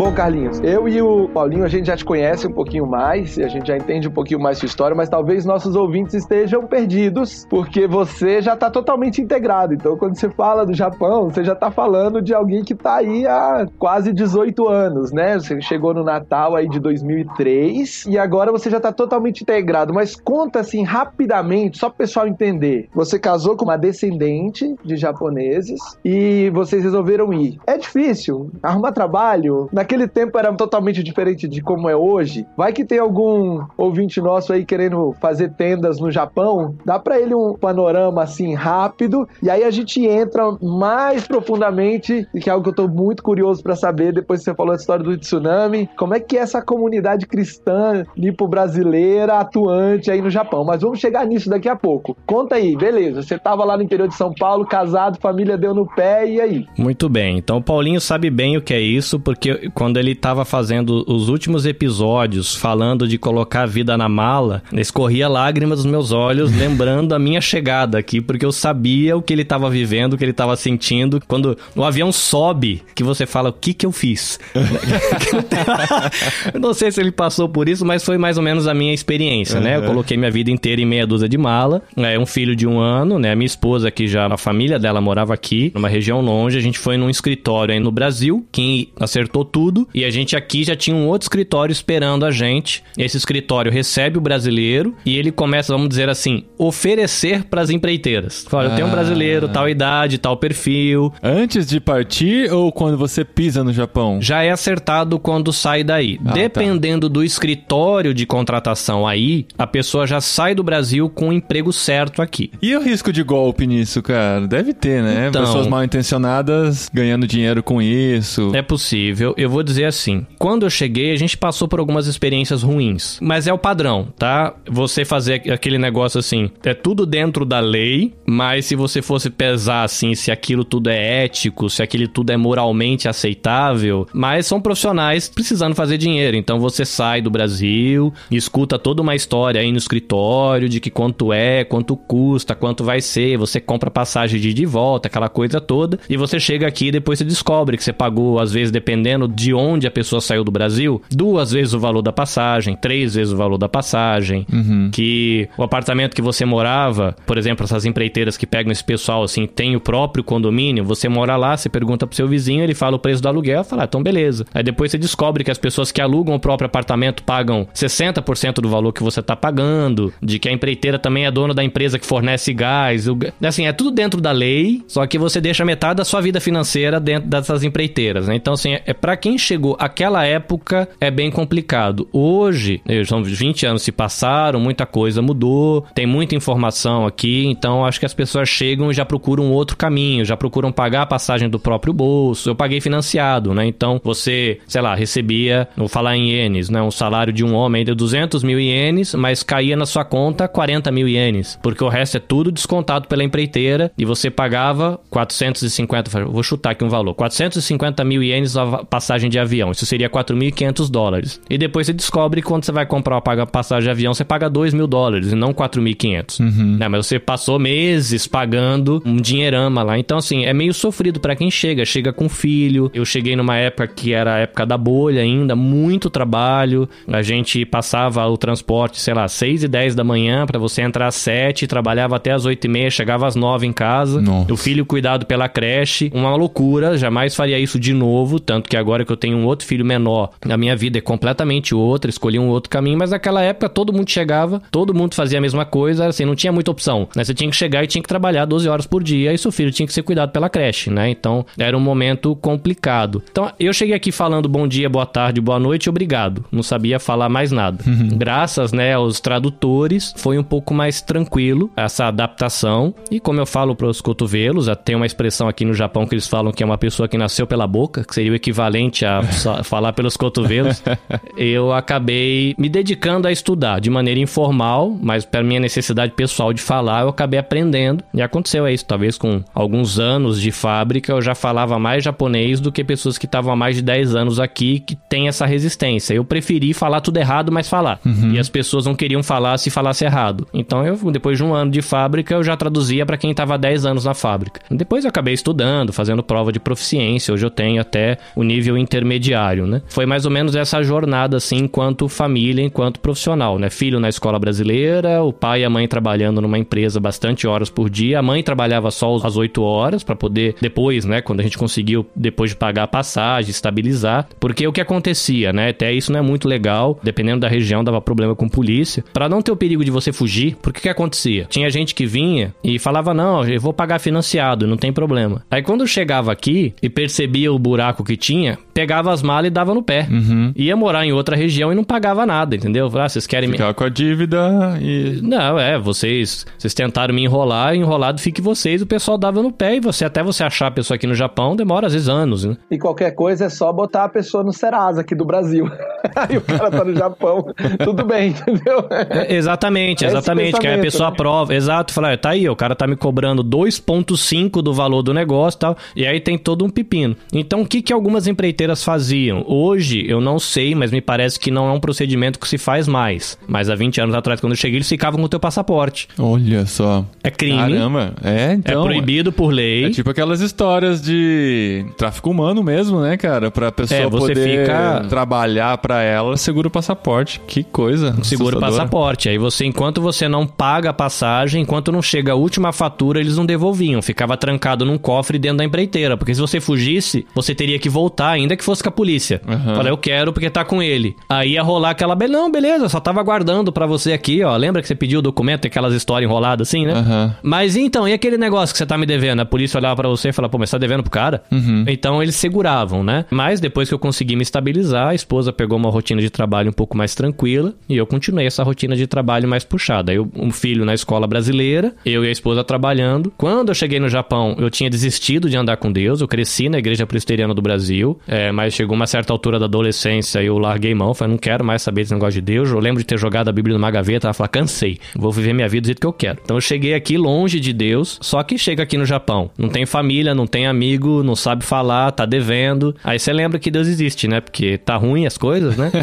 Bom, 0.00 0.14
Carlinhos, 0.14 0.58
eu 0.60 0.88
e 0.88 1.02
o 1.02 1.28
Paulinho, 1.28 1.62
a 1.62 1.68
gente 1.68 1.84
já 1.84 1.94
te 1.94 2.06
conhece 2.06 2.46
um 2.46 2.52
pouquinho 2.52 2.86
mais, 2.86 3.38
a 3.38 3.48
gente 3.48 3.68
já 3.68 3.76
entende 3.76 4.08
um 4.08 4.10
pouquinho 4.10 4.40
mais 4.40 4.56
sua 4.56 4.64
história, 4.64 4.96
mas 4.96 5.10
talvez 5.10 5.44
nossos 5.44 5.76
ouvintes 5.76 6.14
estejam 6.14 6.66
perdidos, 6.66 7.46
porque 7.50 7.86
você 7.86 8.40
já 8.40 8.54
está 8.54 8.70
totalmente 8.70 9.20
integrado. 9.20 9.74
Então, 9.74 9.98
quando 9.98 10.16
você 10.16 10.30
fala 10.30 10.64
do 10.64 10.72
Japão, 10.72 11.28
você 11.28 11.44
já 11.44 11.52
está 11.52 11.70
falando 11.70 12.22
de 12.22 12.32
alguém 12.32 12.64
que 12.64 12.72
está 12.72 12.96
aí 12.96 13.26
há 13.26 13.66
quase 13.78 14.10
18 14.10 14.66
anos, 14.66 15.12
né? 15.12 15.38
Você 15.38 15.60
chegou 15.60 15.92
no 15.92 16.02
Natal 16.02 16.56
aí 16.56 16.66
de 16.66 16.80
2003 16.80 18.06
e 18.06 18.16
agora 18.16 18.50
você 18.50 18.70
já 18.70 18.78
está 18.78 18.90
totalmente 18.90 19.42
integrado. 19.42 19.92
Mas 19.92 20.16
conta 20.16 20.60
assim 20.60 20.82
rapidamente, 20.82 21.76
só 21.76 21.90
para 21.90 21.96
o 21.96 21.98
pessoal 21.98 22.26
entender. 22.26 22.88
Você 22.94 23.18
casou 23.18 23.54
com 23.54 23.66
uma 23.66 23.76
descendente 23.76 24.74
de 24.82 24.96
japoneses 24.96 25.78
e 26.02 26.48
vocês 26.54 26.84
resolveram 26.84 27.34
ir. 27.34 27.60
É 27.66 27.76
difícil 27.76 28.50
arrumar 28.62 28.92
trabalho. 28.92 29.68
Naquele 29.90 30.06
tempo 30.06 30.38
era 30.38 30.52
totalmente 30.52 31.02
diferente 31.02 31.48
de 31.48 31.60
como 31.60 31.88
é 31.88 31.96
hoje. 31.96 32.46
Vai 32.56 32.72
que 32.72 32.84
tem 32.84 33.00
algum 33.00 33.64
ouvinte 33.76 34.20
nosso 34.20 34.52
aí 34.52 34.64
querendo 34.64 35.12
fazer 35.20 35.52
tendas 35.54 35.98
no 35.98 36.12
Japão, 36.12 36.76
dá 36.84 36.96
para 36.96 37.18
ele 37.18 37.34
um 37.34 37.54
panorama 37.54 38.22
assim 38.22 38.54
rápido 38.54 39.28
e 39.42 39.50
aí 39.50 39.64
a 39.64 39.70
gente 39.72 40.06
entra 40.06 40.56
mais 40.62 41.26
profundamente, 41.26 42.24
que 42.40 42.48
é 42.48 42.52
algo 42.52 42.62
que 42.62 42.70
eu 42.70 42.86
tô 42.86 42.86
muito 42.86 43.20
curioso 43.20 43.64
para 43.64 43.74
saber 43.74 44.12
depois 44.12 44.38
que 44.38 44.44
você 44.44 44.54
falou 44.54 44.74
a 44.74 44.76
história 44.76 45.02
do 45.02 45.18
tsunami, 45.18 45.90
como 45.98 46.14
é 46.14 46.20
que 46.20 46.38
é 46.38 46.40
essa 46.40 46.62
comunidade 46.62 47.26
cristã 47.26 48.04
nipo-brasileira 48.16 49.40
atuante 49.40 50.08
aí 50.08 50.22
no 50.22 50.30
Japão. 50.30 50.64
Mas 50.64 50.82
vamos 50.82 51.00
chegar 51.00 51.26
nisso 51.26 51.50
daqui 51.50 51.68
a 51.68 51.74
pouco. 51.74 52.16
Conta 52.24 52.54
aí, 52.54 52.76
beleza? 52.76 53.22
Você 53.22 53.36
tava 53.36 53.64
lá 53.64 53.76
no 53.76 53.82
interior 53.82 54.06
de 54.06 54.14
São 54.14 54.32
Paulo, 54.32 54.64
casado, 54.64 55.18
família 55.20 55.58
deu 55.58 55.74
no 55.74 55.84
pé 55.84 56.28
e 56.28 56.40
aí? 56.40 56.66
Muito 56.78 57.08
bem. 57.08 57.38
Então 57.38 57.56
o 57.56 57.62
Paulinho 57.62 58.00
sabe 58.00 58.30
bem 58.30 58.56
o 58.56 58.62
que 58.62 58.72
é 58.72 58.80
isso, 58.80 59.18
porque 59.18 59.68
quando 59.80 59.96
ele 59.96 60.10
estava 60.10 60.44
fazendo 60.44 61.02
os 61.10 61.30
últimos 61.30 61.64
episódios 61.64 62.54
falando 62.54 63.08
de 63.08 63.16
colocar 63.16 63.62
a 63.62 63.66
vida 63.66 63.96
na 63.96 64.10
mala, 64.10 64.62
escorria 64.74 65.26
lágrimas 65.26 65.78
dos 65.78 65.90
meus 65.90 66.12
olhos, 66.12 66.52
lembrando 66.54 67.14
a 67.14 67.18
minha 67.18 67.40
chegada 67.40 67.96
aqui, 67.96 68.20
porque 68.20 68.44
eu 68.44 68.52
sabia 68.52 69.16
o 69.16 69.22
que 69.22 69.32
ele 69.32 69.40
estava 69.40 69.70
vivendo, 69.70 70.12
o 70.12 70.18
que 70.18 70.24
ele 70.24 70.32
estava 70.32 70.54
sentindo. 70.54 71.18
Quando 71.26 71.56
o 71.74 71.82
avião 71.82 72.12
sobe, 72.12 72.82
que 72.94 73.02
você 73.02 73.24
fala, 73.24 73.48
o 73.48 73.54
que 73.54 73.72
que 73.72 73.86
eu 73.86 73.90
fiz? 73.90 74.38
Não 76.60 76.74
sei 76.74 76.92
se 76.92 77.00
ele 77.00 77.10
passou 77.10 77.48
por 77.48 77.66
isso, 77.66 77.82
mas 77.82 78.04
foi 78.04 78.18
mais 78.18 78.36
ou 78.36 78.42
menos 78.42 78.66
a 78.66 78.74
minha 78.74 78.92
experiência, 78.92 79.60
né? 79.60 79.78
Eu 79.78 79.84
coloquei 79.84 80.14
minha 80.14 80.30
vida 80.30 80.50
inteira 80.50 80.82
em 80.82 80.86
meia 80.86 81.06
dúzia 81.06 81.26
de 81.26 81.38
mala. 81.38 81.80
É 81.96 82.18
um 82.18 82.26
filho 82.26 82.54
de 82.54 82.66
um 82.66 82.78
ano, 82.78 83.18
né? 83.18 83.32
A 83.32 83.34
minha 83.34 83.46
esposa 83.46 83.90
que 83.90 84.06
já, 84.06 84.26
a 84.26 84.36
família 84.36 84.78
dela 84.78 85.00
morava 85.00 85.32
aqui, 85.32 85.72
numa 85.74 85.88
região 85.88 86.20
longe. 86.20 86.58
A 86.58 86.60
gente 86.60 86.78
foi 86.78 86.98
num 86.98 87.08
escritório 87.08 87.72
aí 87.72 87.80
no 87.80 87.90
Brasil, 87.90 88.46
que 88.52 88.92
acertou 89.00 89.42
tudo. 89.42 89.69
Tudo. 89.70 89.88
E 89.94 90.04
a 90.04 90.10
gente 90.10 90.34
aqui 90.36 90.64
já 90.64 90.74
tinha 90.74 90.96
um 90.96 91.06
outro 91.06 91.24
escritório 91.26 91.72
esperando 91.72 92.24
a 92.26 92.30
gente. 92.30 92.82
Esse 92.98 93.16
escritório 93.16 93.70
recebe 93.70 94.18
o 94.18 94.20
brasileiro 94.20 94.94
e 95.06 95.16
ele 95.16 95.30
começa, 95.30 95.72
vamos 95.72 95.88
dizer 95.88 96.08
assim, 96.08 96.44
oferecer 96.58 97.44
para 97.44 97.60
as 97.60 97.70
empreiteiras. 97.70 98.44
Fala, 98.48 98.64
eu 98.70 98.74
tenho 98.74 98.86
um 98.86 98.90
Ah. 98.90 98.94
brasileiro, 98.94 99.48
tal 99.48 99.68
idade, 99.68 100.18
tal 100.18 100.36
perfil. 100.36 101.12
Antes 101.22 101.66
de 101.66 101.78
partir 101.80 102.52
ou 102.52 102.72
quando 102.72 102.96
você 102.98 103.24
pisa 103.24 103.62
no 103.62 103.72
Japão? 103.72 104.20
Já 104.20 104.42
é 104.42 104.50
acertado 104.50 105.18
quando 105.18 105.52
sai 105.52 105.84
daí. 105.84 106.18
Ah, 106.24 106.32
Dependendo 106.32 107.08
do 107.08 107.22
escritório 107.22 108.12
de 108.12 108.26
contratação 108.26 109.06
aí, 109.06 109.46
a 109.56 109.66
pessoa 109.66 110.06
já 110.06 110.20
sai 110.20 110.54
do 110.54 110.62
Brasil 110.64 111.08
com 111.08 111.28
o 111.28 111.32
emprego 111.32 111.72
certo 111.72 112.20
aqui. 112.22 112.50
E 112.60 112.74
o 112.74 112.80
risco 112.82 113.12
de 113.12 113.22
golpe 113.22 113.66
nisso, 113.66 114.02
cara? 114.02 114.46
Deve 114.48 114.72
ter, 114.74 115.02
né? 115.02 115.28
Então- 115.28 115.44
Pessoas 115.44 115.66
mal 115.66 115.84
intencionadas 115.84 116.90
ganhando 116.92 117.26
dinheiro 117.26 117.62
com 117.62 117.80
isso. 117.80 118.50
É 118.54 118.62
possível. 118.62 119.34
Eu 119.36 119.48
vou 119.50 119.59
dizer 119.62 119.84
assim: 119.84 120.26
quando 120.38 120.64
eu 120.64 120.70
cheguei, 120.70 121.12
a 121.12 121.16
gente 121.16 121.36
passou 121.36 121.68
por 121.68 121.78
algumas 121.78 122.06
experiências 122.06 122.62
ruins. 122.62 123.18
Mas 123.20 123.46
é 123.46 123.52
o 123.52 123.58
padrão, 123.58 124.08
tá? 124.16 124.54
Você 124.68 125.04
fazer 125.04 125.50
aquele 125.50 125.78
negócio 125.78 126.18
assim, 126.18 126.50
é 126.64 126.74
tudo 126.74 127.04
dentro 127.04 127.44
da 127.44 127.60
lei, 127.60 128.14
mas 128.26 128.66
se 128.66 128.74
você 128.74 129.02
fosse 129.02 129.28
pesar 129.28 129.84
assim, 129.84 130.14
se 130.14 130.30
aquilo 130.30 130.64
tudo 130.64 130.88
é 130.88 131.24
ético, 131.24 131.68
se 131.68 131.82
aquilo 131.82 132.08
tudo 132.08 132.30
é 132.30 132.36
moralmente 132.36 133.08
aceitável, 133.08 134.06
mas 134.12 134.46
são 134.46 134.60
profissionais 134.60 135.28
precisando 135.28 135.74
fazer 135.74 135.98
dinheiro. 135.98 136.36
Então 136.36 136.58
você 136.58 136.84
sai 136.84 137.20
do 137.20 137.30
Brasil, 137.30 138.12
escuta 138.30 138.78
toda 138.78 139.02
uma 139.02 139.14
história 139.14 139.60
aí 139.60 139.70
no 139.70 139.78
escritório 139.78 140.68
de 140.68 140.80
que 140.80 140.90
quanto 140.90 141.32
é, 141.32 141.64
quanto 141.64 141.96
custa, 141.96 142.54
quanto 142.54 142.84
vai 142.84 143.00
ser, 143.00 143.36
você 143.36 143.60
compra 143.60 143.90
passagem 143.90 144.40
de 144.40 144.50
ida 144.50 144.70
volta, 144.70 145.08
aquela 145.08 145.28
coisa 145.28 145.60
toda, 145.60 145.98
e 146.08 146.16
você 146.16 146.38
chega 146.38 146.66
aqui 146.66 146.86
e 146.86 146.92
depois 146.92 147.18
você 147.18 147.24
descobre 147.24 147.76
que 147.76 147.84
você 147.84 147.92
pagou, 147.92 148.38
às 148.38 148.52
vezes, 148.52 148.70
dependendo 148.70 149.26
de 149.40 149.54
onde 149.54 149.86
a 149.86 149.90
pessoa 149.90 150.20
saiu 150.20 150.44
do 150.44 150.50
Brasil, 150.50 151.00
duas 151.10 151.52
vezes 151.52 151.72
o 151.72 151.80
valor 151.80 152.02
da 152.02 152.12
passagem, 152.12 152.76
três 152.76 153.14
vezes 153.14 153.32
o 153.32 153.36
valor 153.36 153.56
da 153.56 153.68
passagem, 153.68 154.46
que 154.92 155.48
o 155.56 155.62
apartamento 155.62 156.14
que 156.14 156.20
você 156.20 156.44
morava, 156.44 157.16
por 157.26 157.38
exemplo, 157.38 157.64
essas 157.64 157.86
empreiteiras 157.86 158.36
que 158.36 158.46
pegam 158.46 158.70
esse 158.70 158.84
pessoal 158.84 159.22
assim, 159.22 159.46
tem 159.46 159.74
o 159.74 159.80
próprio 159.80 160.22
condomínio, 160.22 160.84
você 160.84 161.08
mora 161.08 161.36
lá, 161.36 161.56
você 161.56 161.68
pergunta 161.70 162.06
pro 162.06 162.14
seu 162.14 162.28
vizinho, 162.28 162.62
ele 162.62 162.74
fala 162.74 162.96
o 162.96 162.98
preço 162.98 163.22
do 163.22 163.28
aluguel, 163.28 163.64
fala, 163.64 163.82
ah, 163.82 163.86
então 163.86 164.02
beleza. 164.02 164.44
Aí 164.52 164.62
depois 164.62 164.90
você 164.90 164.98
descobre 164.98 165.42
que 165.42 165.50
as 165.50 165.58
pessoas 165.58 165.90
que 165.90 166.02
alugam 166.02 166.34
o 166.34 166.40
próprio 166.40 166.66
apartamento 166.66 167.22
pagam 167.22 167.66
60% 167.74 168.54
do 168.56 168.68
valor 168.68 168.92
que 168.92 169.02
você 169.02 169.22
tá 169.22 169.34
pagando, 169.34 170.12
de 170.22 170.38
que 170.38 170.48
a 170.48 170.52
empreiteira 170.52 170.98
também 170.98 171.24
é 171.24 171.30
dona 171.30 171.54
da 171.54 171.64
empresa 171.64 171.98
que 171.98 172.06
fornece 172.06 172.52
gás, 172.52 173.08
o 173.08 173.16
assim, 173.42 173.66
é 173.66 173.72
tudo 173.72 173.90
dentro 173.90 174.20
da 174.20 174.32
lei, 174.32 174.82
só 174.86 175.06
que 175.06 175.18
você 175.18 175.40
deixa 175.40 175.64
metade 175.64 175.96
da 175.96 176.04
sua 176.04 176.20
vida 176.20 176.40
financeira 176.40 177.00
dentro 177.00 177.28
dessas 177.28 177.64
empreiteiras, 177.64 178.28
né? 178.28 178.34
Então, 178.34 178.54
assim, 178.54 178.74
é, 178.74 178.82
é 178.86 178.94
para 178.94 179.16
quem 179.16 179.29
chegou 179.38 179.76
aquela 179.78 180.24
época 180.24 180.88
é 181.00 181.10
bem 181.10 181.30
complicado. 181.30 182.08
Hoje, 182.12 182.80
eh, 182.86 183.04
são 183.04 183.22
20 183.22 183.66
anos 183.66 183.82
se 183.82 183.92
passaram, 183.92 184.58
muita 184.60 184.86
coisa 184.86 185.22
mudou, 185.22 185.84
tem 185.94 186.06
muita 186.06 186.34
informação 186.34 187.06
aqui, 187.06 187.46
então 187.46 187.84
acho 187.84 187.98
que 188.00 188.06
as 188.06 188.14
pessoas 188.14 188.48
chegam 188.48 188.90
e 188.90 188.94
já 188.94 189.04
procuram 189.04 189.50
outro 189.52 189.76
caminho, 189.76 190.24
já 190.24 190.36
procuram 190.36 190.72
pagar 190.72 191.02
a 191.02 191.06
passagem 191.06 191.48
do 191.48 191.58
próprio 191.58 191.92
bolso. 191.92 192.50
Eu 192.50 192.54
paguei 192.54 192.80
financiado, 192.80 193.54
né? 193.54 193.66
Então, 193.66 194.00
você, 194.02 194.58
sei 194.66 194.80
lá, 194.80 194.94
recebia, 194.94 195.68
vou 195.76 195.88
falar 195.88 196.16
em 196.16 196.30
ienes, 196.30 196.68
né? 196.70 196.80
Um 196.82 196.90
salário 196.90 197.32
de 197.32 197.44
um 197.44 197.54
homem 197.54 197.84
de 197.84 197.94
200 197.94 198.42
mil 198.42 198.58
ienes, 198.60 199.14
mas 199.14 199.42
caía 199.42 199.76
na 199.76 199.86
sua 199.86 200.04
conta 200.04 200.48
40 200.48 200.90
mil 200.90 201.08
ienes, 201.08 201.58
porque 201.62 201.82
o 201.84 201.88
resto 201.88 202.16
é 202.16 202.20
tudo 202.20 202.50
descontado 202.52 203.08
pela 203.08 203.24
empreiteira 203.24 203.90
e 203.96 204.04
você 204.04 204.30
pagava 204.30 205.00
450, 205.10 206.24
vou 206.26 206.42
chutar 206.42 206.70
aqui 206.70 206.84
um 206.84 206.88
valor, 206.88 207.14
450 207.14 208.04
mil 208.04 208.22
ienes 208.22 208.56
a 208.56 208.64
va- 208.64 208.84
passagem 209.20 209.30
de 209.30 209.38
avião. 209.38 209.70
Isso 209.70 209.84
seria 209.84 210.08
4.500 210.08 210.90
dólares. 210.90 211.40
E 211.48 211.58
depois 211.58 211.86
você 211.86 211.92
descobre 211.92 212.40
que 212.40 212.48
quando 212.48 212.64
você 212.64 212.72
vai 212.72 212.86
comprar 212.86 213.16
uma 213.16 213.46
passagem 213.46 213.84
de 213.84 213.90
avião, 213.90 214.14
você 214.14 214.24
paga 214.24 214.48
2 214.48 214.72
mil 214.72 214.86
dólares 214.86 215.32
e 215.32 215.34
não 215.34 215.52
4.500. 215.52 216.40
Né? 216.78 216.88
Mas 216.88 217.06
você 217.06 217.18
passou 217.18 217.58
meses 217.58 218.26
pagando 218.26 219.02
um 219.04 219.16
dinheirama 219.16 219.82
lá. 219.82 219.98
Então, 219.98 220.18
assim, 220.18 220.44
é 220.44 220.54
meio 220.54 220.72
sofrido 220.72 221.20
pra 221.20 221.36
quem 221.36 221.50
chega. 221.50 221.84
Chega 221.84 222.12
com 222.12 222.28
filho. 222.28 222.90
Eu 222.94 223.04
cheguei 223.04 223.36
numa 223.36 223.56
época 223.56 223.86
que 223.88 224.12
era 224.12 224.34
a 224.34 224.38
época 224.38 224.64
da 224.64 224.78
bolha 224.78 225.22
ainda, 225.22 225.54
muito 225.54 226.08
trabalho. 226.08 226.88
A 227.06 227.22
gente 227.22 227.64
passava 227.66 228.26
o 228.26 228.36
transporte, 228.36 229.00
sei 229.00 229.14
lá, 229.14 229.28
6 229.28 229.64
e 229.64 229.68
10 229.68 229.94
da 229.94 230.04
manhã 230.04 230.46
pra 230.46 230.58
você 230.58 230.82
entrar 230.82 231.08
às 231.08 231.16
7, 231.16 231.66
trabalhava 231.66 232.16
até 232.16 232.32
às 232.32 232.44
8 232.44 232.64
e 232.64 232.68
meia, 232.68 232.90
chegava 232.90 233.26
às 233.26 233.36
9 233.36 233.66
em 233.66 233.72
casa. 233.72 234.20
Nossa. 234.20 234.52
O 234.52 234.56
filho 234.56 234.86
cuidado 234.86 235.26
pela 235.26 235.48
creche, 235.48 236.10
uma 236.14 236.34
loucura, 236.34 236.96
jamais 236.96 237.34
faria 237.34 237.58
isso 237.58 237.78
de 237.78 237.92
novo, 237.92 238.38
tanto 238.38 238.68
que 238.68 238.76
agora 238.76 239.04
que 239.10 239.12
eu 239.12 239.16
tenho 239.16 239.36
um 239.36 239.44
outro 239.44 239.66
filho 239.66 239.84
menor, 239.84 240.30
a 240.48 240.56
minha 240.56 240.76
vida 240.76 240.98
é 240.98 241.00
completamente 241.00 241.74
outra, 241.74 242.08
escolhi 242.08 242.38
um 242.38 242.48
outro 242.48 242.70
caminho, 242.70 242.96
mas 242.96 243.10
naquela 243.10 243.42
época 243.42 243.68
todo 243.68 243.92
mundo 243.92 244.08
chegava, 244.08 244.62
todo 244.70 244.94
mundo 244.94 245.14
fazia 245.14 245.38
a 245.38 245.40
mesma 245.40 245.64
coisa, 245.64 246.06
assim, 246.06 246.24
não 246.24 246.34
tinha 246.34 246.52
muita 246.52 246.70
opção, 246.70 247.08
né? 247.16 247.24
Você 247.24 247.34
tinha 247.34 247.50
que 247.50 247.56
chegar 247.56 247.82
e 247.82 247.86
tinha 247.86 248.02
que 248.02 248.08
trabalhar 248.08 248.44
12 248.44 248.68
horas 248.68 248.86
por 248.86 249.02
dia 249.02 249.32
e 249.32 249.38
seu 249.38 249.50
filho 249.50 249.72
tinha 249.72 249.86
que 249.86 249.92
ser 249.92 250.02
cuidado 250.02 250.30
pela 250.30 250.48
creche, 250.48 250.90
né? 250.90 251.10
Então, 251.10 251.44
era 251.58 251.76
um 251.76 251.80
momento 251.80 252.36
complicado. 252.36 253.22
Então, 253.30 253.50
eu 253.58 253.72
cheguei 253.72 253.94
aqui 253.94 254.12
falando 254.12 254.48
bom 254.48 254.68
dia, 254.68 254.88
boa 254.88 255.06
tarde, 255.06 255.40
boa 255.40 255.58
noite, 255.58 255.88
obrigado. 255.88 256.44
Não 256.52 256.62
sabia 256.62 257.00
falar 257.00 257.28
mais 257.28 257.50
nada. 257.50 257.82
Graças, 258.14 258.72
né, 258.72 258.94
aos 258.94 259.20
tradutores, 259.20 260.14
foi 260.16 260.38
um 260.38 260.44
pouco 260.44 260.72
mais 260.72 261.00
tranquilo 261.00 261.70
essa 261.76 262.06
adaptação. 262.06 262.94
E 263.10 263.18
como 263.18 263.40
eu 263.40 263.46
falo 263.46 263.74
para 263.74 263.86
os 263.86 264.00
cotovelos, 264.00 264.66
tem 264.84 264.94
uma 264.94 265.06
expressão 265.06 265.48
aqui 265.48 265.64
no 265.64 265.74
Japão 265.74 266.06
que 266.06 266.14
eles 266.14 266.26
falam 266.26 266.52
que 266.52 266.62
é 266.62 266.66
uma 266.66 266.78
pessoa 266.78 267.08
que 267.08 267.18
nasceu 267.18 267.46
pela 267.46 267.66
boca, 267.66 268.04
que 268.04 268.14
seria 268.14 268.32
o 268.32 268.34
equivalente 268.34 268.99
a 269.04 269.22
falar 269.64 269.92
pelos 269.92 270.16
cotovelos. 270.16 270.82
eu 271.36 271.72
acabei 271.72 272.54
me 272.58 272.68
dedicando 272.68 273.26
a 273.26 273.32
estudar 273.32 273.80
de 273.80 273.90
maneira 273.90 274.20
informal, 274.20 274.96
mas 275.00 275.24
para 275.24 275.42
minha 275.42 275.60
necessidade 275.60 276.12
pessoal 276.12 276.52
de 276.52 276.60
falar, 276.60 277.02
eu 277.02 277.08
acabei 277.08 277.38
aprendendo. 277.38 278.04
E 278.12 278.22
aconteceu 278.22 278.66
isso, 278.68 278.84
talvez 278.84 279.16
com 279.16 279.42
alguns 279.54 279.98
anos 279.98 280.40
de 280.40 280.50
fábrica, 280.50 281.12
eu 281.12 281.22
já 281.22 281.34
falava 281.34 281.78
mais 281.78 282.04
japonês 282.04 282.60
do 282.60 282.72
que 282.72 282.84
pessoas 282.84 283.18
que 283.18 283.26
estavam 283.26 283.52
há 283.52 283.56
mais 283.56 283.76
de 283.76 283.82
10 283.82 284.14
anos 284.14 284.40
aqui 284.40 284.80
que 284.80 284.96
têm 284.96 285.28
essa 285.28 285.46
resistência. 285.46 286.14
Eu 286.14 286.24
preferi 286.24 286.72
falar 286.72 287.00
tudo 287.00 287.18
errado, 287.18 287.52
mas 287.52 287.68
falar. 287.68 288.00
E 288.32 288.38
as 288.38 288.48
pessoas 288.48 288.86
não 288.86 288.94
queriam 288.94 289.22
falar 289.22 289.58
se 289.58 289.70
falasse 289.70 290.04
errado. 290.04 290.46
Então 290.52 290.84
eu, 290.84 290.96
depois 291.10 291.36
de 291.36 291.44
um 291.44 291.54
ano 291.54 291.70
de 291.70 291.82
fábrica, 291.82 292.34
eu 292.34 292.42
já 292.42 292.56
traduzia 292.56 293.04
para 293.06 293.16
quem 293.16 293.30
estava 293.30 293.54
há 293.54 293.56
10 293.56 293.86
anos 293.86 294.04
na 294.04 294.14
fábrica. 294.14 294.60
Depois 294.70 295.04
eu 295.04 295.08
acabei 295.08 295.34
estudando, 295.34 295.92
fazendo 295.92 296.22
prova 296.22 296.52
de 296.52 296.60
proficiência. 296.60 297.32
Hoje 297.32 297.44
eu 297.44 297.50
tenho 297.50 297.80
até 297.80 298.18
o 298.34 298.42
nível 298.42 298.76
intermediário, 298.90 299.66
né? 299.66 299.82
Foi 299.86 300.04
mais 300.04 300.24
ou 300.24 300.30
menos 300.30 300.56
essa 300.56 300.82
jornada, 300.82 301.36
assim, 301.36 301.58
enquanto 301.58 302.08
família, 302.08 302.64
enquanto 302.64 302.98
profissional, 302.98 303.58
né? 303.58 303.70
Filho 303.70 304.00
na 304.00 304.08
escola 304.08 304.38
brasileira, 304.38 305.22
o 305.22 305.32
pai 305.32 305.62
e 305.62 305.64
a 305.64 305.70
mãe 305.70 305.86
trabalhando 305.86 306.40
numa 306.40 306.58
empresa 306.58 306.98
bastante 306.98 307.46
horas 307.46 307.70
por 307.70 307.88
dia. 307.88 308.18
A 308.18 308.22
mãe 308.22 308.42
trabalhava 308.42 308.90
só 308.90 309.14
às 309.22 309.36
8 309.36 309.62
horas 309.62 310.02
para 310.02 310.16
poder, 310.16 310.56
depois, 310.60 311.04
né? 311.04 311.20
Quando 311.20 311.40
a 311.40 311.42
gente 311.44 311.56
conseguiu, 311.56 312.04
depois 312.14 312.50
de 312.50 312.56
pagar 312.56 312.82
a 312.84 312.88
passagem, 312.88 313.50
estabilizar. 313.50 314.28
Porque 314.40 314.66
o 314.66 314.72
que 314.72 314.80
acontecia, 314.80 315.52
né? 315.52 315.70
Até 315.70 315.92
isso 315.92 316.10
não 316.10 316.18
é 316.18 316.22
muito 316.22 316.48
legal. 316.48 316.98
Dependendo 317.02 317.40
da 317.40 317.48
região, 317.48 317.84
dava 317.84 318.00
problema 318.00 318.34
com 318.34 318.48
polícia. 318.48 319.04
Para 319.12 319.28
não 319.28 319.40
ter 319.40 319.52
o 319.52 319.56
perigo 319.56 319.84
de 319.84 319.90
você 319.90 320.12
fugir, 320.12 320.56
porque 320.60 320.80
que 320.80 320.88
acontecia? 320.88 321.46
Tinha 321.48 321.70
gente 321.70 321.94
que 321.94 322.06
vinha 322.06 322.52
e 322.64 322.78
falava: 322.78 323.14
Não, 323.14 323.44
eu 323.44 323.60
vou 323.60 323.72
pagar 323.72 324.00
financiado, 324.00 324.66
não 324.66 324.76
tem 324.76 324.92
problema. 324.92 325.44
Aí 325.50 325.62
quando 325.62 325.86
chegava 325.86 326.32
aqui 326.32 326.74
e 326.82 326.88
percebia 326.88 327.52
o 327.52 327.58
buraco 327.58 328.02
que 328.02 328.16
tinha, 328.16 328.58
pegava 328.80 329.12
as 329.12 329.22
malas 329.22 329.48
e 329.48 329.50
dava 329.50 329.74
no 329.74 329.82
pé. 329.82 330.08
Ia 330.56 330.74
morar 330.74 331.04
em 331.04 331.12
outra 331.12 331.36
região 331.36 331.70
e 331.70 331.74
não 331.74 331.84
pagava 331.84 332.24
nada, 332.24 332.56
entendeu? 332.56 332.90
Ah, 332.94 333.08
vocês 333.08 333.26
querem 333.26 333.48
me. 333.48 333.56
Ficar 333.56 333.74
com 333.74 333.84
a 333.84 333.88
dívida 333.88 334.78
e. 334.80 335.20
Não, 335.22 335.58
é, 335.58 335.78
vocês, 335.78 336.46
vocês 336.56 336.72
tentaram 336.72 337.14
me 337.14 337.22
enrolar, 337.22 337.74
enrolado 337.74 338.20
fique 338.20 338.40
vocês, 338.40 338.80
o 338.80 338.86
pessoal 338.86 339.18
dava 339.18 339.42
no 339.42 339.52
pé 339.52 339.76
e 339.76 339.80
você 339.80 340.04
até 340.04 340.22
você 340.22 340.42
achar 340.44 340.68
a 340.68 340.70
pessoa 340.70 340.96
aqui 340.96 341.06
no 341.06 341.14
Japão 341.14 341.54
demora 341.54 341.86
às 341.86 341.92
vezes 341.92 342.08
anos, 342.08 342.44
né? 342.44 342.56
E 342.70 342.78
qualquer 342.78 343.10
coisa 343.12 343.46
é 343.46 343.48
só 343.48 343.72
botar 343.72 344.04
a 344.04 344.08
pessoa 344.08 344.42
no 344.42 344.52
Serasa 344.52 345.02
aqui 345.02 345.14
do 345.14 345.24
Brasil. 345.24 345.66
Aí 346.16 346.36
o 346.36 346.40
cara 346.40 346.70
tá 346.70 346.84
no 346.84 346.94
Japão, 346.94 347.46
tudo 347.84 348.04
bem, 348.04 348.30
entendeu? 348.30 348.86
É, 348.90 349.34
exatamente, 349.34 350.04
É 350.04 350.08
exatamente, 350.08 350.58
que 350.58 350.66
aí 350.66 350.78
a 350.78 350.82
pessoa 350.82 351.08
né? 351.08 351.14
aprova, 351.14 351.54
exato, 351.54 351.92
fala, 351.92 352.12
"Ah, 352.12 352.16
tá 352.16 352.30
aí, 352.30 352.48
o 352.48 352.56
cara 352.56 352.74
tá 352.74 352.86
me 352.86 352.96
cobrando 352.96 353.44
2.5 353.44 354.62
do 354.62 354.72
valor 354.72 355.02
do 355.02 355.12
negócio 355.12 355.58
e 355.58 355.60
tal, 355.60 355.76
e 355.94 356.06
aí 356.06 356.20
tem 356.20 356.38
todo 356.38 356.64
um 356.64 356.70
pepino. 356.70 357.16
Então, 357.32 357.62
o 357.62 357.66
que 357.66 357.82
que 357.82 357.92
algumas 357.92 358.26
empreiteiras 358.26 358.69
faziam? 358.76 359.44
Hoje, 359.46 360.04
eu 360.08 360.20
não 360.20 360.38
sei, 360.38 360.74
mas 360.74 360.90
me 360.90 361.00
parece 361.00 361.38
que 361.38 361.50
não 361.50 361.68
é 361.68 361.72
um 361.72 361.80
procedimento 361.80 362.38
que 362.38 362.48
se 362.48 362.58
faz 362.58 362.86
mais. 362.86 363.38
Mas 363.46 363.68
há 363.68 363.74
20 363.74 364.00
anos 364.00 364.14
atrás, 364.14 364.40
quando 364.40 364.52
eu 364.52 364.56
cheguei, 364.56 364.76
eles 364.78 364.88
ficavam 364.88 365.18
com 365.20 365.26
o 365.26 365.28
teu 365.28 365.40
passaporte. 365.40 366.08
Olha 366.18 366.64
só. 366.66 367.04
É 367.24 367.30
crime, 367.30 367.56
Caramba. 367.58 368.14
É, 368.22 368.30
é 368.30 368.52
então. 368.54 368.84
proibido 368.84 369.32
por 369.32 369.48
lei. 369.52 369.86
É 369.86 369.90
tipo 369.90 370.10
aquelas 370.10 370.40
histórias 370.40 371.02
de 371.02 371.84
tráfico 371.96 372.30
humano 372.30 372.62
mesmo, 372.62 373.00
né, 373.00 373.16
cara? 373.16 373.50
Pra 373.50 373.70
pessoa 373.72 374.00
É, 374.00 374.08
poder 374.10 374.60
fica- 374.62 375.04
trabalhar 375.08 375.76
pra 375.78 376.02
ela, 376.02 376.36
segura 376.36 376.68
o 376.68 376.70
passaporte. 376.70 377.40
Que 377.46 377.62
coisa. 377.64 378.16
Segura 378.22 378.56
o 378.56 378.60
passaporte. 378.60 379.28
Aí 379.28 379.38
você, 379.38 379.64
enquanto 379.64 380.00
você 380.00 380.28
não 380.28 380.46
paga 380.46 380.90
a 380.90 380.92
passagem, 380.92 381.62
enquanto 381.62 381.90
não 381.92 382.02
chega 382.02 382.32
a 382.32 382.34
última 382.36 382.72
fatura, 382.72 383.20
eles 383.20 383.36
não 383.36 383.46
devolviam. 383.46 384.00
Ficava 384.02 384.36
trancado 384.36 384.84
num 384.84 384.98
cofre 384.98 385.38
dentro 385.38 385.58
da 385.58 385.64
empreiteira. 385.64 386.16
Porque 386.16 386.34
se 386.34 386.40
você 386.40 386.60
fugisse, 386.60 387.26
você 387.34 387.54
teria 387.54 387.78
que 387.78 387.88
voltar, 387.88 388.30
ainda 388.30 388.49
que 388.56 388.60
que 388.60 388.64
fosse 388.64 388.82
com 388.82 388.88
a 388.88 388.92
polícia. 388.92 389.40
Aham. 389.48 389.74
Falei, 389.76 389.90
eu 389.92 389.96
quero 389.96 390.32
porque 390.32 390.50
tá 390.50 390.64
com 390.64 390.82
ele. 390.82 391.16
Aí 391.28 391.52
ia 391.52 391.62
rolar 391.62 391.90
aquela. 391.90 392.14
be- 392.14 392.28
Não, 392.28 392.50
beleza, 392.50 392.88
só 392.88 393.00
tava 393.00 393.20
aguardando 393.20 393.72
pra 393.72 393.86
você 393.86 394.12
aqui, 394.12 394.42
ó. 394.42 394.54
Lembra 394.56 394.82
que 394.82 394.88
você 394.88 394.94
pediu 394.94 395.20
o 395.20 395.22
documento 395.22 395.64
e 395.64 395.68
aquelas 395.68 395.94
histórias 395.94 396.28
enroladas 396.28 396.68
assim, 396.68 396.84
né? 396.86 396.92
Aham. 396.92 397.34
Mas 397.42 397.74
então, 397.76 398.06
e 398.06 398.12
aquele 398.12 398.36
negócio 398.36 398.72
que 398.74 398.78
você 398.78 398.84
tá 398.86 398.98
me 398.98 399.06
devendo? 399.06 399.40
A 399.40 399.46
polícia 399.46 399.78
olhava 399.78 399.96
pra 399.96 400.08
você 400.08 400.28
e 400.28 400.32
falava, 400.32 400.50
pô, 400.52 400.58
mas 400.58 400.68
você 400.70 400.76
tá 400.76 400.78
devendo 400.78 401.02
pro 401.02 401.10
cara? 401.10 401.42
Então 401.86 402.22
eles 402.22 402.34
seguravam, 402.36 403.02
né? 403.02 403.24
Mas 403.30 403.60
depois 403.60 403.88
que 403.88 403.94
eu 403.94 403.98
consegui 403.98 404.36
me 404.36 404.42
estabilizar, 404.42 405.08
a 405.08 405.14
esposa 405.14 405.52
pegou 405.52 405.78
uma 405.78 405.90
rotina 405.90 406.20
de 406.20 406.28
trabalho 406.30 406.68
um 406.70 406.72
pouco 406.72 406.96
mais 406.96 407.14
tranquila 407.14 407.74
e 407.88 407.96
eu 407.96 408.06
continuei 408.06 408.46
essa 408.46 408.62
rotina 408.62 408.94
de 408.94 409.06
trabalho 409.06 409.48
mais 409.48 409.64
puxada. 409.64 410.12
Eu, 410.12 410.28
um 410.36 410.50
filho 410.50 410.84
na 410.84 410.94
escola 410.94 411.26
brasileira, 411.26 411.94
eu 412.04 412.24
e 412.24 412.28
a 412.28 412.30
esposa 412.30 412.62
trabalhando. 412.62 413.32
Quando 413.36 413.70
eu 413.70 413.74
cheguei 413.74 413.98
no 414.00 414.08
Japão, 414.08 414.54
eu 414.58 414.68
tinha 414.70 414.90
desistido 414.90 415.48
de 415.48 415.56
andar 415.56 415.76
com 415.76 415.90
Deus, 415.90 416.20
eu 416.20 416.28
cresci 416.28 416.68
na 416.68 416.78
igreja 416.78 417.06
presbiteriana 417.06 417.54
do 417.54 417.62
Brasil, 417.62 418.18
é, 418.26 418.39
mas 418.52 418.74
chegou 418.74 418.94
uma 418.96 419.06
certa 419.06 419.32
altura 419.32 419.58
da 419.58 419.66
adolescência 419.66 420.42
e 420.42 420.46
eu 420.46 420.58
larguei 420.58 420.94
mão, 420.94 421.14
falei, 421.14 421.32
não 421.32 421.38
quero 421.38 421.64
mais 421.64 421.82
saber 421.82 422.02
desse 422.02 422.14
negócio 422.14 422.34
de 422.34 422.40
Deus. 422.40 422.70
Eu 422.70 422.78
lembro 422.78 423.00
de 423.00 423.06
ter 423.06 423.18
jogado 423.18 423.48
a 423.48 423.52
Bíblia 423.52 423.76
numa 423.76 423.90
gaveta, 423.90 424.26
ela 424.26 424.34
falou, 424.34 424.48
cansei, 424.50 424.98
vou 425.14 425.32
viver 425.32 425.52
minha 425.52 425.68
vida 425.68 425.82
do 425.82 425.86
jeito 425.86 426.00
que 426.00 426.06
eu 426.06 426.12
quero. 426.12 426.38
Então 426.42 426.56
eu 426.56 426.60
cheguei 426.60 426.94
aqui 426.94 427.16
longe 427.16 427.60
de 427.60 427.72
Deus, 427.72 428.18
só 428.20 428.42
que 428.42 428.56
chega 428.56 428.82
aqui 428.82 428.96
no 428.96 429.04
Japão, 429.04 429.50
não 429.58 429.68
tem 429.68 429.84
família, 429.84 430.34
não 430.34 430.46
tem 430.46 430.66
amigo, 430.66 431.22
não 431.22 431.36
sabe 431.36 431.64
falar, 431.64 432.10
tá 432.12 432.24
devendo. 432.24 432.94
Aí 433.04 433.18
você 433.18 433.32
lembra 433.32 433.58
que 433.58 433.70
Deus 433.70 433.88
existe, 433.88 434.26
né? 434.26 434.40
Porque 434.40 434.78
tá 434.78 434.96
ruim 434.96 435.26
as 435.26 435.36
coisas, 435.36 435.76
né? 435.76 435.90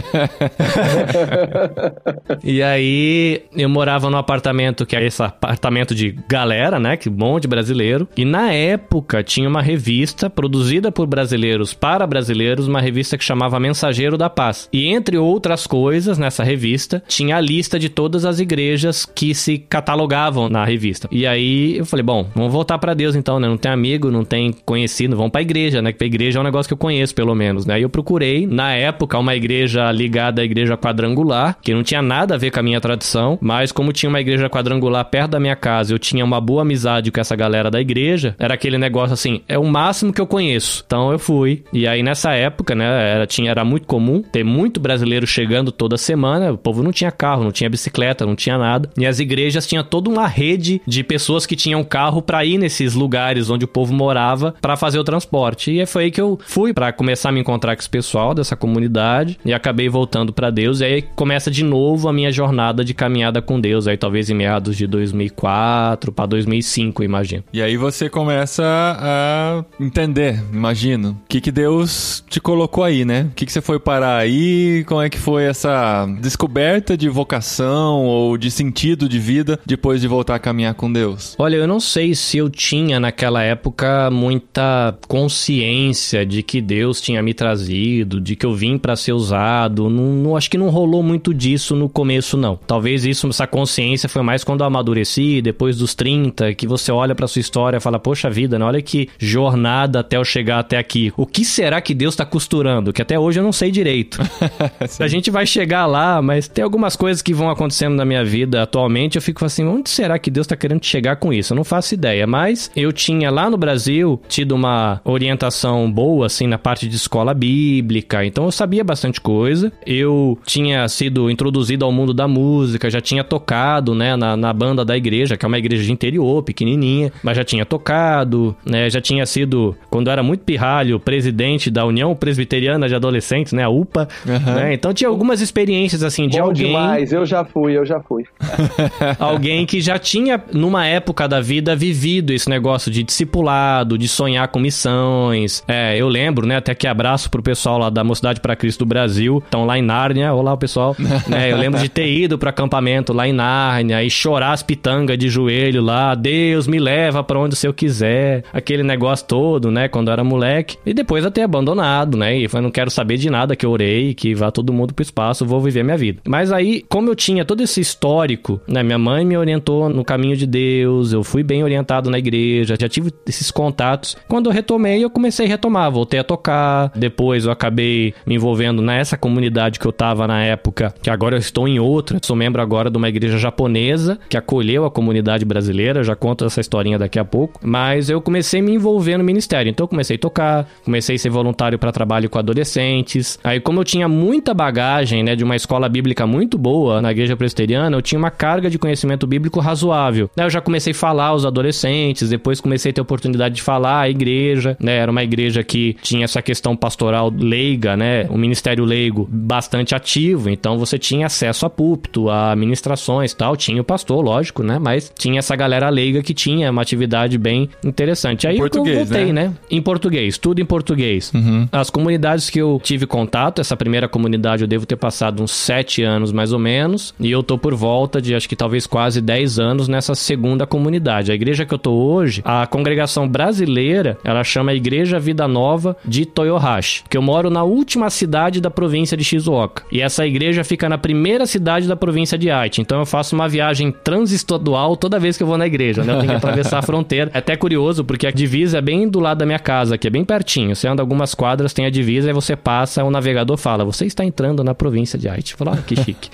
E 2.43 2.61
aí, 2.61 3.41
eu 3.55 3.69
morava 3.69 4.09
num 4.09 4.17
apartamento 4.17 4.85
que 4.85 4.95
é 4.95 5.05
esse 5.05 5.21
apartamento 5.21 5.93
de 5.93 6.15
galera, 6.27 6.79
né? 6.79 6.97
Que 6.97 7.09
monte 7.09 7.43
de 7.43 7.47
brasileiro. 7.47 8.07
E 8.15 8.25
na 8.25 8.51
época 8.53 9.23
tinha 9.23 9.47
uma 9.47 9.61
revista 9.61 10.29
produzida 10.29 10.91
por 10.91 11.07
brasileiros 11.07 11.73
para 11.73 12.05
brasileiros, 12.05 12.26
uma 12.67 12.81
revista 12.81 13.17
que 13.17 13.23
chamava 13.23 13.59
Mensageiro 13.59 14.17
da 14.17 14.29
Paz. 14.29 14.67
E 14.71 14.87
entre 14.87 15.17
outras 15.17 15.67
coisas, 15.67 16.17
nessa 16.17 16.43
revista, 16.43 17.03
tinha 17.07 17.37
a 17.37 17.41
lista 17.41 17.79
de 17.79 17.89
todas 17.89 18.25
as 18.25 18.39
igrejas 18.39 19.05
que 19.05 19.33
se 19.33 19.57
catalogavam 19.57 20.49
na 20.49 20.63
revista. 20.65 21.07
E 21.11 21.25
aí 21.25 21.77
eu 21.77 21.85
falei, 21.85 22.03
bom, 22.03 22.27
vamos 22.35 22.51
voltar 22.51 22.77
para 22.77 22.93
Deus 22.93 23.15
então, 23.15 23.39
né? 23.39 23.47
Não 23.47 23.57
tem 23.57 23.71
amigo, 23.71 24.11
não 24.11 24.23
tem 24.23 24.53
conhecido, 24.65 25.15
vamos 25.15 25.31
pra 25.31 25.41
igreja, 25.41 25.81
né? 25.81 25.91
Que 25.91 26.03
a 26.03 26.07
igreja 26.07 26.39
é 26.39 26.41
um 26.41 26.45
negócio 26.45 26.69
que 26.69 26.73
eu 26.73 26.77
conheço, 26.77 27.13
pelo 27.13 27.35
menos, 27.35 27.65
né? 27.65 27.79
E 27.79 27.83
eu 27.83 27.89
procurei, 27.89 28.45
na 28.47 28.73
época, 28.73 29.17
uma 29.17 29.35
igreja 29.35 29.91
ligada 29.91 30.41
à 30.41 30.45
igreja 30.45 30.77
quadrangular, 30.77 31.57
que 31.61 31.73
não 31.73 31.83
tinha 31.83 32.01
nada 32.01 32.35
a 32.35 32.37
ver 32.37 32.51
com 32.51 32.59
a 32.59 32.63
minha 32.63 32.81
tradição, 32.81 33.37
mas 33.41 33.71
como 33.71 33.93
tinha 33.93 34.09
uma 34.09 34.19
igreja 34.19 34.49
quadrangular 34.49 35.05
perto 35.05 35.31
da 35.31 35.39
minha 35.39 35.55
casa, 35.55 35.93
eu 35.93 35.99
tinha 35.99 36.23
uma 36.23 36.41
boa 36.41 36.61
amizade 36.61 37.11
com 37.11 37.19
essa 37.19 37.35
galera 37.35 37.69
da 37.69 37.79
igreja, 37.79 38.35
era 38.39 38.53
aquele 38.53 38.77
negócio 38.77 39.13
assim, 39.13 39.41
é 39.47 39.57
o 39.57 39.65
máximo 39.65 40.13
que 40.13 40.21
eu 40.21 40.27
conheço. 40.27 40.83
Então 40.85 41.11
eu 41.11 41.19
fui. 41.19 41.63
E 41.71 41.87
aí 41.87 42.01
nessa 42.01 42.16
época, 42.25 42.75
né, 42.75 42.85
era, 42.85 43.27
tinha, 43.27 43.51
era 43.51 43.63
muito 43.63 43.87
comum 43.87 44.21
ter 44.21 44.43
muito 44.43 44.79
brasileiro 44.79 45.27
chegando 45.27 45.71
toda 45.71 45.97
semana, 45.97 46.51
o 46.51 46.57
povo 46.57 46.83
não 46.83 46.91
tinha 46.91 47.11
carro, 47.11 47.43
não 47.43 47.51
tinha 47.51 47.69
bicicleta, 47.69 48.25
não 48.25 48.35
tinha 48.35 48.57
nada. 48.57 48.89
E 48.97 49.05
as 49.05 49.19
igrejas 49.19 49.67
tinham 49.67 49.83
toda 49.83 50.09
uma 50.09 50.27
rede 50.27 50.81
de 50.85 51.03
pessoas 51.03 51.45
que 51.45 51.55
tinham 51.55 51.83
carro 51.83 52.21
pra 52.21 52.43
ir 52.45 52.57
nesses 52.57 52.93
lugares 52.93 53.49
onde 53.49 53.65
o 53.65 53.67
povo 53.67 53.93
morava 53.93 54.53
pra 54.61 54.75
fazer 54.75 54.99
o 54.99 55.03
transporte. 55.03 55.71
E 55.71 55.85
foi 55.85 56.05
aí 56.05 56.11
que 56.11 56.21
eu 56.21 56.39
fui 56.45 56.73
pra 56.73 56.91
começar 56.91 57.29
a 57.29 57.31
me 57.31 57.39
encontrar 57.39 57.75
com 57.75 57.81
esse 57.81 57.89
pessoal 57.89 58.33
dessa 58.33 58.55
comunidade 58.55 59.37
e 59.45 59.53
acabei 59.53 59.89
voltando 59.89 60.33
pra 60.33 60.49
Deus. 60.49 60.81
E 60.81 60.85
aí 60.85 61.01
começa 61.01 61.49
de 61.51 61.63
novo 61.63 62.07
a 62.07 62.13
minha 62.13 62.31
jornada 62.31 62.83
de 62.83 62.93
caminhada 62.93 63.41
com 63.41 63.59
Deus, 63.59 63.87
aí 63.87 63.97
talvez 63.97 64.29
em 64.29 64.33
meados 64.33 64.75
de 64.75 64.87
2004 64.87 66.11
pra 66.11 66.25
2005, 66.25 67.01
eu 67.01 67.05
imagino. 67.05 67.43
E 67.51 67.61
aí 67.61 67.77
você 67.77 68.09
começa 68.09 68.63
a 68.65 69.63
entender, 69.79 70.41
imagino, 70.51 71.11
o 71.11 71.27
que, 71.27 71.41
que 71.41 71.51
Deus 71.51 72.06
te 72.29 72.39
colocou 72.39 72.83
aí, 72.83 73.03
né? 73.05 73.27
O 73.31 73.35
que, 73.35 73.45
que 73.45 73.51
você 73.51 73.61
foi 73.61 73.79
parar 73.79 74.17
aí? 74.17 74.83
Como 74.87 75.01
é 75.01 75.09
que 75.09 75.17
foi 75.17 75.43
essa 75.43 76.05
descoberta 76.21 76.97
de 76.97 77.09
vocação 77.09 78.05
ou 78.05 78.37
de 78.37 78.49
sentido 78.51 79.07
de 79.09 79.19
vida 79.19 79.59
depois 79.65 80.01
de 80.01 80.07
voltar 80.07 80.35
a 80.35 80.39
caminhar 80.39 80.73
com 80.73 80.91
Deus? 80.91 81.35
Olha, 81.37 81.55
eu 81.55 81.67
não 81.67 81.79
sei 81.79 82.13
se 82.15 82.37
eu 82.37 82.49
tinha 82.49 82.99
naquela 82.99 83.43
época 83.43 84.09
muita 84.11 84.97
consciência 85.07 86.25
de 86.25 86.41
que 86.43 86.61
Deus 86.61 86.99
tinha 86.99 87.21
me 87.21 87.33
trazido, 87.33 88.19
de 88.19 88.35
que 88.35 88.45
eu 88.45 88.53
vim 88.53 88.77
pra 88.77 88.95
ser 88.95 89.13
usado. 89.13 89.89
Não, 89.89 90.03
não- 90.13 90.37
acho 90.37 90.49
que 90.49 90.57
não 90.57 90.69
rolou 90.69 91.03
muito 91.03 91.33
disso 91.33 91.75
no 91.75 91.87
começo, 91.87 92.35
não. 92.37 92.57
Talvez 92.67 93.05
isso, 93.05 93.27
essa 93.27 93.45
consciência 93.47 94.09
foi 94.09 94.21
mais 94.21 94.43
quando 94.43 94.61
eu 94.61 94.67
amadureci, 94.67 95.41
depois 95.41 95.77
dos 95.77 95.93
30, 95.93 96.53
que 96.53 96.67
você 96.67 96.91
olha 96.91 97.15
pra 97.15 97.27
sua 97.27 97.39
história 97.39 97.77
e 97.77 97.81
fala, 97.81 97.99
poxa 97.99 98.29
vida, 98.29 98.57
né? 98.57 98.65
Olha 98.65 98.81
que 98.81 99.09
jornada 99.19 99.99
até 99.99 100.17
eu 100.17 100.25
chegar 100.25 100.59
até 100.59 100.77
aqui. 100.77 101.11
O 101.15 101.25
que 101.25 101.43
será 101.45 101.79
que 101.81 101.93
Deus 101.97 102.15
tá 102.15 102.25
costurando? 102.25 102.93
Que 102.93 103.01
até 103.01 103.19
hoje 103.19 103.39
eu 103.39 103.43
não 103.43 103.51
sei 103.51 103.71
direito. 103.71 104.19
A 104.99 105.07
gente 105.07 105.29
vai 105.29 105.45
chegar 105.45 105.85
lá, 105.85 106.21
mas 106.21 106.47
tem 106.47 106.63
algumas 106.63 106.95
coisas 106.95 107.21
que 107.21 107.33
vão 107.33 107.49
acontecendo 107.49 107.95
na 107.95 108.05
minha 108.05 108.23
vida 108.23 108.63
atualmente. 108.63 109.15
Eu 109.15 109.21
fico 109.21 109.43
assim, 109.43 109.65
onde 109.65 109.89
será 109.89 110.17
que 110.17 110.31
Deus 110.31 110.47
tá 110.47 110.55
querendo 110.55 110.85
chegar 110.85 111.17
com 111.17 111.33
isso? 111.33 111.53
Eu 111.53 111.55
não 111.55 111.63
faço 111.63 111.93
ideia. 111.93 112.25
Mas 112.25 112.71
eu 112.75 112.93
tinha 112.93 113.29
lá 113.29 113.49
no 113.49 113.57
Brasil 113.57 114.21
tido 114.27 114.53
uma 114.53 115.01
orientação 115.03 115.91
boa, 115.91 116.27
assim, 116.27 116.47
na 116.47 116.57
parte 116.57 116.87
de 116.87 116.95
escola 116.95 117.33
bíblica. 117.33 118.25
Então 118.25 118.45
eu 118.45 118.51
sabia 118.51 118.83
bastante 118.83 119.19
coisa. 119.19 119.71
Eu 119.85 120.37
tinha 120.45 120.87
sido 120.87 121.29
introduzido 121.29 121.83
ao 121.83 121.91
mundo 121.91 122.13
da 122.13 122.27
música, 122.27 122.89
já 122.89 123.01
tinha 123.01 123.23
tocado, 123.23 123.95
né, 123.95 124.15
na, 124.15 124.37
na 124.37 124.53
banda 124.53 124.85
da 124.85 124.95
igreja, 124.95 125.35
que 125.35 125.45
é 125.45 125.47
uma 125.47 125.57
igreja 125.57 125.83
de 125.83 125.91
interior, 125.91 126.43
pequenininha, 126.43 127.11
mas 127.23 127.37
já 127.37 127.43
tinha 127.43 127.65
tocado, 127.65 128.55
né, 128.65 128.89
já 128.89 129.01
tinha 129.01 129.25
sido, 129.25 129.75
quando 129.89 130.07
eu 130.07 130.13
era 130.13 130.23
muito 130.23 130.43
pirralho, 130.43 130.99
presidente 130.99 131.71
da 131.71 131.85
União 131.87 132.15
Presbiteriana 132.15 132.87
de 132.87 132.95
Adolescentes, 132.95 133.53
né, 133.53 133.63
a 133.63 133.69
UPA, 133.69 134.07
né, 134.25 134.73
então 134.73 134.93
tinha 134.93 135.09
algumas 135.09 135.41
experiências, 135.41 136.03
assim, 136.03 136.27
de 136.27 136.37
Bom 136.37 136.45
alguém 136.45 136.67
demais, 136.67 137.11
eu 137.11 137.25
já 137.25 137.43
fui, 137.43 137.77
eu 137.77 137.85
já 137.85 137.99
fui. 137.99 138.25
alguém 139.19 139.65
que 139.65 139.81
já 139.81 139.97
tinha, 139.97 140.41
numa 140.51 140.85
época 140.85 141.27
da 141.27 141.39
vida, 141.39 141.75
vivido 141.75 142.33
esse 142.33 142.49
negócio 142.49 142.91
de 142.91 143.03
discipulado, 143.03 143.97
de 143.97 144.07
sonhar 144.07 144.47
com 144.47 144.59
missões. 144.59 145.63
É, 145.67 145.97
eu 145.97 146.07
lembro, 146.07 146.45
né? 146.45 146.57
Até 146.57 146.73
que 146.75 146.87
abraço 146.87 147.29
pro 147.29 147.41
pessoal 147.41 147.77
lá 147.77 147.89
da 147.89 148.03
Mocidade 148.03 148.39
para 148.39 148.55
Cristo 148.55 148.79
do 148.79 148.85
Brasil. 148.85 149.41
Estão 149.43 149.65
lá 149.65 149.77
em 149.77 149.81
Nárnia. 149.81 150.33
Olá, 150.33 150.55
pessoal. 150.57 150.95
né, 151.27 151.51
eu 151.51 151.57
lembro 151.57 151.79
de 151.79 151.89
ter 151.89 152.07
ido 152.07 152.37
pro 152.37 152.49
acampamento 152.49 153.13
lá 153.13 153.27
em 153.27 153.33
Nárnia 153.33 154.03
e 154.03 154.09
chorar 154.09 154.51
as 154.51 154.63
pitangas 154.63 155.17
de 155.17 155.29
joelho 155.29 155.81
lá. 155.81 156.15
Deus 156.15 156.67
me 156.67 156.79
leva 156.79 157.23
pra 157.23 157.39
onde 157.39 157.53
o 157.53 157.57
Senhor 157.57 157.73
quiser. 157.73 158.43
Aquele 158.53 158.83
negócio 158.83 159.25
todo, 159.25 159.71
né? 159.71 159.87
Quando 159.87 160.07
eu 160.07 160.13
era 160.13 160.23
moleque. 160.23 160.77
E 160.85 160.93
depois 160.93 161.23
eu 161.23 161.31
ter 161.31 161.41
abandonado, 161.77 162.17
né? 162.17 162.35
E 162.37 162.47
foi, 162.47 162.61
não 162.61 162.71
quero 162.71 162.89
saber 162.89 163.17
de 163.17 163.29
nada 163.29 163.55
que 163.55 163.65
eu 163.65 163.71
orei, 163.71 164.13
que 164.13 164.33
vá 164.33 164.51
todo 164.51 164.73
mundo 164.73 164.93
pro 164.93 165.03
espaço, 165.03 165.45
vou 165.45 165.61
viver 165.61 165.83
minha 165.83 165.97
vida. 165.97 166.21
Mas 166.27 166.51
aí, 166.51 166.83
como 166.89 167.09
eu 167.09 167.15
tinha 167.15 167.45
todo 167.45 167.61
esse 167.61 167.79
histórico, 167.79 168.59
né? 168.67 168.83
Minha 168.83 168.97
mãe 168.97 169.25
me 169.25 169.37
orientou 169.37 169.89
no 169.89 170.03
caminho 170.03 170.35
de 170.35 170.45
Deus, 170.45 171.13
eu 171.13 171.23
fui 171.23 171.43
bem 171.43 171.63
orientado 171.63 172.09
na 172.09 172.17
igreja, 172.17 172.75
já 172.79 172.89
tive 172.89 173.11
esses 173.25 173.51
contatos. 173.51 174.17
Quando 174.27 174.47
eu 174.47 174.53
retomei, 174.53 175.03
eu 175.03 175.09
comecei 175.09 175.45
a 175.45 175.49
retomar, 175.49 175.91
voltei 175.91 176.19
a 176.19 176.23
tocar. 176.23 176.91
Depois 176.95 177.45
eu 177.45 177.51
acabei 177.51 178.13
me 178.25 178.35
envolvendo 178.35 178.81
nessa 178.81 179.17
comunidade 179.17 179.79
que 179.79 179.85
eu 179.85 179.91
tava 179.91 180.27
na 180.27 180.43
época, 180.43 180.93
que 181.01 181.09
agora 181.09 181.35
eu 181.35 181.39
estou 181.39 181.67
em 181.67 181.79
outra. 181.79 182.19
Sou 182.23 182.35
membro 182.35 182.61
agora 182.61 182.89
de 182.89 182.97
uma 182.97 183.09
igreja 183.09 183.37
japonesa 183.37 184.19
que 184.29 184.37
acolheu 184.37 184.85
a 184.85 184.91
comunidade 184.91 185.45
brasileira, 185.45 186.03
já 186.03 186.15
conto 186.15 186.45
essa 186.45 186.61
historinha 186.61 186.97
daqui 186.97 187.19
a 187.19 187.25
pouco. 187.25 187.59
Mas 187.63 188.09
eu 188.09 188.21
comecei 188.21 188.59
a 188.59 188.63
me 188.63 188.73
envolver 188.73 189.17
no 189.17 189.23
ministério, 189.23 189.69
então 189.69 189.83
eu 189.83 189.87
comecei 189.87 190.15
a 190.15 190.19
tocar, 190.19 190.67
comecei 190.83 191.15
a 191.15 191.19
ser 191.19 191.29
voluntário 191.29 191.56
para 191.57 191.91
trabalho 191.91 192.29
com 192.29 192.37
adolescentes. 192.37 193.39
Aí, 193.43 193.59
como 193.59 193.79
eu 193.79 193.83
tinha 193.83 194.07
muita 194.07 194.53
bagagem, 194.53 195.23
né, 195.23 195.35
de 195.35 195.43
uma 195.43 195.55
escola 195.55 195.89
bíblica 195.89 196.27
muito 196.27 196.57
boa 196.57 197.01
na 197.01 197.11
igreja 197.11 197.35
presbiteriana, 197.35 197.97
eu 197.97 198.01
tinha 198.01 198.19
uma 198.19 198.31
carga 198.31 198.69
de 198.69 198.77
conhecimento 198.77 199.25
bíblico 199.25 199.59
razoável. 199.59 200.29
Aí 200.37 200.45
eu 200.45 200.49
já 200.49 200.61
comecei 200.61 200.91
a 200.91 200.95
falar 200.95 201.27
aos 201.27 201.45
adolescentes, 201.45 202.29
depois 202.29 202.61
comecei 202.61 202.91
a 202.91 202.93
ter 202.93 203.01
oportunidade 203.01 203.55
de 203.55 203.61
falar 203.61 204.01
à 204.01 204.09
igreja, 204.09 204.77
né? 204.79 204.97
Era 204.97 205.11
uma 205.11 205.23
igreja 205.23 205.63
que 205.63 205.95
tinha 206.01 206.25
essa 206.25 206.41
questão 206.41 206.75
pastoral 206.75 207.31
leiga, 207.35 207.97
né? 207.97 208.25
O 208.29 208.37
ministério 208.37 208.85
leigo 208.85 209.27
bastante 209.31 209.95
ativo, 209.95 210.49
então 210.49 210.77
você 210.77 210.97
tinha 210.97 211.25
acesso 211.25 211.65
a 211.65 211.69
púlpito, 211.69 212.29
a 212.29 212.55
ministrações 212.55 213.31
e 213.31 213.35
tal. 213.35 213.55
Tinha 213.55 213.81
o 213.81 213.85
pastor, 213.85 214.23
lógico, 214.23 214.63
né? 214.63 214.77
Mas 214.79 215.11
tinha 215.17 215.39
essa 215.39 215.55
galera 215.55 215.89
leiga 215.89 216.21
que 216.21 216.33
tinha 216.33 216.69
uma 216.69 216.81
atividade 216.81 217.37
bem 217.37 217.69
interessante. 217.83 218.47
Aí 218.47 218.57
eu 218.57 218.69
voltei, 218.69 219.33
né? 219.33 219.47
né? 219.47 219.53
Em 219.69 219.81
português, 219.81 220.37
tudo 220.37 220.61
em 220.61 220.65
português. 220.65 221.31
As 221.71 221.89
comunidades 221.89 222.49
que 222.49 222.59
eu 222.59 222.79
tive 222.83 223.05
contato, 223.05 223.59
essa 223.59 223.75
primeira 223.75 224.07
comunidade 224.07 224.63
eu 224.63 224.67
devo 224.67 224.85
ter 224.85 224.95
passado 224.95 225.41
uns 225.41 225.51
sete 225.51 226.03
anos 226.03 226.31
mais 226.31 226.53
ou 226.53 226.59
menos, 226.59 227.13
e 227.19 227.31
eu 227.31 227.43
tô 227.43 227.57
por 227.57 227.73
volta 227.73 228.21
de 228.21 228.35
acho 228.35 228.47
que 228.49 228.55
talvez 228.55 228.87
quase 228.87 229.21
10 229.21 229.59
anos 229.59 229.87
nessa 229.87 230.15
segunda 230.15 230.65
comunidade. 230.65 231.31
A 231.31 231.35
igreja 231.35 231.65
que 231.65 231.73
eu 231.73 231.77
tô 231.77 231.91
hoje, 231.91 232.41
a 232.45 232.65
congregação 232.67 233.27
brasileira, 233.27 234.17
ela 234.23 234.43
chama 234.43 234.73
Igreja 234.73 235.19
Vida 235.19 235.47
Nova 235.47 235.95
de 236.05 236.25
Toyohashi, 236.25 237.03
que 237.09 237.17
eu 237.17 237.21
moro 237.21 237.49
na 237.49 237.63
última 237.63 238.09
cidade 238.09 238.61
da 238.61 238.69
província 238.69 239.17
de 239.17 239.23
Shizuoka. 239.23 239.83
E 239.91 240.01
essa 240.01 240.25
igreja 240.25 240.63
fica 240.63 240.89
na 240.89 240.97
primeira 240.97 241.45
cidade 241.45 241.87
da 241.87 241.95
província 241.95 242.37
de 242.37 242.49
Aichi. 242.49 242.81
Então 242.81 242.99
eu 242.99 243.05
faço 243.05 243.35
uma 243.35 243.47
viagem 243.47 243.91
transestadual 243.91 244.95
toda 244.95 245.19
vez 245.19 245.37
que 245.37 245.43
eu 245.43 245.47
vou 245.47 245.57
na 245.57 245.67
igreja, 245.67 246.03
né? 246.03 246.13
Eu 246.13 246.19
tenho 246.19 246.31
que 246.31 246.37
atravessar 246.37 246.79
a 246.79 246.81
fronteira. 246.81 247.31
É 247.33 247.37
até 247.37 247.55
curioso, 247.55 248.03
porque 248.03 248.27
a 248.27 248.31
divisa 248.31 248.77
é 248.77 248.81
bem 248.81 249.07
do 249.07 249.19
lado 249.19 249.39
da 249.39 249.45
minha 249.45 249.59
casa, 249.59 249.97
que 249.97 250.07
é 250.07 250.09
bem 250.09 250.23
pertinho. 250.23 250.75
Você 250.75 250.87
anda 250.87 251.01
algumas 251.01 251.33
quadras 251.37 251.71
tem 251.71 251.85
a 251.85 251.89
divisa 251.89 252.29
e 252.29 252.33
você 252.33 252.55
passa, 252.55 253.03
o 253.03 253.11
navegador 253.11 253.55
fala: 253.55 253.85
Você 253.85 254.05
está 254.05 254.25
entrando 254.25 254.63
na 254.63 254.73
província 254.73 255.17
de 255.17 255.29
Haiti. 255.29 255.53
Fala, 255.53 255.75
ah, 255.75 255.77
que 255.77 255.95
chique. 255.95 256.29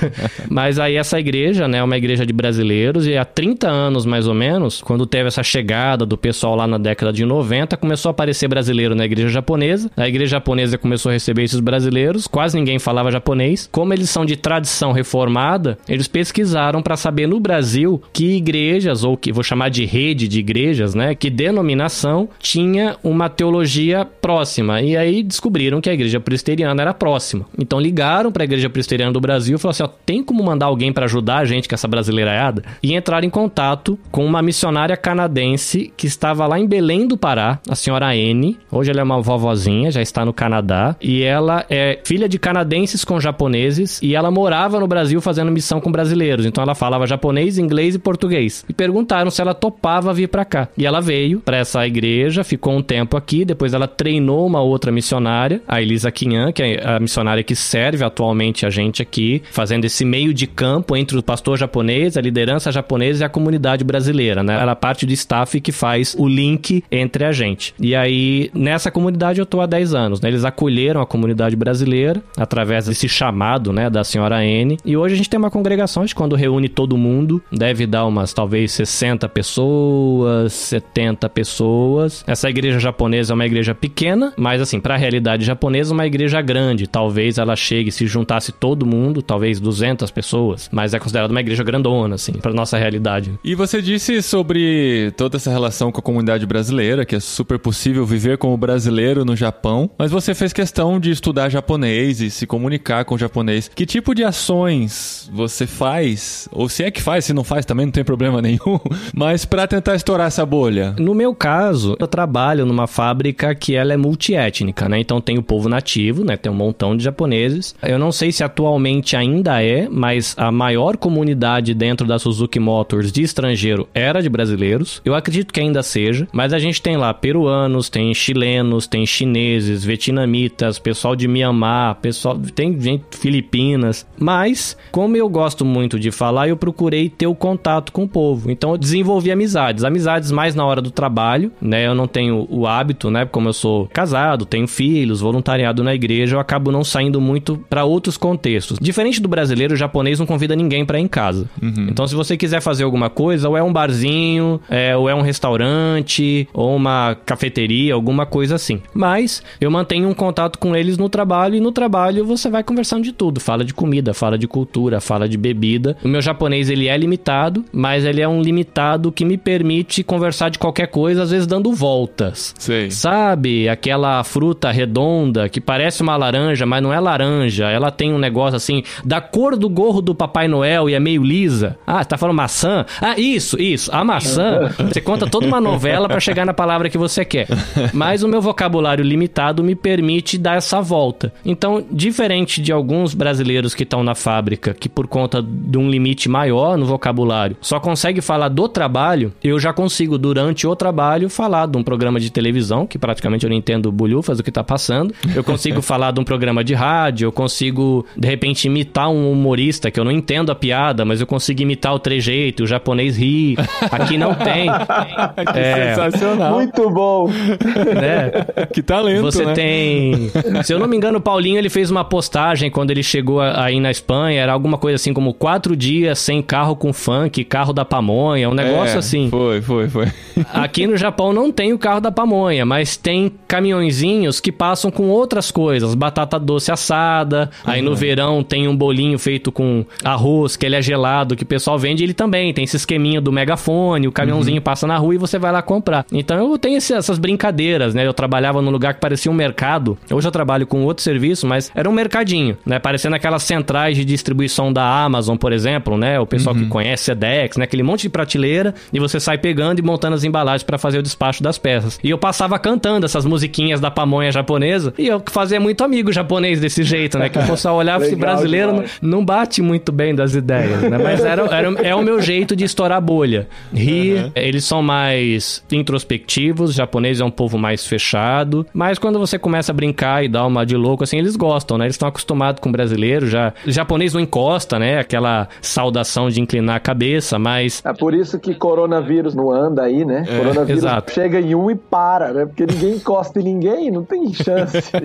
Mas 0.48 0.78
aí 0.78 0.96
essa 0.96 1.20
igreja, 1.20 1.68
né, 1.68 1.78
é 1.78 1.82
uma 1.82 1.96
igreja 1.96 2.24
de 2.24 2.32
brasileiros 2.32 3.06
e 3.06 3.16
há 3.16 3.24
30 3.24 3.68
anos 3.68 4.06
mais 4.06 4.26
ou 4.26 4.34
menos, 4.34 4.80
quando 4.80 5.06
teve 5.06 5.28
essa 5.28 5.42
chegada 5.42 6.06
do 6.06 6.16
pessoal 6.16 6.56
lá 6.56 6.66
na 6.66 6.78
década 6.78 7.12
de 7.12 7.24
90, 7.24 7.76
começou 7.76 8.08
a 8.08 8.12
aparecer 8.12 8.48
brasileiro 8.48 8.94
na 8.94 9.04
igreja 9.04 9.28
japonesa. 9.28 9.90
A 9.96 10.08
igreja 10.08 10.32
japonesa 10.32 10.78
começou 10.78 11.10
a 11.10 11.12
receber 11.12 11.42
esses 11.42 11.60
brasileiros, 11.60 12.26
quase 12.26 12.56
ninguém 12.56 12.78
falava 12.78 13.10
japonês. 13.10 13.68
Como 13.70 13.92
eles 13.92 14.08
são 14.08 14.24
de 14.24 14.36
tradição 14.36 14.92
reformada, 14.92 15.78
eles 15.88 16.08
pesquisaram 16.08 16.80
para 16.80 16.96
saber 16.96 17.28
no 17.28 17.38
Brasil 17.38 18.02
que 18.12 18.36
igrejas 18.36 19.04
ou 19.04 19.16
que 19.16 19.32
vou 19.32 19.44
chamar 19.44 19.68
de 19.68 19.84
rede 19.84 20.26
de 20.26 20.38
igrejas, 20.40 20.94
né, 20.94 21.14
que 21.14 21.28
denominação 21.28 22.28
tinha 22.38 22.96
uma 23.04 23.28
teologia 23.28 24.04
próxima. 24.38 24.80
E 24.80 24.96
aí 24.96 25.22
descobriram 25.22 25.80
que 25.80 25.90
a 25.90 25.92
igreja 25.92 26.20
presbiteriana 26.20 26.80
era 26.80 26.94
próxima. 26.94 27.44
Então 27.58 27.80
ligaram 27.80 28.30
para 28.30 28.44
a 28.44 28.46
igreja 28.46 28.70
presbiteriana 28.70 29.12
do 29.12 29.20
Brasil 29.20 29.56
e 29.56 29.58
falaram 29.58 29.70
assim: 29.70 29.82
ó, 29.82 29.88
tem 30.06 30.22
como 30.22 30.42
mandar 30.42 30.66
alguém 30.66 30.92
para 30.92 31.06
ajudar 31.06 31.38
a 31.38 31.44
gente 31.44 31.68
com 31.68 31.74
essa 31.74 31.88
brasileirada? 31.88 32.62
E 32.82 32.94
entraram 32.94 33.26
em 33.26 33.30
contato 33.30 33.98
com 34.10 34.24
uma 34.24 34.40
missionária 34.40 34.96
canadense 34.96 35.92
que 35.96 36.06
estava 36.06 36.46
lá 36.46 36.58
em 36.58 36.66
Belém 36.66 37.06
do 37.06 37.16
Pará, 37.16 37.58
a 37.68 37.74
senhora 37.74 38.14
N. 38.16 38.56
Hoje 38.70 38.90
ela 38.90 39.00
é 39.00 39.02
uma 39.02 39.20
vovozinha, 39.20 39.90
já 39.90 40.00
está 40.00 40.24
no 40.24 40.32
Canadá. 40.32 40.94
E 41.00 41.22
ela 41.22 41.64
é 41.68 41.98
filha 42.04 42.28
de 42.28 42.38
canadenses 42.38 43.04
com 43.04 43.18
japoneses 43.18 44.00
e 44.02 44.14
ela 44.14 44.30
morava 44.30 44.78
no 44.78 44.86
Brasil 44.86 45.20
fazendo 45.20 45.50
missão 45.50 45.80
com 45.80 45.90
brasileiros. 45.90 46.46
Então 46.46 46.62
ela 46.62 46.74
falava 46.74 47.06
japonês, 47.06 47.58
inglês 47.58 47.96
e 47.96 47.98
português. 47.98 48.64
E 48.68 48.72
perguntaram 48.72 49.30
se 49.30 49.40
ela 49.40 49.54
topava 49.54 50.12
vir 50.14 50.28
para 50.28 50.44
cá. 50.44 50.68
E 50.76 50.86
ela 50.86 51.00
veio 51.00 51.40
para 51.40 51.56
essa 51.56 51.84
igreja, 51.86 52.44
ficou 52.44 52.76
um 52.76 52.82
tempo 52.82 53.16
aqui, 53.16 53.44
depois 53.44 53.74
ela 53.74 53.88
treinou 53.88 54.27
uma 54.28 54.60
outra 54.60 54.90
missionária, 54.90 55.62
a 55.66 55.80
Elisa 55.80 56.10
Kinhan, 56.10 56.52
que 56.52 56.62
é 56.62 56.86
a 56.86 57.00
missionária 57.00 57.42
que 57.42 57.54
serve 57.54 58.04
atualmente 58.04 58.66
a 58.66 58.70
gente 58.70 59.02
aqui, 59.02 59.42
fazendo 59.50 59.84
esse 59.84 60.04
meio 60.04 60.32
de 60.34 60.46
campo 60.46 60.96
entre 60.96 61.16
o 61.18 61.22
pastor 61.22 61.58
japonês, 61.58 62.16
a 62.16 62.20
liderança 62.20 62.72
japonesa 62.72 63.24
e 63.24 63.26
a 63.26 63.28
comunidade 63.28 63.84
brasileira, 63.84 64.42
né? 64.42 64.60
Ela 64.60 64.72
é 64.72 64.74
parte 64.74 65.06
do 65.06 65.12
staff 65.12 65.60
que 65.60 65.72
faz 65.72 66.14
o 66.18 66.28
link 66.28 66.82
entre 66.90 67.24
a 67.24 67.32
gente. 67.32 67.74
E 67.78 67.94
aí, 67.94 68.50
nessa 68.54 68.90
comunidade 68.90 69.40
eu 69.40 69.46
tô 69.46 69.60
há 69.60 69.66
10 69.66 69.94
anos, 69.94 70.20
né? 70.20 70.28
Eles 70.28 70.44
acolheram 70.44 71.00
a 71.00 71.06
comunidade 71.06 71.56
brasileira 71.56 72.22
através 72.36 72.86
desse 72.86 73.08
chamado, 73.08 73.72
né, 73.72 73.90
da 73.90 74.04
senhora 74.04 74.44
N. 74.44 74.76
E 74.84 74.96
hoje 74.96 75.14
a 75.14 75.16
gente 75.16 75.30
tem 75.30 75.38
uma 75.38 75.50
congregação 75.50 76.04
de 76.04 76.14
quando 76.14 76.36
reúne 76.36 76.68
todo 76.68 76.96
mundo, 76.96 77.42
deve 77.52 77.86
dar 77.86 78.06
umas 78.06 78.32
talvez 78.32 78.72
60 78.72 79.28
pessoas, 79.28 80.52
70 80.52 81.28
pessoas. 81.28 82.24
Essa 82.26 82.48
igreja 82.48 82.78
japonesa 82.78 83.32
é 83.32 83.34
uma 83.34 83.46
igreja 83.46 83.74
pequena, 83.74 84.17
mas 84.36 84.60
assim, 84.60 84.80
para 84.80 84.94
a 84.94 84.96
realidade 84.96 85.44
japonesa, 85.44 85.92
uma 85.92 86.06
igreja 86.06 86.40
grande. 86.40 86.86
Talvez 86.86 87.38
ela 87.38 87.56
chegue, 87.56 87.90
se 87.90 88.06
juntasse 88.06 88.52
todo 88.52 88.86
mundo, 88.86 89.22
talvez 89.22 89.60
200 89.60 90.10
pessoas, 90.10 90.68
mas 90.72 90.94
é 90.94 90.98
considerada 90.98 91.32
uma 91.32 91.40
igreja 91.40 91.62
grandona, 91.62 92.14
assim, 92.14 92.32
para 92.32 92.52
nossa 92.52 92.78
realidade. 92.78 93.38
E 93.44 93.54
você 93.54 93.80
disse 93.82 94.22
sobre 94.22 95.12
toda 95.16 95.36
essa 95.36 95.50
relação 95.50 95.90
com 95.92 96.00
a 96.00 96.02
comunidade 96.02 96.46
brasileira, 96.46 97.04
que 97.04 97.16
é 97.16 97.20
super 97.20 97.58
possível 97.58 98.04
viver 98.04 98.38
como 98.38 98.56
brasileiro 98.56 99.24
no 99.24 99.36
Japão, 99.36 99.90
mas 99.98 100.10
você 100.10 100.34
fez 100.34 100.52
questão 100.52 100.98
de 100.98 101.10
estudar 101.10 101.48
japonês 101.48 102.20
e 102.20 102.30
se 102.30 102.46
comunicar 102.46 103.04
com 103.04 103.14
o 103.14 103.18
japonês. 103.18 103.70
Que 103.74 103.86
tipo 103.86 104.14
de 104.14 104.24
ações 104.24 105.30
você 105.32 105.66
faz? 105.66 106.48
Ou 106.52 106.68
se 106.68 106.82
é 106.82 106.90
que 106.90 107.02
faz, 107.02 107.24
se 107.24 107.32
não 107.32 107.44
faz 107.44 107.64
também 107.64 107.86
não 107.86 107.92
tem 107.92 108.04
problema 108.04 108.40
nenhum, 108.42 108.78
mas 109.14 109.44
para 109.44 109.66
tentar 109.66 109.94
estourar 109.94 110.26
essa 110.26 110.44
bolha? 110.44 110.94
No 110.98 111.14
meu 111.14 111.34
caso, 111.34 111.96
eu 111.98 112.06
trabalho 112.06 112.64
numa 112.66 112.86
fábrica 112.86 113.54
que 113.54 113.74
ela 113.74 113.92
é 113.92 113.96
multiétnica, 114.08 114.88
né? 114.88 114.98
Então 114.98 115.20
tem 115.20 115.38
o 115.38 115.42
povo 115.42 115.68
nativo, 115.68 116.24
né? 116.24 116.36
Tem 116.36 116.50
um 116.50 116.54
montão 116.54 116.96
de 116.96 117.04
japoneses. 117.04 117.74
Eu 117.82 117.98
não 117.98 118.10
sei 118.10 118.32
se 118.32 118.42
atualmente 118.42 119.16
ainda 119.16 119.62
é, 119.62 119.86
mas 119.90 120.34
a 120.38 120.50
maior 120.50 120.96
comunidade 120.96 121.74
dentro 121.74 122.06
da 122.06 122.18
Suzuki 122.18 122.58
Motors 122.58 123.12
de 123.12 123.22
estrangeiro 123.22 123.86
era 123.92 124.22
de 124.22 124.28
brasileiros. 124.28 125.02
Eu 125.04 125.14
acredito 125.14 125.52
que 125.52 125.60
ainda 125.60 125.82
seja, 125.82 126.26
mas 126.32 126.52
a 126.52 126.58
gente 126.58 126.80
tem 126.80 126.96
lá 126.96 127.12
peruanos, 127.12 127.90
tem 127.90 128.14
chilenos, 128.14 128.86
tem 128.86 129.04
chineses, 129.04 129.84
vietnamitas, 129.84 130.78
pessoal 130.78 131.14
de 131.14 131.28
Mianmar, 131.28 131.96
pessoal 131.96 132.38
tem 132.54 132.80
gente 132.80 133.04
Filipinas. 133.10 134.06
Mas 134.18 134.76
como 134.90 135.16
eu 135.16 135.28
gosto 135.28 135.64
muito 135.64 135.98
de 135.98 136.10
falar, 136.10 136.48
eu 136.48 136.56
procurei 136.56 137.10
ter 137.10 137.26
o 137.26 137.34
contato 137.34 137.92
com 137.92 138.04
o 138.04 138.08
povo. 138.08 138.50
Então 138.50 138.70
eu 138.70 138.78
desenvolvi 138.78 139.30
amizades, 139.30 139.84
amizades 139.84 140.30
mais 140.30 140.54
na 140.54 140.64
hora 140.64 140.80
do 140.80 140.90
trabalho, 140.90 141.52
né? 141.60 141.86
Eu 141.86 141.94
não 141.94 142.06
tenho 142.06 142.46
o 142.48 142.66
hábito, 142.66 143.10
né? 143.10 143.26
Como 143.26 143.48
eu 143.48 143.52
sou 143.52 143.86
casado, 143.98 144.46
tenho 144.46 144.68
filhos, 144.68 145.20
voluntariado 145.20 145.82
na 145.82 145.92
igreja, 145.92 146.36
eu 146.36 146.40
acabo 146.40 146.70
não 146.70 146.84
saindo 146.84 147.20
muito 147.20 147.58
para 147.68 147.82
outros 147.82 148.16
contextos. 148.16 148.78
Diferente 148.80 149.20
do 149.20 149.26
brasileiro, 149.26 149.74
o 149.74 149.76
japonês 149.76 150.20
não 150.20 150.26
convida 150.26 150.54
ninguém 150.54 150.86
para 150.86 151.00
ir 151.00 151.02
em 151.02 151.08
casa. 151.08 151.50
Uhum. 151.60 151.88
Então, 151.90 152.06
se 152.06 152.14
você 152.14 152.36
quiser 152.36 152.60
fazer 152.60 152.84
alguma 152.84 153.10
coisa, 153.10 153.48
ou 153.48 153.56
é 153.56 153.62
um 153.62 153.72
barzinho, 153.72 154.60
é, 154.70 154.96
ou 154.96 155.08
é 155.08 155.14
um 155.16 155.20
restaurante, 155.20 156.48
ou 156.54 156.76
uma 156.76 157.16
cafeteria, 157.26 157.92
alguma 157.92 158.24
coisa 158.24 158.54
assim. 158.54 158.80
Mas 158.94 159.42
eu 159.60 159.68
mantenho 159.68 160.08
um 160.08 160.14
contato 160.14 160.60
com 160.60 160.76
eles 160.76 160.96
no 160.96 161.08
trabalho 161.08 161.56
e 161.56 161.60
no 161.60 161.72
trabalho 161.72 162.24
você 162.24 162.48
vai 162.48 162.62
conversando 162.62 163.02
de 163.02 163.10
tudo. 163.10 163.40
Fala 163.40 163.64
de 163.64 163.74
comida, 163.74 164.14
fala 164.14 164.38
de 164.38 164.46
cultura, 164.46 165.00
fala 165.00 165.28
de 165.28 165.36
bebida. 165.36 165.96
O 166.04 166.08
meu 166.08 166.20
japonês 166.20 166.70
ele 166.70 166.86
é 166.86 166.96
limitado, 166.96 167.64
mas 167.72 168.04
ele 168.04 168.20
é 168.20 168.28
um 168.28 168.40
limitado 168.40 169.10
que 169.10 169.24
me 169.24 169.36
permite 169.36 170.04
conversar 170.04 170.50
de 170.50 170.58
qualquer 170.60 170.86
coisa, 170.86 171.24
às 171.24 171.32
vezes 171.32 171.48
dando 171.48 171.72
voltas. 171.72 172.54
Sei. 172.60 172.92
Sabe 172.92 173.68
aquela 173.88 174.22
fruta 174.22 174.70
redonda 174.70 175.48
que 175.48 175.60
parece 175.60 176.02
uma 176.02 176.16
laranja, 176.16 176.66
mas 176.66 176.82
não 176.82 176.92
é 176.92 177.00
laranja. 177.00 177.70
Ela 177.70 177.90
tem 177.90 178.12
um 178.12 178.18
negócio 178.18 178.56
assim 178.56 178.82
da 179.04 179.20
cor 179.20 179.56
do 179.56 179.68
gorro 179.68 180.02
do 180.02 180.14
Papai 180.14 180.46
Noel 180.46 180.90
e 180.90 180.94
é 180.94 181.00
meio 181.00 181.22
lisa. 181.22 181.78
Ah, 181.86 182.04
tá 182.04 182.18
falando 182.18 182.36
maçã? 182.36 182.84
Ah, 183.00 183.18
isso, 183.18 183.60
isso. 183.60 183.90
A 183.94 184.04
maçã. 184.04 184.74
Você 184.78 185.00
conta 185.00 185.26
toda 185.26 185.46
uma 185.46 185.60
novela 185.60 186.08
para 186.08 186.20
chegar 186.20 186.44
na 186.44 186.52
palavra 186.52 186.90
que 186.90 186.98
você 186.98 187.24
quer. 187.24 187.48
Mas 187.94 188.22
o 188.22 188.28
meu 188.28 188.42
vocabulário 188.42 189.04
limitado 189.04 189.64
me 189.64 189.74
permite 189.74 190.36
dar 190.36 190.56
essa 190.56 190.80
volta. 190.80 191.32
Então, 191.44 191.84
diferente 191.90 192.60
de 192.60 192.70
alguns 192.70 193.14
brasileiros 193.14 193.74
que 193.74 193.84
estão 193.84 194.02
na 194.02 194.14
fábrica, 194.14 194.74
que 194.74 194.88
por 194.88 195.06
conta 195.06 195.42
de 195.42 195.78
um 195.78 195.88
limite 195.88 196.28
maior 196.28 196.76
no 196.76 196.84
vocabulário 196.84 197.56
só 197.60 197.80
consegue 197.80 198.20
falar 198.20 198.48
do 198.48 198.68
trabalho, 198.68 199.32
eu 199.42 199.58
já 199.58 199.72
consigo 199.72 200.18
durante 200.18 200.66
o 200.66 200.76
trabalho 200.76 201.30
falar 201.30 201.66
de 201.66 201.78
um 201.78 201.82
programa 201.82 202.20
de 202.20 202.30
televisão, 202.30 202.86
que 202.86 202.98
praticamente 202.98 203.44
eu 203.44 203.50
não 203.50 203.56
entendo 203.68 203.92
bulhufas 203.92 204.38
do 204.38 204.42
que 204.42 204.50
tá 204.50 204.64
passando. 204.64 205.14
Eu 205.34 205.44
consigo 205.44 205.80
falar 205.82 206.10
de 206.10 206.20
um 206.20 206.24
programa 206.24 206.64
de 206.64 206.72
rádio, 206.74 207.26
eu 207.26 207.32
consigo 207.32 208.06
de 208.16 208.26
repente 208.26 208.64
imitar 208.66 209.10
um 209.10 209.30
humorista 209.30 209.90
que 209.90 210.00
eu 210.00 210.04
não 210.04 210.10
entendo 210.10 210.50
a 210.50 210.54
piada, 210.54 211.04
mas 211.04 211.20
eu 211.20 211.26
consigo 211.26 211.60
imitar 211.60 211.94
o 211.94 211.98
trejeito, 211.98 212.64
o 212.64 212.66
japonês 212.66 213.16
ri. 213.16 213.56
Aqui 213.90 214.16
não 214.16 214.34
tem. 214.34 214.70
que 215.52 215.58
é, 215.58 215.94
sensacional. 215.94 216.54
Muito 216.54 216.90
bom. 216.90 217.28
Né? 217.28 218.66
Que 218.72 218.82
talento, 218.82 219.22
Você 219.22 219.44
né? 219.44 219.52
tem... 219.52 220.30
Se 220.64 220.72
eu 220.72 220.78
não 220.78 220.86
me 220.86 220.96
engano, 220.96 221.18
o 221.18 221.20
Paulinho, 221.20 221.58
ele 221.58 221.68
fez 221.68 221.90
uma 221.90 222.04
postagem 222.04 222.70
quando 222.70 222.90
ele 222.90 223.02
chegou 223.02 223.40
aí 223.40 223.78
na 223.80 223.90
Espanha, 223.90 224.40
era 224.40 224.52
alguma 224.52 224.78
coisa 224.78 224.96
assim 224.96 225.12
como 225.12 225.34
quatro 225.34 225.76
dias 225.76 226.18
sem 226.18 226.40
carro 226.40 226.74
com 226.74 226.92
funk, 226.92 227.44
carro 227.44 227.72
da 227.72 227.84
pamonha, 227.84 228.48
um 228.48 228.54
negócio 228.54 228.96
É, 228.96 228.98
assim. 228.98 229.28
Foi, 229.30 229.60
foi, 229.60 229.88
foi. 229.88 230.06
Aqui 230.52 230.86
no 230.86 230.96
Japão 230.96 231.32
não 231.32 231.52
tem 231.52 231.72
o 231.72 231.78
carro 231.78 232.00
da 232.00 232.10
pamonha, 232.10 232.64
mas 232.64 232.96
tem 232.96 233.30
caminhõezinhos 233.58 234.40
que 234.40 234.52
passam 234.52 234.90
com 234.90 235.08
outras 235.08 235.50
coisas, 235.50 235.94
batata 235.94 236.38
doce 236.38 236.70
assada. 236.70 237.50
Aí 237.64 237.82
no 237.82 237.94
verão 237.94 238.42
tem 238.42 238.68
um 238.68 238.76
bolinho 238.76 239.18
feito 239.18 239.50
com 239.50 239.84
arroz, 240.04 240.56
que 240.56 240.64
ele 240.64 240.76
é 240.76 240.82
gelado, 240.82 241.34
que 241.36 241.42
o 241.42 241.46
pessoal 241.46 241.78
vende. 241.78 242.02
Ele 242.02 242.14
também 242.14 242.52
tem 242.54 242.64
esse 242.64 242.76
esqueminha 242.76 243.20
do 243.20 243.32
megafone, 243.32 244.06
o 244.08 244.12
caminhãozinho 244.12 244.62
passa 244.62 244.86
na 244.86 244.96
rua 244.96 245.14
e 245.14 245.18
você 245.18 245.38
vai 245.38 245.50
lá 245.52 245.60
comprar. 245.60 246.06
Então 246.12 246.50
eu 246.52 246.58
tenho 246.58 246.76
esse- 246.78 246.94
essas 246.94 247.18
brincadeiras, 247.18 247.94
né? 247.94 248.06
Eu 248.06 248.14
trabalhava 248.14 248.62
num 248.62 248.70
lugar 248.70 248.94
que 248.94 249.00
parecia 249.00 249.30
um 249.30 249.34
mercado. 249.34 249.98
Hoje 250.10 250.26
eu 250.26 250.32
trabalho 250.32 250.66
com 250.66 250.84
outro 250.84 251.02
serviço, 251.02 251.46
mas 251.46 251.70
era 251.74 251.88
um 251.88 251.92
mercadinho, 251.92 252.56
né? 252.64 252.78
Parecendo 252.78 253.16
aquelas 253.16 253.42
centrais 253.42 253.96
de 253.96 254.04
distribuição 254.04 254.72
da 254.72 254.84
Amazon, 255.04 255.36
por 255.36 255.52
exemplo, 255.52 255.96
né? 255.96 256.18
O 256.20 256.26
pessoal 256.26 256.54
que 256.54 256.66
conhece 256.66 257.04
Sedex, 257.04 257.56
né? 257.56 257.64
Aquele 257.64 257.82
monte 257.82 258.02
de 258.02 258.08
prateleira 258.08 258.74
e 258.92 258.98
você 259.00 259.18
sai 259.20 259.38
pegando 259.38 259.78
e 259.78 259.82
montando 259.82 260.14
as 260.14 260.24
embalagens 260.24 260.62
para 260.62 260.78
fazer 260.78 260.98
o 260.98 261.02
despacho 261.02 261.42
das 261.42 261.58
peças. 261.58 261.98
E 262.02 262.10
eu 262.10 262.18
passava 262.18 262.58
cantando 262.58 263.04
essas 263.06 263.24
musiquinhas 263.48 263.80
da 263.80 263.90
pamonha 263.90 264.30
japonesa 264.30 264.92
e 264.98 265.08
eu 265.08 265.22
fazia 265.30 265.58
muito 265.58 265.82
amigo 265.82 266.12
japonês 266.12 266.60
desse 266.60 266.82
jeito, 266.82 267.18
né? 267.18 267.28
Que 267.28 267.38
o 267.38 267.46
pessoal 267.46 267.76
olhava 267.76 268.06
e 268.06 268.10
Legal 268.18 268.20
brasileiro 268.20 268.66
não, 268.68 268.74
demais. 268.74 268.98
não 269.00 269.24
bate 269.24 269.62
muito 269.62 269.90
bem 269.90 270.14
das 270.14 270.34
ideias, 270.34 270.82
né? 270.82 270.98
Mas 270.98 271.24
era, 271.24 271.42
era, 271.44 271.68
é 271.82 271.94
o 271.94 272.02
meu 272.02 272.20
jeito 272.20 272.54
de 272.54 272.64
estourar 272.64 272.98
a 272.98 273.00
bolha. 273.00 273.48
Rir, 273.72 274.30
eles 274.34 274.64
são 274.64 274.82
mais 274.82 275.64
introspectivos, 275.70 276.70
o 276.70 276.72
japonês 276.72 277.20
é 277.20 277.24
um 277.24 277.30
povo 277.30 277.58
mais 277.58 277.86
fechado, 277.86 278.66
mas 278.72 278.98
quando 278.98 279.18
você 279.18 279.38
começa 279.38 279.72
a 279.72 279.74
brincar 279.74 280.24
e 280.24 280.28
dar 280.28 280.46
uma 280.46 280.64
de 280.64 280.76
louco, 280.76 281.04
assim, 281.04 281.18
eles 281.18 281.36
gostam, 281.36 281.78
né? 281.78 281.86
Eles 281.86 281.94
estão 281.94 282.08
acostumados 282.08 282.60
com 282.60 282.68
o 282.68 282.72
brasileiro, 282.72 283.26
já... 283.26 283.52
O 283.66 283.70
japonês 283.70 284.14
não 284.14 284.20
encosta, 284.20 284.78
né? 284.78 284.98
Aquela 284.98 285.48
saudação 285.60 286.28
de 286.28 286.40
inclinar 286.40 286.76
a 286.76 286.80
cabeça, 286.80 287.38
mas... 287.38 287.82
É 287.84 287.92
por 287.92 288.14
isso 288.14 288.38
que 288.38 288.54
coronavírus 288.54 289.34
não 289.34 289.50
anda 289.50 289.82
aí, 289.82 290.04
né? 290.04 290.24
coronavírus 290.26 290.82
exato. 290.82 291.12
chega 291.12 291.40
em 291.40 291.54
um 291.54 291.70
e 291.70 291.74
para, 291.74 292.32
né? 292.32 292.46
Porque 292.46 292.66
ninguém 292.66 292.96
encosta 292.96 293.37
ninguém, 293.42 293.90
não 293.90 294.04
tem 294.04 294.32
chance. 294.32 294.78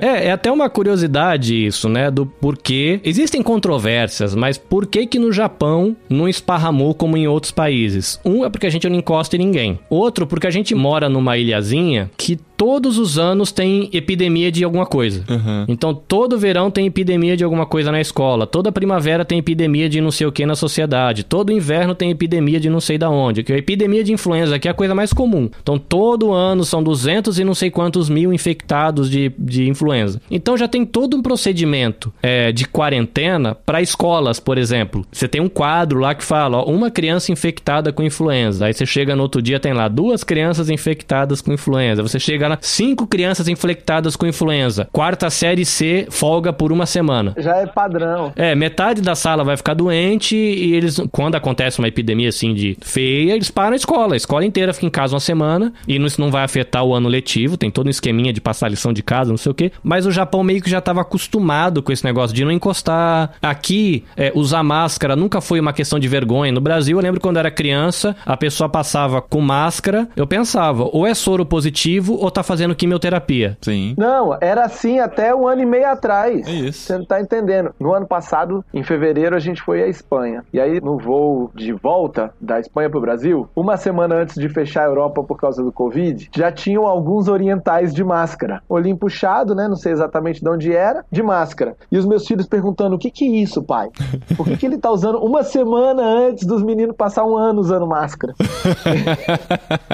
É, 0.00 0.26
é 0.26 0.32
até 0.32 0.50
uma 0.50 0.68
curiosidade 0.68 1.66
isso, 1.66 1.88
né? 1.88 2.10
Do 2.10 2.26
porquê. 2.26 3.00
Existem 3.04 3.42
controvérsias, 3.42 4.34
mas 4.34 4.58
por 4.58 4.86
que 4.86 5.06
que 5.06 5.18
no 5.18 5.32
Japão 5.32 5.96
não 6.08 6.28
esparramou 6.28 6.94
como 6.94 7.16
em 7.16 7.26
outros 7.26 7.52
países? 7.52 8.20
Um 8.24 8.44
é 8.44 8.50
porque 8.50 8.66
a 8.66 8.70
gente 8.70 8.88
não 8.88 8.96
encosta 8.96 9.36
em 9.36 9.38
ninguém. 9.38 9.78
Outro, 9.88 10.26
porque 10.26 10.46
a 10.46 10.50
gente 10.50 10.74
mora 10.74 11.08
numa 11.08 11.38
ilhazinha 11.38 12.10
que 12.16 12.38
todos 12.56 12.98
os 12.98 13.18
anos 13.18 13.52
tem 13.52 13.88
epidemia 13.92 14.50
de 14.50 14.64
alguma 14.64 14.86
coisa. 14.86 15.24
Uhum. 15.28 15.64
Então, 15.68 15.94
todo 15.94 16.38
verão 16.38 16.70
tem 16.70 16.86
epidemia 16.86 17.36
de 17.36 17.44
alguma 17.44 17.66
coisa 17.66 17.90
na 17.90 18.00
escola. 18.00 18.46
Toda 18.46 18.72
primavera 18.72 19.24
tem 19.24 19.38
epidemia 19.38 19.88
de 19.88 20.00
não 20.00 20.10
sei 20.10 20.26
o 20.26 20.32
que 20.32 20.46
na 20.46 20.54
sociedade. 20.54 21.24
Todo 21.24 21.52
inverno 21.52 21.94
tem 21.94 22.10
epidemia 22.10 22.60
de 22.60 22.70
não 22.70 22.80
sei 22.80 22.98
da 22.98 23.10
onde. 23.10 23.42
Que 23.42 23.52
a 23.52 23.58
epidemia 23.58 24.04
de 24.04 24.12
influenza 24.12 24.56
aqui 24.56 24.68
é 24.68 24.70
a 24.70 24.74
coisa 24.74 24.94
mais 24.94 25.12
comum. 25.12 25.48
Então, 25.62 25.78
todo 25.78 26.32
ano 26.32 26.64
são 26.64 26.82
200 26.82 27.38
e 27.38 27.44
não 27.44 27.54
sei 27.54 27.70
quantos 27.70 28.08
mil 28.08 28.32
infectados 28.32 29.10
de, 29.10 29.32
de 29.38 29.68
influenza. 29.68 30.20
Então, 30.30 30.56
já 30.56 30.68
tem 30.68 30.84
todo 30.84 31.16
um 31.16 31.22
procedimento 31.22 32.12
é, 32.22 32.52
de 32.52 32.66
quarentena 32.66 33.54
para 33.54 33.82
escolas, 33.82 34.40
por 34.40 34.58
exemplo. 34.58 35.04
Você 35.12 35.28
tem 35.28 35.40
um 35.40 35.48
quadro 35.48 35.98
lá 35.98 36.14
que 36.14 36.24
fala, 36.24 36.58
ó, 36.58 36.64
uma 36.64 36.90
criança 36.90 37.32
infectada 37.32 37.92
com 37.92 38.02
influenza. 38.02 38.66
Aí 38.66 38.72
você 38.72 38.86
chega 38.86 39.16
no 39.16 39.22
outro 39.22 39.42
dia, 39.42 39.60
tem 39.60 39.72
lá 39.72 39.88
duas 39.88 40.24
crianças 40.24 40.70
infectadas 40.70 41.40
com 41.40 41.52
influenza. 41.52 42.02
Você 42.02 42.18
chega 42.18 42.43
cinco 42.60 43.06
crianças 43.06 43.48
infectadas 43.48 44.16
com 44.16 44.26
influenza. 44.26 44.88
Quarta 44.92 45.30
série 45.30 45.64
C, 45.64 46.06
folga 46.10 46.52
por 46.52 46.72
uma 46.72 46.86
semana. 46.86 47.34
Já 47.36 47.56
é 47.56 47.66
padrão. 47.66 48.32
É, 48.36 48.54
metade 48.54 49.00
da 49.00 49.14
sala 49.14 49.44
vai 49.44 49.56
ficar 49.56 49.74
doente 49.74 50.36
e 50.36 50.74
eles, 50.74 51.00
quando 51.10 51.34
acontece 51.34 51.78
uma 51.78 51.88
epidemia 51.88 52.28
assim 52.28 52.54
de 52.54 52.76
feia, 52.80 53.32
eles 53.32 53.50
param 53.50 53.72
a 53.72 53.76
escola. 53.76 54.14
A 54.14 54.16
escola 54.16 54.44
inteira 54.44 54.72
fica 54.72 54.86
em 54.86 54.90
casa 54.90 55.14
uma 55.14 55.20
semana 55.20 55.72
e 55.86 55.96
isso 55.96 56.20
não 56.20 56.30
vai 56.30 56.44
afetar 56.44 56.84
o 56.84 56.94
ano 56.94 57.08
letivo. 57.08 57.56
Tem 57.56 57.70
todo 57.70 57.86
um 57.86 57.90
esqueminha 57.90 58.32
de 58.32 58.40
passar 58.40 58.68
lição 58.68 58.92
de 58.92 59.02
casa, 59.02 59.30
não 59.30 59.36
sei 59.36 59.52
o 59.52 59.54
quê. 59.54 59.72
Mas 59.82 60.06
o 60.06 60.10
Japão 60.10 60.42
meio 60.42 60.62
que 60.62 60.70
já 60.70 60.78
estava 60.78 61.00
acostumado 61.00 61.82
com 61.82 61.92
esse 61.92 62.04
negócio 62.04 62.34
de 62.34 62.44
não 62.44 62.50
encostar. 62.50 63.32
Aqui, 63.42 64.04
é, 64.16 64.32
usar 64.34 64.62
máscara 64.62 65.16
nunca 65.16 65.40
foi 65.40 65.60
uma 65.60 65.72
questão 65.72 65.98
de 65.98 66.08
vergonha. 66.08 66.52
No 66.52 66.60
Brasil, 66.60 66.98
eu 66.98 67.02
lembro 67.02 67.20
quando 67.20 67.38
era 67.38 67.50
criança, 67.50 68.16
a 68.24 68.36
pessoa 68.36 68.68
passava 68.68 69.20
com 69.20 69.40
máscara. 69.40 70.08
Eu 70.16 70.26
pensava, 70.26 70.88
ou 70.92 71.06
é 71.06 71.14
soro 71.14 71.44
positivo 71.44 72.14
ou 72.14 72.30
tá 72.34 72.42
fazendo 72.42 72.74
quimioterapia. 72.74 73.56
Sim. 73.60 73.94
Não, 73.96 74.36
era 74.40 74.64
assim 74.64 74.98
até 74.98 75.34
um 75.34 75.46
ano 75.46 75.62
e 75.62 75.66
meio 75.66 75.88
atrás. 75.88 76.46
É 76.46 76.50
isso. 76.50 76.80
Você 76.86 76.98
não 76.98 77.04
tá 77.04 77.20
entendendo. 77.20 77.74
No 77.78 77.92
ano 77.92 78.06
passado, 78.06 78.64
em 78.72 78.82
fevereiro, 78.82 79.36
a 79.36 79.38
gente 79.38 79.62
foi 79.62 79.82
à 79.82 79.88
Espanha. 79.88 80.44
E 80.52 80.60
aí, 80.60 80.80
no 80.80 80.98
voo 80.98 81.50
de 81.54 81.72
volta 81.72 82.32
da 82.40 82.58
Espanha 82.58 82.90
pro 82.90 83.00
Brasil, 83.00 83.48
uma 83.54 83.76
semana 83.76 84.16
antes 84.16 84.34
de 84.34 84.48
fechar 84.48 84.82
a 84.82 84.88
Europa 84.88 85.22
por 85.22 85.38
causa 85.38 85.62
do 85.62 85.72
Covid, 85.72 86.28
já 86.34 86.50
tinham 86.50 86.86
alguns 86.86 87.28
orientais 87.28 87.94
de 87.94 88.02
máscara. 88.02 88.62
Olhinho 88.68 88.96
puxado, 88.96 89.54
né? 89.54 89.68
Não 89.68 89.76
sei 89.76 89.92
exatamente 89.92 90.42
de 90.42 90.48
onde 90.48 90.72
era, 90.72 91.04
de 91.10 91.22
máscara. 91.22 91.76
E 91.90 91.96
os 91.96 92.04
meus 92.04 92.26
filhos 92.26 92.46
perguntando: 92.46 92.96
o 92.96 92.98
que 92.98 93.10
que 93.10 93.24
é 93.24 93.28
isso, 93.42 93.62
pai? 93.62 93.88
Por 94.36 94.46
que, 94.46 94.56
que 94.56 94.66
ele 94.66 94.78
tá 94.78 94.90
usando 94.90 95.18
uma 95.18 95.42
semana 95.42 96.02
antes 96.02 96.44
dos 96.44 96.62
meninos 96.62 96.96
passar 96.96 97.24
um 97.24 97.36
ano 97.36 97.60
usando 97.60 97.86
máscara? 97.86 98.34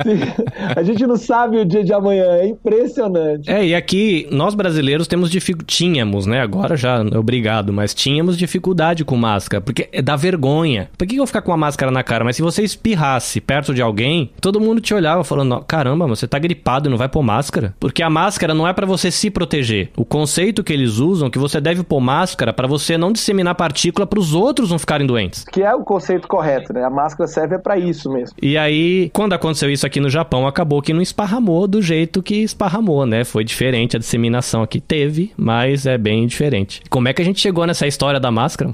a 0.77 0.83
gente 0.83 1.07
não 1.07 1.17
sabe 1.17 1.59
o 1.59 1.65
dia 1.65 1.85
de 1.85 1.93
amanhã, 1.93 2.30
é 2.31 2.49
impressionante. 2.49 3.51
É, 3.51 3.67
e 3.67 3.75
aqui 3.75 4.27
nós 4.31 4.55
brasileiros 4.55 5.07
temos 5.07 5.31
dificuldade. 5.31 5.51
Tínhamos, 5.67 6.27
né? 6.27 6.41
Agora 6.41 6.77
já, 6.77 7.01
obrigado, 7.01 7.73
mas 7.73 7.95
tínhamos 7.95 8.37
dificuldade 8.37 9.05
com 9.05 9.17
máscara, 9.17 9.61
porque 9.61 9.89
é 9.93 10.03
da 10.03 10.17
vergonha. 10.17 10.89
Por 10.97 11.07
que 11.07 11.15
eu 11.15 11.19
vou 11.19 11.27
ficar 11.27 11.43
com 11.43 11.51
uma 11.51 11.57
máscara 11.57 11.91
na 11.91 12.03
cara? 12.03 12.25
Mas 12.25 12.37
se 12.37 12.43
você 12.43 12.63
espirrasse 12.63 13.41
perto 13.41 13.75
de 13.75 13.83
alguém, 13.83 14.31
todo 14.41 14.61
mundo 14.61 14.81
te 14.81 14.95
olhava 14.95 15.25
falando: 15.25 15.61
caramba, 15.67 16.07
você 16.07 16.27
tá 16.27 16.39
gripado 16.39 16.89
e 16.89 16.91
não 16.91 16.99
vai 16.99 17.09
pôr 17.09 17.23
máscara? 17.23 17.75
Porque 17.79 18.03
a 18.03 18.11
máscara 18.11 18.55
não 18.55 18.67
é 18.67 18.73
pra 18.73 18.87
você 18.87 19.11
se 19.11 19.31
proteger. 19.31 19.91
O 19.97 20.05
conceito 20.05 20.63
que 20.63 20.73
eles 20.73 20.99
usam 20.99 21.29
é 21.29 21.31
que 21.31 21.39
você 21.39 21.61
deve 21.61 21.83
pôr 21.83 22.01
máscara 22.01 22.53
pra 22.53 22.67
você 22.67 22.97
não 22.97 23.13
disseminar 23.13 23.55
partícula 23.55 24.07
pros 24.07 24.35
outros 24.35 24.71
não 24.71 24.79
ficarem 24.79 25.07
doentes. 25.07 25.45
Que 25.45 25.63
é 25.63 25.75
o 25.75 25.83
conceito 25.83 26.29
correto, 26.29 26.73
né? 26.73 26.85
A 26.85 26.91
máscara 26.91 27.27
serve 27.27 27.59
para 27.59 27.79
isso 27.79 28.11
mesmo. 28.11 28.37
E 28.41 28.57
aí, 28.57 29.11
quando 29.13 29.33
aconteceu 29.33 29.71
isso 29.71 29.87
aqui 29.87 30.01
no 30.01 30.11
Japão, 30.11 30.47
acabou 30.47 30.83
que 30.83 30.93
não 30.93 31.03
esparramou 31.03 31.67
do 31.67 31.83
jeito 31.83 32.20
que 32.23 32.43
esparramou, 32.43 33.07
né? 33.07 33.25
Foi 33.25 33.45
diferente, 33.45 33.97
a 33.97 34.01
disseminação 34.01 34.63
aqui 34.63 34.81
teve, 34.81 35.33
mas 35.37 35.87
é 35.87 35.97
bem 35.97 36.27
diferente. 36.27 36.83
Como 36.91 37.09
é 37.09 37.13
que 37.13 37.23
a 37.23 37.25
gente 37.25 37.41
chegou 37.41 37.67
nessa 37.67 37.87
história 37.87 38.21
da 38.21 38.31
máscara? 38.31 38.71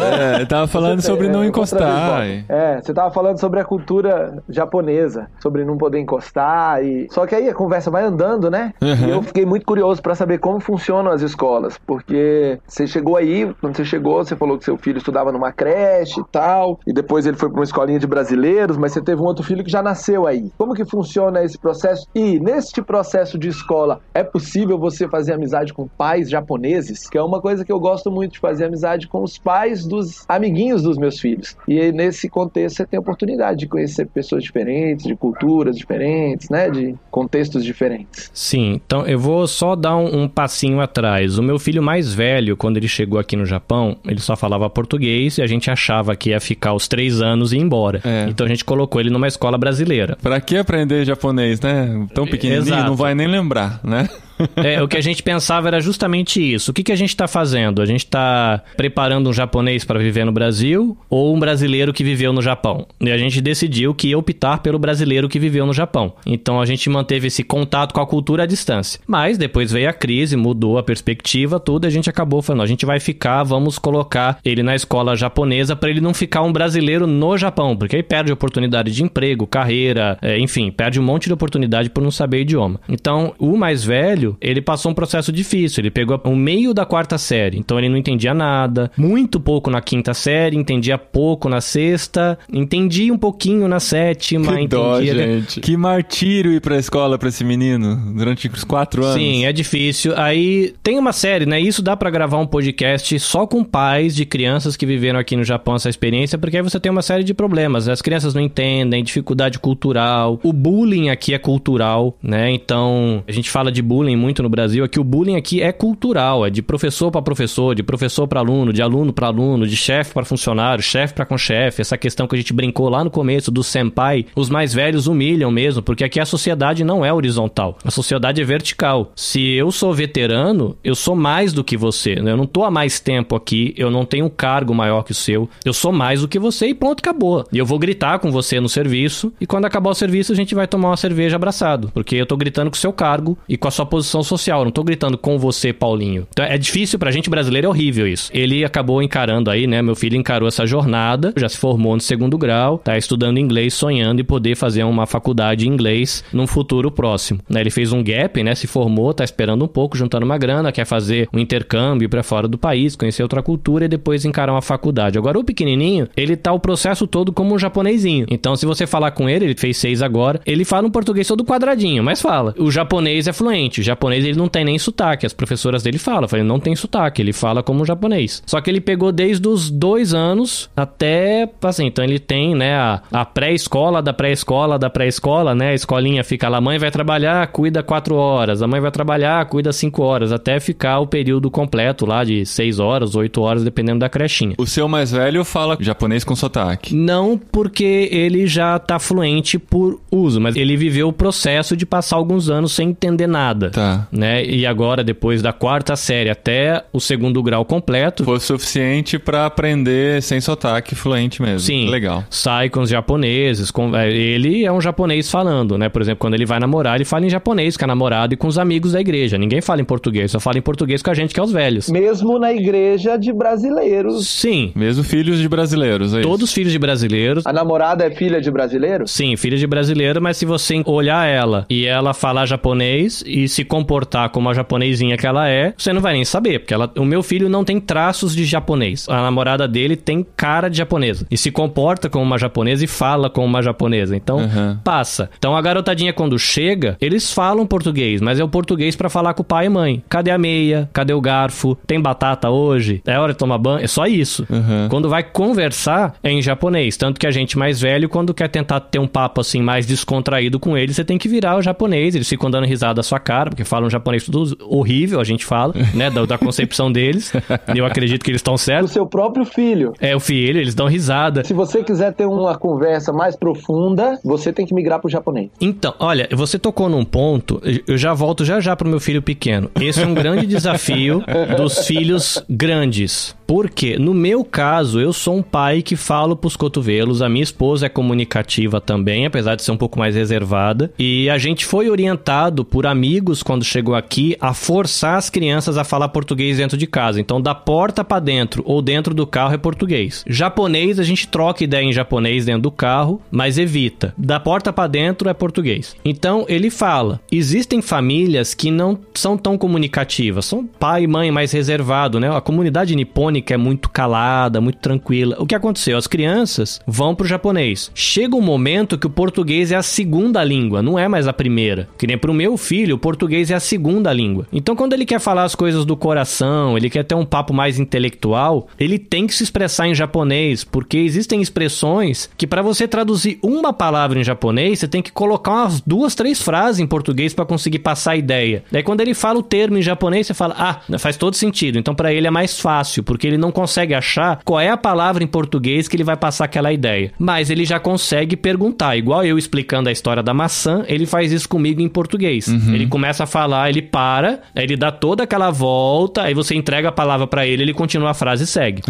É, 0.00 0.42
eu 0.42 0.46
tava 0.46 0.66
falando 0.66 1.00
sobre 1.02 1.28
não 1.28 1.42
É, 1.42 1.46
encostar. 1.46 2.22
É, 2.48 2.80
você 2.80 2.92
tava 2.92 3.10
falando 3.12 3.38
sobre 3.38 3.60
a 3.60 3.64
cultura 3.64 4.42
japonesa, 4.48 5.28
sobre 5.40 5.64
não 5.64 5.76
poder 5.76 5.98
encostar 5.98 6.82
e 6.84 7.06
só 7.10 7.26
que 7.26 7.34
aí 7.34 7.48
a 7.48 7.54
conversa 7.54 7.90
vai 7.90 8.04
andando, 8.04 8.50
né? 8.50 8.72
Uhum. 8.80 9.06
E 9.06 9.10
eu 9.10 9.22
fiquei 9.22 9.44
muito 9.44 9.64
curioso 9.64 10.02
pra 10.02 10.14
saber 10.14 10.38
como 10.38 10.60
funcionam 10.60 11.10
as 11.10 11.22
escolas, 11.22 11.78
porque 11.86 12.58
você 12.66 12.86
chegou 12.86 13.16
aí, 13.16 13.52
quando 13.60 13.76
você 13.76 13.84
chegou, 13.84 14.24
você 14.24 14.36
falou 14.36 14.58
que 14.58 14.64
seu 14.64 14.76
filho 14.76 14.98
estudava 14.98 15.32
numa 15.32 15.52
creche 15.52 16.20
e 16.20 16.24
tal, 16.30 16.78
e 16.86 16.92
depois 16.92 17.26
ele 17.26 17.36
foi 17.36 17.48
pra 17.48 17.58
uma 17.58 17.64
escolinha 17.64 17.98
de 17.98 18.06
brasileiros, 18.06 18.76
mas 18.76 18.92
você 18.92 19.00
teve 19.00 19.20
um 19.20 19.24
outro 19.24 19.44
filho 19.44 19.64
que 19.64 19.70
já 19.70 19.82
nasceu 19.82 20.26
aí. 20.26 20.50
Como 20.56 20.74
que 20.74 20.84
funciona 20.84 21.42
esse 21.42 21.58
processo? 21.58 22.06
E 22.14 22.38
neste 22.70 22.82
processo 22.82 23.36
de 23.36 23.48
escola, 23.48 24.00
é 24.14 24.22
possível 24.22 24.78
você 24.78 25.08
fazer 25.08 25.32
amizade 25.32 25.72
com 25.72 25.88
pais 25.88 26.30
japoneses? 26.30 27.08
Que 27.08 27.18
é 27.18 27.22
uma 27.22 27.40
coisa 27.40 27.64
que 27.64 27.72
eu 27.72 27.80
gosto 27.80 28.10
muito 28.10 28.32
de 28.32 28.38
fazer 28.38 28.66
amizade 28.66 29.08
com 29.08 29.22
os 29.24 29.36
pais 29.36 29.84
dos 29.84 30.24
amiguinhos 30.28 30.82
dos 30.82 30.96
meus 30.96 31.18
filhos. 31.18 31.56
E 31.66 31.80
aí, 31.80 31.90
nesse 31.90 32.28
contexto 32.28 32.76
você 32.76 32.86
tem 32.86 32.96
a 32.96 33.00
oportunidade 33.00 33.60
de 33.60 33.66
conhecer 33.66 34.06
pessoas 34.06 34.44
diferentes, 34.44 35.04
de 35.04 35.16
culturas 35.16 35.76
diferentes, 35.76 36.48
né? 36.48 36.70
De 36.70 36.94
contextos 37.10 37.64
diferentes. 37.64 38.30
Sim, 38.32 38.80
então 38.84 39.04
eu 39.04 39.18
vou 39.18 39.46
só 39.48 39.74
dar 39.74 39.96
um, 39.96 40.22
um 40.22 40.28
passinho 40.28 40.80
atrás. 40.80 41.38
O 41.38 41.42
meu 41.42 41.58
filho 41.58 41.82
mais 41.82 42.14
velho, 42.14 42.56
quando 42.56 42.76
ele 42.76 42.88
chegou 42.88 43.18
aqui 43.18 43.34
no 43.34 43.44
Japão, 43.44 43.96
ele 44.04 44.20
só 44.20 44.36
falava 44.36 44.70
português 44.70 45.38
e 45.38 45.42
a 45.42 45.46
gente 45.46 45.70
achava 45.70 46.14
que 46.14 46.30
ia 46.30 46.40
ficar 46.40 46.72
os 46.72 46.86
três 46.86 47.20
anos 47.20 47.52
e 47.52 47.56
ir 47.56 47.60
embora. 47.60 48.00
É. 48.04 48.26
Então 48.28 48.46
a 48.46 48.48
gente 48.48 48.64
colocou 48.64 49.00
ele 49.00 49.10
numa 49.10 49.26
escola 49.26 49.58
brasileira. 49.58 50.16
Pra 50.22 50.40
que 50.40 50.56
aprender 50.56 51.04
japonês, 51.04 51.60
né? 51.60 52.06
Tão 52.14 52.26
pequenininho, 52.26 52.59
Exato. 52.68 52.86
não 52.88 52.96
vai 52.96 53.14
nem 53.14 53.26
lembrar, 53.26 53.80
né? 53.82 54.08
É, 54.60 54.82
o 54.82 54.88
que 54.88 54.96
a 54.96 55.00
gente 55.00 55.22
pensava 55.22 55.68
era 55.68 55.80
justamente 55.80 56.40
isso. 56.40 56.70
O 56.70 56.74
que, 56.74 56.82
que 56.82 56.92
a 56.92 56.96
gente 56.96 57.10
está 57.10 57.26
fazendo? 57.26 57.80
A 57.80 57.86
gente 57.86 58.04
está 58.04 58.62
preparando 58.76 59.30
um 59.30 59.32
japonês 59.32 59.84
para 59.84 59.98
viver 59.98 60.24
no 60.24 60.32
Brasil 60.32 60.96
ou 61.08 61.34
um 61.34 61.40
brasileiro 61.40 61.92
que 61.92 62.04
viveu 62.04 62.32
no 62.32 62.42
Japão? 62.42 62.86
E 63.00 63.10
a 63.10 63.16
gente 63.16 63.40
decidiu 63.40 63.94
que 63.94 64.08
ia 64.08 64.18
optar 64.18 64.58
pelo 64.58 64.78
brasileiro 64.78 65.28
que 65.28 65.38
viveu 65.38 65.64
no 65.64 65.72
Japão. 65.72 66.12
Então 66.26 66.60
a 66.60 66.66
gente 66.66 66.90
manteve 66.90 67.28
esse 67.28 67.42
contato 67.42 67.94
com 67.94 68.00
a 68.00 68.06
cultura 68.06 68.42
à 68.42 68.46
distância. 68.46 69.00
Mas 69.06 69.38
depois 69.38 69.72
veio 69.72 69.88
a 69.88 69.92
crise, 69.92 70.36
mudou 70.36 70.78
a 70.78 70.82
perspectiva, 70.82 71.58
tudo, 71.58 71.86
a 71.86 71.90
gente 71.90 72.10
acabou 72.10 72.42
falando: 72.42 72.62
a 72.62 72.66
gente 72.66 72.84
vai 72.84 73.00
ficar, 73.00 73.42
vamos 73.42 73.78
colocar 73.78 74.38
ele 74.44 74.62
na 74.62 74.74
escola 74.74 75.16
japonesa 75.16 75.74
para 75.74 75.90
ele 75.90 76.00
não 76.00 76.12
ficar 76.12 76.42
um 76.42 76.52
brasileiro 76.52 77.06
no 77.06 77.36
Japão, 77.36 77.76
porque 77.76 77.96
aí 77.96 78.02
perde 78.02 78.32
oportunidade 78.32 78.92
de 78.92 79.02
emprego, 79.02 79.46
carreira, 79.46 80.18
é, 80.20 80.38
enfim, 80.38 80.70
perde 80.70 81.00
um 81.00 81.02
monte 81.02 81.26
de 81.26 81.32
oportunidade 81.32 81.90
por 81.90 82.02
não 82.02 82.10
saber 82.10 82.42
idioma. 82.42 82.80
Então, 82.88 83.34
o 83.38 83.56
mais 83.56 83.84
velho, 83.84 84.29
ele 84.40 84.60
passou 84.60 84.90
um 84.92 84.94
processo 84.94 85.32
difícil. 85.32 85.80
Ele 85.82 85.90
pegou 85.90 86.20
o 86.24 86.36
meio 86.36 86.72
da 86.74 86.84
quarta 86.84 87.18
série, 87.18 87.58
então 87.58 87.78
ele 87.78 87.88
não 87.88 87.96
entendia 87.96 88.34
nada, 88.34 88.90
muito 88.96 89.40
pouco 89.40 89.70
na 89.70 89.80
quinta 89.80 90.12
série, 90.14 90.56
entendia 90.56 90.98
pouco 90.98 91.48
na 91.48 91.60
sexta, 91.60 92.38
entendia 92.52 93.12
um 93.12 93.18
pouquinho 93.18 93.66
na 93.68 93.80
sétima, 93.80 94.56
Que 94.56 94.68
dó, 94.68 95.00
entendia. 95.00 95.14
gente. 95.26 95.60
Que 95.60 95.76
martírio 95.76 96.52
ir 96.52 96.60
pra 96.60 96.78
escola 96.78 97.18
pra 97.18 97.28
esse 97.28 97.44
menino 97.44 97.96
durante 98.14 98.48
os 98.48 98.64
quatro 98.64 99.04
anos. 99.04 99.14
Sim, 99.20 99.44
é 99.44 99.52
difícil. 99.52 100.12
Aí 100.16 100.74
tem 100.82 100.98
uma 100.98 101.12
série, 101.12 101.46
né? 101.46 101.60
Isso 101.60 101.82
dá 101.82 101.96
pra 101.96 102.10
gravar 102.10 102.38
um 102.38 102.46
podcast 102.46 103.18
só 103.20 103.46
com 103.46 103.62
pais 103.64 104.14
de 104.14 104.24
crianças 104.24 104.76
que 104.76 104.86
viveram 104.86 105.18
aqui 105.18 105.36
no 105.36 105.44
Japão 105.44 105.74
essa 105.76 105.88
experiência, 105.88 106.38
porque 106.38 106.56
aí 106.56 106.62
você 106.62 106.78
tem 106.80 106.90
uma 106.90 107.02
série 107.02 107.24
de 107.24 107.34
problemas. 107.34 107.88
As 107.88 108.02
crianças 108.02 108.34
não 108.34 108.40
entendem, 108.42 109.02
dificuldade 109.02 109.58
cultural, 109.58 110.38
o 110.42 110.52
bullying 110.52 111.08
aqui 111.08 111.34
é 111.34 111.38
cultural, 111.38 112.16
né? 112.22 112.50
Então, 112.50 113.22
a 113.26 113.32
gente 113.32 113.50
fala 113.50 113.70
de 113.72 113.82
bullying 113.82 114.16
muito 114.20 114.42
no 114.42 114.48
Brasil, 114.48 114.84
aqui 114.84 115.00
o 115.00 115.04
bullying 115.04 115.36
aqui 115.36 115.62
é 115.62 115.72
cultural, 115.72 116.46
é 116.46 116.50
de 116.50 116.62
professor 116.62 117.10
pra 117.10 117.22
professor, 117.22 117.74
de 117.74 117.82
professor 117.82 118.28
pra 118.28 118.40
aluno, 118.40 118.72
de 118.72 118.82
aluno 118.82 119.12
pra 119.12 119.28
aluno, 119.28 119.66
de 119.66 119.76
chefe 119.76 120.12
pra 120.12 120.24
funcionário, 120.24 120.82
chefe 120.82 121.14
pra 121.14 121.24
com 121.24 121.38
chefe. 121.38 121.80
Essa 121.80 121.96
questão 121.96 122.26
que 122.28 122.34
a 122.34 122.38
gente 122.38 122.52
brincou 122.52 122.88
lá 122.88 123.02
no 123.02 123.10
começo 123.10 123.50
do 123.50 123.64
senpai, 123.64 124.26
os 124.36 124.50
mais 124.50 124.74
velhos 124.74 125.06
humilham 125.06 125.50
mesmo, 125.50 125.82
porque 125.82 126.04
aqui 126.04 126.20
a 126.20 126.26
sociedade 126.26 126.84
não 126.84 127.04
é 127.04 127.12
horizontal, 127.12 127.78
a 127.84 127.90
sociedade 127.90 128.40
é 128.40 128.44
vertical. 128.44 129.12
Se 129.16 129.40
eu 129.54 129.72
sou 129.72 129.92
veterano, 129.92 130.76
eu 130.84 130.94
sou 130.94 131.16
mais 131.16 131.52
do 131.52 131.64
que 131.64 131.76
você, 131.76 132.16
né? 132.16 132.32
eu 132.32 132.36
não 132.36 132.46
tô 132.46 132.64
há 132.64 132.70
mais 132.70 133.00
tempo 133.00 133.34
aqui, 133.34 133.74
eu 133.76 133.90
não 133.90 134.04
tenho 134.04 134.26
um 134.26 134.30
cargo 134.30 134.74
maior 134.74 135.02
que 135.02 135.12
o 135.12 135.14
seu, 135.14 135.48
eu 135.64 135.72
sou 135.72 135.92
mais 135.92 136.20
do 136.20 136.28
que 136.28 136.38
você 136.38 136.66
e 136.66 136.74
pronto, 136.74 137.00
acabou. 137.00 137.44
E 137.52 137.58
eu 137.58 137.66
vou 137.66 137.78
gritar 137.78 138.18
com 138.18 138.30
você 138.30 138.60
no 138.60 138.68
serviço, 138.68 139.32
e 139.40 139.46
quando 139.46 139.64
acabar 139.64 139.90
o 139.90 139.94
serviço 139.94 140.32
a 140.32 140.36
gente 140.36 140.54
vai 140.54 140.66
tomar 140.66 140.90
uma 140.90 140.96
cerveja 140.96 141.36
abraçado, 141.36 141.90
porque 141.94 142.16
eu 142.16 142.26
tô 142.26 142.36
gritando 142.36 142.70
com 142.70 142.76
o 142.76 142.80
seu 142.80 142.92
cargo 142.92 143.38
e 143.48 143.56
com 143.56 143.68
a 143.68 143.70
sua 143.70 143.86
posição 143.86 143.99
posição 144.00 144.22
social. 144.22 144.60
Eu 144.60 144.64
não 144.64 144.72
tô 144.72 144.82
gritando 144.82 145.16
com 145.16 145.38
você, 145.38 145.72
Paulinho. 145.72 146.26
Então 146.30 146.44
é 146.44 146.58
difícil 146.58 146.98
pra 146.98 147.10
gente 147.10 147.30
brasileiro, 147.30 147.66
é 147.66 147.70
horrível 147.70 148.06
isso. 148.06 148.30
Ele 148.32 148.64
acabou 148.64 149.02
encarando 149.02 149.50
aí, 149.50 149.66
né? 149.66 149.82
Meu 149.82 149.94
filho 149.94 150.16
encarou 150.16 150.48
essa 150.48 150.66
jornada, 150.66 151.32
já 151.36 151.48
se 151.48 151.58
formou 151.58 151.94
no 151.94 152.00
segundo 152.00 152.36
grau, 152.38 152.78
tá 152.78 152.96
estudando 152.96 153.38
inglês, 153.38 153.74
sonhando 153.74 154.20
em 154.20 154.24
poder 154.24 154.56
fazer 154.56 154.84
uma 154.84 155.06
faculdade 155.06 155.60
de 155.60 155.68
inglês 155.68 156.24
num 156.32 156.46
futuro 156.46 156.90
próximo. 156.90 157.40
Né? 157.48 157.60
Ele 157.60 157.70
fez 157.70 157.92
um 157.92 158.02
gap, 158.02 158.42
né? 158.42 158.54
Se 158.54 158.66
formou, 158.66 159.12
tá 159.12 159.24
esperando 159.24 159.64
um 159.64 159.68
pouco, 159.68 159.96
juntando 159.96 160.24
uma 160.24 160.38
grana, 160.38 160.72
quer 160.72 160.86
fazer 160.86 161.28
um 161.32 161.38
intercâmbio 161.38 162.08
para 162.08 162.22
fora 162.22 162.48
do 162.48 162.56
país, 162.56 162.96
conhecer 162.96 163.22
outra 163.22 163.42
cultura 163.42 163.84
e 163.84 163.88
depois 163.88 164.24
encarar 164.24 164.52
uma 164.52 164.62
faculdade. 164.62 165.18
Agora, 165.18 165.38
o 165.38 165.44
pequenininho, 165.44 166.08
ele 166.16 166.36
tá 166.36 166.52
o 166.52 166.60
processo 166.60 167.06
todo 167.06 167.32
como 167.32 167.54
um 167.54 167.58
japonesinho. 167.58 168.26
Então, 168.30 168.56
se 168.56 168.64
você 168.64 168.86
falar 168.86 169.10
com 169.10 169.28
ele, 169.28 169.44
ele 169.46 169.56
fez 169.56 169.76
seis 169.76 170.00
agora, 170.00 170.40
ele 170.46 170.64
fala 170.64 170.86
um 170.86 170.90
português 170.90 171.26
todo 171.26 171.44
quadradinho, 171.44 172.02
mas 172.02 172.22
fala. 172.22 172.54
O 172.58 172.70
japonês 172.70 173.26
é 173.26 173.32
fluente. 173.32 173.82
O 173.90 174.00
japonês, 174.00 174.24
ele 174.24 174.38
não 174.38 174.48
tem 174.48 174.64
nem 174.64 174.78
sotaque. 174.78 175.26
As 175.26 175.32
professoras 175.32 175.82
dele 175.82 175.98
falam, 175.98 176.28
ele 176.32 176.44
não 176.44 176.60
tem 176.60 176.76
sotaque, 176.76 177.20
ele 177.20 177.32
fala 177.32 177.62
como 177.62 177.84
japonês. 177.84 178.42
Só 178.46 178.60
que 178.60 178.70
ele 178.70 178.80
pegou 178.80 179.10
desde 179.10 179.48
os 179.48 179.68
dois 179.70 180.14
anos 180.14 180.70
até, 180.76 181.48
assim, 181.62 181.86
então 181.86 182.04
ele 182.04 182.18
tem, 182.18 182.54
né, 182.54 182.74
a, 182.74 183.02
a 183.10 183.24
pré-escola 183.24 184.00
da 184.00 184.12
pré-escola 184.12 184.78
da 184.78 184.88
pré-escola, 184.88 185.54
né, 185.54 185.70
a 185.70 185.74
escolinha 185.74 186.22
fica 186.22 186.48
lá, 186.48 186.58
a 186.58 186.60
mãe 186.60 186.78
vai 186.78 186.90
trabalhar, 186.90 187.46
cuida 187.48 187.82
quatro 187.82 188.14
horas, 188.14 188.62
a 188.62 188.66
mãe 188.66 188.80
vai 188.80 188.90
trabalhar, 188.90 189.44
cuida 189.46 189.72
cinco 189.72 190.02
horas, 190.02 190.32
até 190.32 190.60
ficar 190.60 191.00
o 191.00 191.06
período 191.06 191.50
completo 191.50 192.06
lá 192.06 192.22
de 192.22 192.46
seis 192.46 192.78
horas, 192.78 193.14
oito 193.16 193.40
horas, 193.42 193.64
dependendo 193.64 194.00
da 194.00 194.08
crechinha. 194.08 194.54
O 194.58 194.66
seu 194.66 194.86
mais 194.88 195.10
velho 195.10 195.44
fala 195.44 195.76
japonês 195.80 196.22
com 196.22 196.36
sotaque. 196.36 196.94
Não 196.94 197.36
porque 197.36 198.08
ele 198.12 198.46
já 198.46 198.78
tá 198.78 198.98
fluente 198.98 199.58
por 199.58 200.00
uso, 200.10 200.40
mas 200.40 200.54
ele 200.54 200.76
viveu 200.76 201.08
o 201.08 201.12
processo 201.12 201.76
de 201.76 201.84
passar 201.84 202.16
alguns 202.16 202.48
anos 202.48 202.72
sem 202.72 202.90
entender 202.90 203.26
nada. 203.26 203.70
Tá. 203.70 203.79
Né? 204.12 204.44
E 204.44 204.66
agora, 204.66 205.02
depois 205.04 205.42
da 205.42 205.52
quarta 205.52 205.96
série 205.96 206.30
até 206.30 206.82
o 206.92 207.00
segundo 207.00 207.42
grau 207.42 207.64
completo, 207.64 208.24
Foi 208.24 208.36
o 208.36 208.40
suficiente 208.40 209.18
pra 209.18 209.46
aprender 209.46 210.22
sem 210.22 210.40
sotaque 210.40 210.94
fluente 210.94 211.42
mesmo. 211.42 211.60
Sim. 211.60 211.88
Legal. 211.88 212.24
sai 212.30 212.68
com 212.68 212.80
os 212.80 212.90
japoneses. 212.90 213.70
com- 213.70 213.94
é, 213.96 214.10
ele 214.10 214.64
é 214.64 214.72
um 214.72 214.80
japonês 214.80 215.30
falando, 215.30 215.76
né? 215.78 215.88
Por 215.88 216.02
exemplo, 216.02 216.18
quando 216.20 216.34
ele 216.34 216.46
vai 216.46 216.58
namorar, 216.58 216.96
ele 216.96 217.04
fala 217.04 217.26
em 217.26 217.30
japonês 217.30 217.76
com 217.76 217.84
a 217.84 217.88
namorada 217.88 218.34
e 218.34 218.36
com 218.36 218.46
os 218.48 218.58
amigos 218.58 218.92
da 218.92 219.00
igreja. 219.00 219.36
Ninguém 219.38 219.60
fala 219.60 219.80
em 219.80 219.84
português, 219.84 220.30
só 220.30 220.40
fala 220.40 220.58
em 220.58 220.62
português 220.62 221.02
com 221.02 221.10
a 221.10 221.14
gente 221.14 221.32
que 221.34 221.40
é 221.40 221.42
os 221.42 221.52
velhos. 221.52 221.90
Mesmo 221.90 222.38
na 222.38 222.52
igreja 222.52 223.16
de 223.16 223.32
brasileiros. 223.32 224.26
Sim, 224.28 224.72
Mesmo 224.74 225.02
filhos 225.04 225.38
de 225.38 225.48
brasileiros, 225.48 226.14
é 226.14 226.20
todos 226.20 226.52
filhos 226.52 226.72
de 226.72 226.78
brasileiros. 226.78 227.46
A 227.46 227.52
namorada 227.52 228.04
é 228.04 228.10
filha 228.10 228.40
de 228.40 228.50
brasileiros? 228.50 229.10
Sim, 229.10 229.36
filha 229.36 229.56
de 229.56 229.66
brasileiro, 229.66 230.20
mas 230.20 230.36
se 230.36 230.44
você 230.44 230.82
olhar 230.86 231.26
ela 231.26 231.66
e 231.68 231.86
ela 231.86 232.14
falar 232.14 232.46
japonês 232.46 233.22
e 233.26 233.48
se 233.48 233.64
comportar 233.70 234.28
como 234.30 234.50
a 234.50 234.52
japonesinha 234.54 235.16
que 235.16 235.26
ela 235.26 235.48
é, 235.48 235.72
você 235.78 235.92
não 235.92 236.00
vai 236.00 236.12
nem 236.14 236.24
saber, 236.24 236.58
porque 236.58 236.74
ela- 236.74 236.90
o 236.98 237.04
meu 237.04 237.22
filho 237.22 237.48
não 237.48 237.64
tem 237.64 237.78
traços 237.80 238.34
de 238.34 238.44
japonês. 238.44 239.08
A 239.08 239.22
namorada 239.22 239.68
dele 239.68 239.94
tem 239.94 240.26
cara 240.36 240.68
de 240.68 240.76
japonesa 240.76 241.24
e 241.30 241.38
se 241.38 241.52
comporta 241.52 242.10
como 242.10 242.24
uma 242.24 242.36
japonesa 242.36 242.84
e 242.84 242.88
fala 242.88 243.30
como 243.30 243.46
uma 243.46 243.62
japonesa. 243.62 244.16
Então, 244.16 244.38
Uhum. 244.38 244.76
passa. 244.82 245.30
Então 245.38 245.56
a 245.56 245.62
garotadinha 245.62 246.12
quando 246.12 246.36
chega, 246.38 246.96
eles 247.00 247.32
falam 247.32 247.64
português, 247.64 248.20
mas 248.20 248.40
é 248.40 248.44
o 248.44 248.48
português 248.48 248.96
pra 248.96 249.08
falar 249.08 249.34
com 249.34 249.42
o 249.42 249.44
pai 249.44 249.66
e 249.66 249.68
mãe. 249.68 250.02
Cadê 250.08 250.32
a 250.32 250.38
meia? 250.38 250.90
Cadê 250.92 251.12
o 251.14 251.20
garfo? 251.20 251.78
Tem 251.86 252.00
batata 252.00 252.50
hoje? 252.50 253.00
É 253.06 253.16
hora 253.18 253.32
de 253.32 253.38
tomar 253.38 253.58
banho? 253.58 253.84
É 253.84 253.86
só 253.86 254.04
isso. 254.06 254.44
Uhum. 254.50 254.88
Quando 254.88 255.08
vai 255.08 255.22
conversar 255.22 256.14
é 256.22 256.30
em 256.32 256.42
japonês, 256.42 256.96
tanto 256.96 257.20
que 257.20 257.26
a 257.26 257.30
gente 257.30 257.56
mais 257.56 257.80
velho 257.80 258.08
quando 258.08 258.34
quer 258.34 258.48
tentar 258.48 258.80
ter 258.80 258.98
um 258.98 259.06
papo 259.06 259.40
assim 259.40 259.60
mais 259.62 259.86
descontraído 259.86 260.58
com 260.58 260.76
ele, 260.76 260.92
você 260.92 261.04
tem 261.04 261.18
que 261.18 261.28
virar 261.28 261.56
o 261.56 261.62
japonês, 261.62 262.14
eles 262.14 262.28
ficam 262.28 262.50
dando 262.50 262.66
risada 262.66 262.94
da 262.94 263.02
sua 263.02 263.18
cara, 263.20 263.50
porque 263.60 263.64
falam 263.64 263.90
japonês 263.90 264.24
tudo 264.24 264.56
horrível, 264.66 265.20
a 265.20 265.24
gente 265.24 265.44
fala, 265.44 265.74
né, 265.94 266.10
da, 266.10 266.24
da 266.24 266.38
concepção 266.38 266.90
deles. 266.92 267.32
E 267.74 267.78
eu 267.78 267.84
acredito 267.84 268.24
que 268.24 268.30
eles 268.30 268.38
estão 268.38 268.54
O 268.54 268.58
certos. 268.58 268.92
seu 268.92 269.06
próprio 269.06 269.44
filho. 269.44 269.92
É 270.00 270.16
o 270.16 270.20
filho, 270.20 270.58
eles 270.58 270.74
dão 270.74 270.86
risada. 270.86 271.44
Se 271.44 271.52
você 271.52 271.82
quiser 271.82 272.12
ter 272.14 272.26
uma 272.26 272.56
conversa 272.56 273.12
mais 273.12 273.36
profunda, 273.36 274.18
você 274.24 274.52
tem 274.52 274.64
que 274.64 274.74
migrar 274.74 275.00
pro 275.00 275.10
japonês. 275.10 275.50
Então, 275.60 275.94
olha, 275.98 276.28
você 276.32 276.58
tocou 276.58 276.88
num 276.88 277.04
ponto, 277.04 277.60
eu 277.86 277.98
já 277.98 278.14
volto 278.14 278.44
já 278.44 278.60
já 278.60 278.74
pro 278.74 278.88
meu 278.88 279.00
filho 279.00 279.20
pequeno. 279.20 279.70
Esse 279.80 280.02
é 280.02 280.06
um 280.06 280.14
grande 280.14 280.46
desafio 280.46 281.22
dos 281.56 281.86
filhos 281.86 282.42
grandes. 282.48 283.36
Porque, 283.50 283.98
no 283.98 284.14
meu 284.14 284.44
caso, 284.44 285.00
eu 285.00 285.12
sou 285.12 285.38
um 285.38 285.42
pai 285.42 285.82
que 285.82 285.96
falo 285.96 286.36
pros 286.36 286.54
cotovelos, 286.54 287.20
a 287.20 287.28
minha 287.28 287.42
esposa 287.42 287.86
é 287.86 287.88
comunicativa 287.88 288.80
também, 288.80 289.26
apesar 289.26 289.56
de 289.56 289.64
ser 289.64 289.72
um 289.72 289.76
pouco 289.76 289.98
mais 289.98 290.14
reservada. 290.14 290.92
E 290.96 291.28
a 291.28 291.36
gente 291.36 291.66
foi 291.66 291.90
orientado 291.90 292.64
por 292.64 292.86
amigos 292.86 293.42
quando 293.42 293.64
chegou 293.64 293.96
aqui 293.96 294.36
a 294.40 294.54
forçar 294.54 295.16
as 295.16 295.28
crianças 295.28 295.76
a 295.76 295.82
falar 295.82 296.10
português 296.10 296.58
dentro 296.58 296.76
de 296.76 296.86
casa. 296.86 297.20
Então, 297.20 297.40
da 297.40 297.52
porta 297.52 298.04
pra 298.04 298.20
dentro 298.20 298.62
ou 298.64 298.80
dentro 298.80 299.12
do 299.12 299.26
carro 299.26 299.52
é 299.52 299.58
português. 299.58 300.24
Japonês, 300.28 301.00
a 301.00 301.02
gente 301.02 301.26
troca 301.26 301.64
ideia 301.64 301.82
em 301.82 301.92
japonês 301.92 302.44
dentro 302.44 302.62
do 302.62 302.70
carro, 302.70 303.20
mas 303.32 303.58
evita. 303.58 304.14
Da 304.16 304.38
porta 304.38 304.72
pra 304.72 304.86
dentro 304.86 305.28
é 305.28 305.34
português. 305.34 305.96
Então, 306.04 306.46
ele 306.48 306.70
fala: 306.70 307.20
existem 307.32 307.82
famílias 307.82 308.54
que 308.54 308.70
não 308.70 308.96
são 309.12 309.36
tão 309.36 309.58
comunicativas, 309.58 310.44
são 310.44 310.64
pai 310.64 311.02
e 311.02 311.08
mãe 311.08 311.32
mais 311.32 311.50
reservado, 311.50 312.20
né? 312.20 312.32
A 312.32 312.40
comunidade 312.40 312.94
nipônica 312.94 313.39
é 313.48 313.56
muito 313.56 313.88
calada, 313.88 314.60
muito 314.60 314.78
tranquila. 314.78 315.36
O 315.38 315.46
que 315.46 315.54
aconteceu? 315.54 315.96
As 315.96 316.06
crianças 316.06 316.80
vão 316.86 317.14
pro 317.14 317.26
japonês. 317.26 317.90
Chega 317.94 318.36
um 318.36 318.40
momento 318.40 318.98
que 318.98 319.06
o 319.06 319.10
português 319.10 319.72
é 319.72 319.76
a 319.76 319.82
segunda 319.82 320.42
língua, 320.44 320.82
não 320.82 320.98
é 320.98 321.08
mais 321.08 321.26
a 321.26 321.32
primeira. 321.32 321.88
Que 321.98 322.06
nem 322.06 322.18
pro 322.18 322.34
meu 322.34 322.56
filho, 322.56 322.96
o 322.96 322.98
português 322.98 323.50
é 323.50 323.54
a 323.54 323.60
segunda 323.60 324.12
língua. 324.12 324.46
Então, 324.52 324.76
quando 324.76 324.92
ele 324.92 325.06
quer 325.06 325.20
falar 325.20 325.44
as 325.44 325.54
coisas 325.54 325.84
do 325.84 325.96
coração, 325.96 326.76
ele 326.76 326.90
quer 326.90 327.04
ter 327.04 327.14
um 327.14 327.24
papo 327.24 327.52
mais 327.52 327.78
intelectual, 327.78 328.68
ele 328.78 328.98
tem 328.98 329.26
que 329.26 329.34
se 329.34 329.42
expressar 329.42 329.88
em 329.88 329.94
japonês, 329.94 330.64
porque 330.64 330.98
existem 330.98 331.40
expressões 331.40 332.28
que 332.36 332.46
para 332.46 332.62
você 332.62 332.86
traduzir 332.86 333.38
uma 333.42 333.72
palavra 333.72 334.18
em 334.18 334.24
japonês, 334.24 334.78
você 334.78 334.88
tem 334.88 335.02
que 335.02 335.12
colocar 335.12 335.52
umas 335.52 335.80
duas, 335.80 336.14
três 336.14 336.40
frases 336.40 336.80
em 336.80 336.86
português 336.86 337.34
para 337.34 337.44
conseguir 337.44 337.80
passar 337.80 338.12
a 338.12 338.16
ideia. 338.16 338.64
Daí 338.70 338.82
quando 338.82 339.00
ele 339.00 339.14
fala 339.14 339.38
o 339.38 339.42
termo 339.42 339.78
em 339.78 339.82
japonês, 339.82 340.26
você 340.26 340.34
fala: 340.34 340.54
"Ah, 340.58 340.98
faz 340.98 341.16
todo 341.16 341.36
sentido". 341.36 341.78
Então 341.78 341.94
para 341.94 342.12
ele 342.12 342.26
é 342.26 342.30
mais 342.30 342.58
fácil, 342.58 343.02
porque 343.02 343.26
ele 343.30 343.38
não 343.38 343.50
consegue 343.50 343.94
achar 343.94 344.40
qual 344.44 344.60
é 344.60 344.68
a 344.68 344.76
palavra 344.76 345.22
em 345.22 345.26
português 345.26 345.88
que 345.88 345.96
ele 345.96 346.04
vai 346.04 346.16
passar 346.16 346.44
aquela 346.44 346.72
ideia. 346.72 347.12
Mas 347.18 347.50
ele 347.50 347.64
já 347.64 347.78
consegue 347.78 348.36
perguntar, 348.36 348.96
igual 348.96 349.24
eu 349.24 349.38
explicando 349.38 349.88
a 349.88 349.92
história 349.92 350.22
da 350.22 350.34
maçã, 350.34 350.84
ele 350.86 351.06
faz 351.06 351.32
isso 351.32 351.48
comigo 351.48 351.80
em 351.80 351.88
português. 351.88 352.48
Ele 352.48 352.86
começa 352.86 353.24
a 353.24 353.26
falar, 353.26 353.68
ele 353.68 353.82
para, 353.82 354.40
aí 354.54 354.64
ele 354.64 354.76
dá 354.76 354.90
toda 354.90 355.24
aquela 355.24 355.50
volta, 355.50 356.22
aí 356.22 356.34
você 356.34 356.54
entrega 356.54 356.88
a 356.88 356.92
palavra 356.92 357.26
para 357.26 357.46
ele, 357.46 357.62
ele 357.62 357.74
continua 357.74 358.10
a 358.10 358.14
frase 358.14 358.44
e 358.44 358.46
segue. 358.46 358.82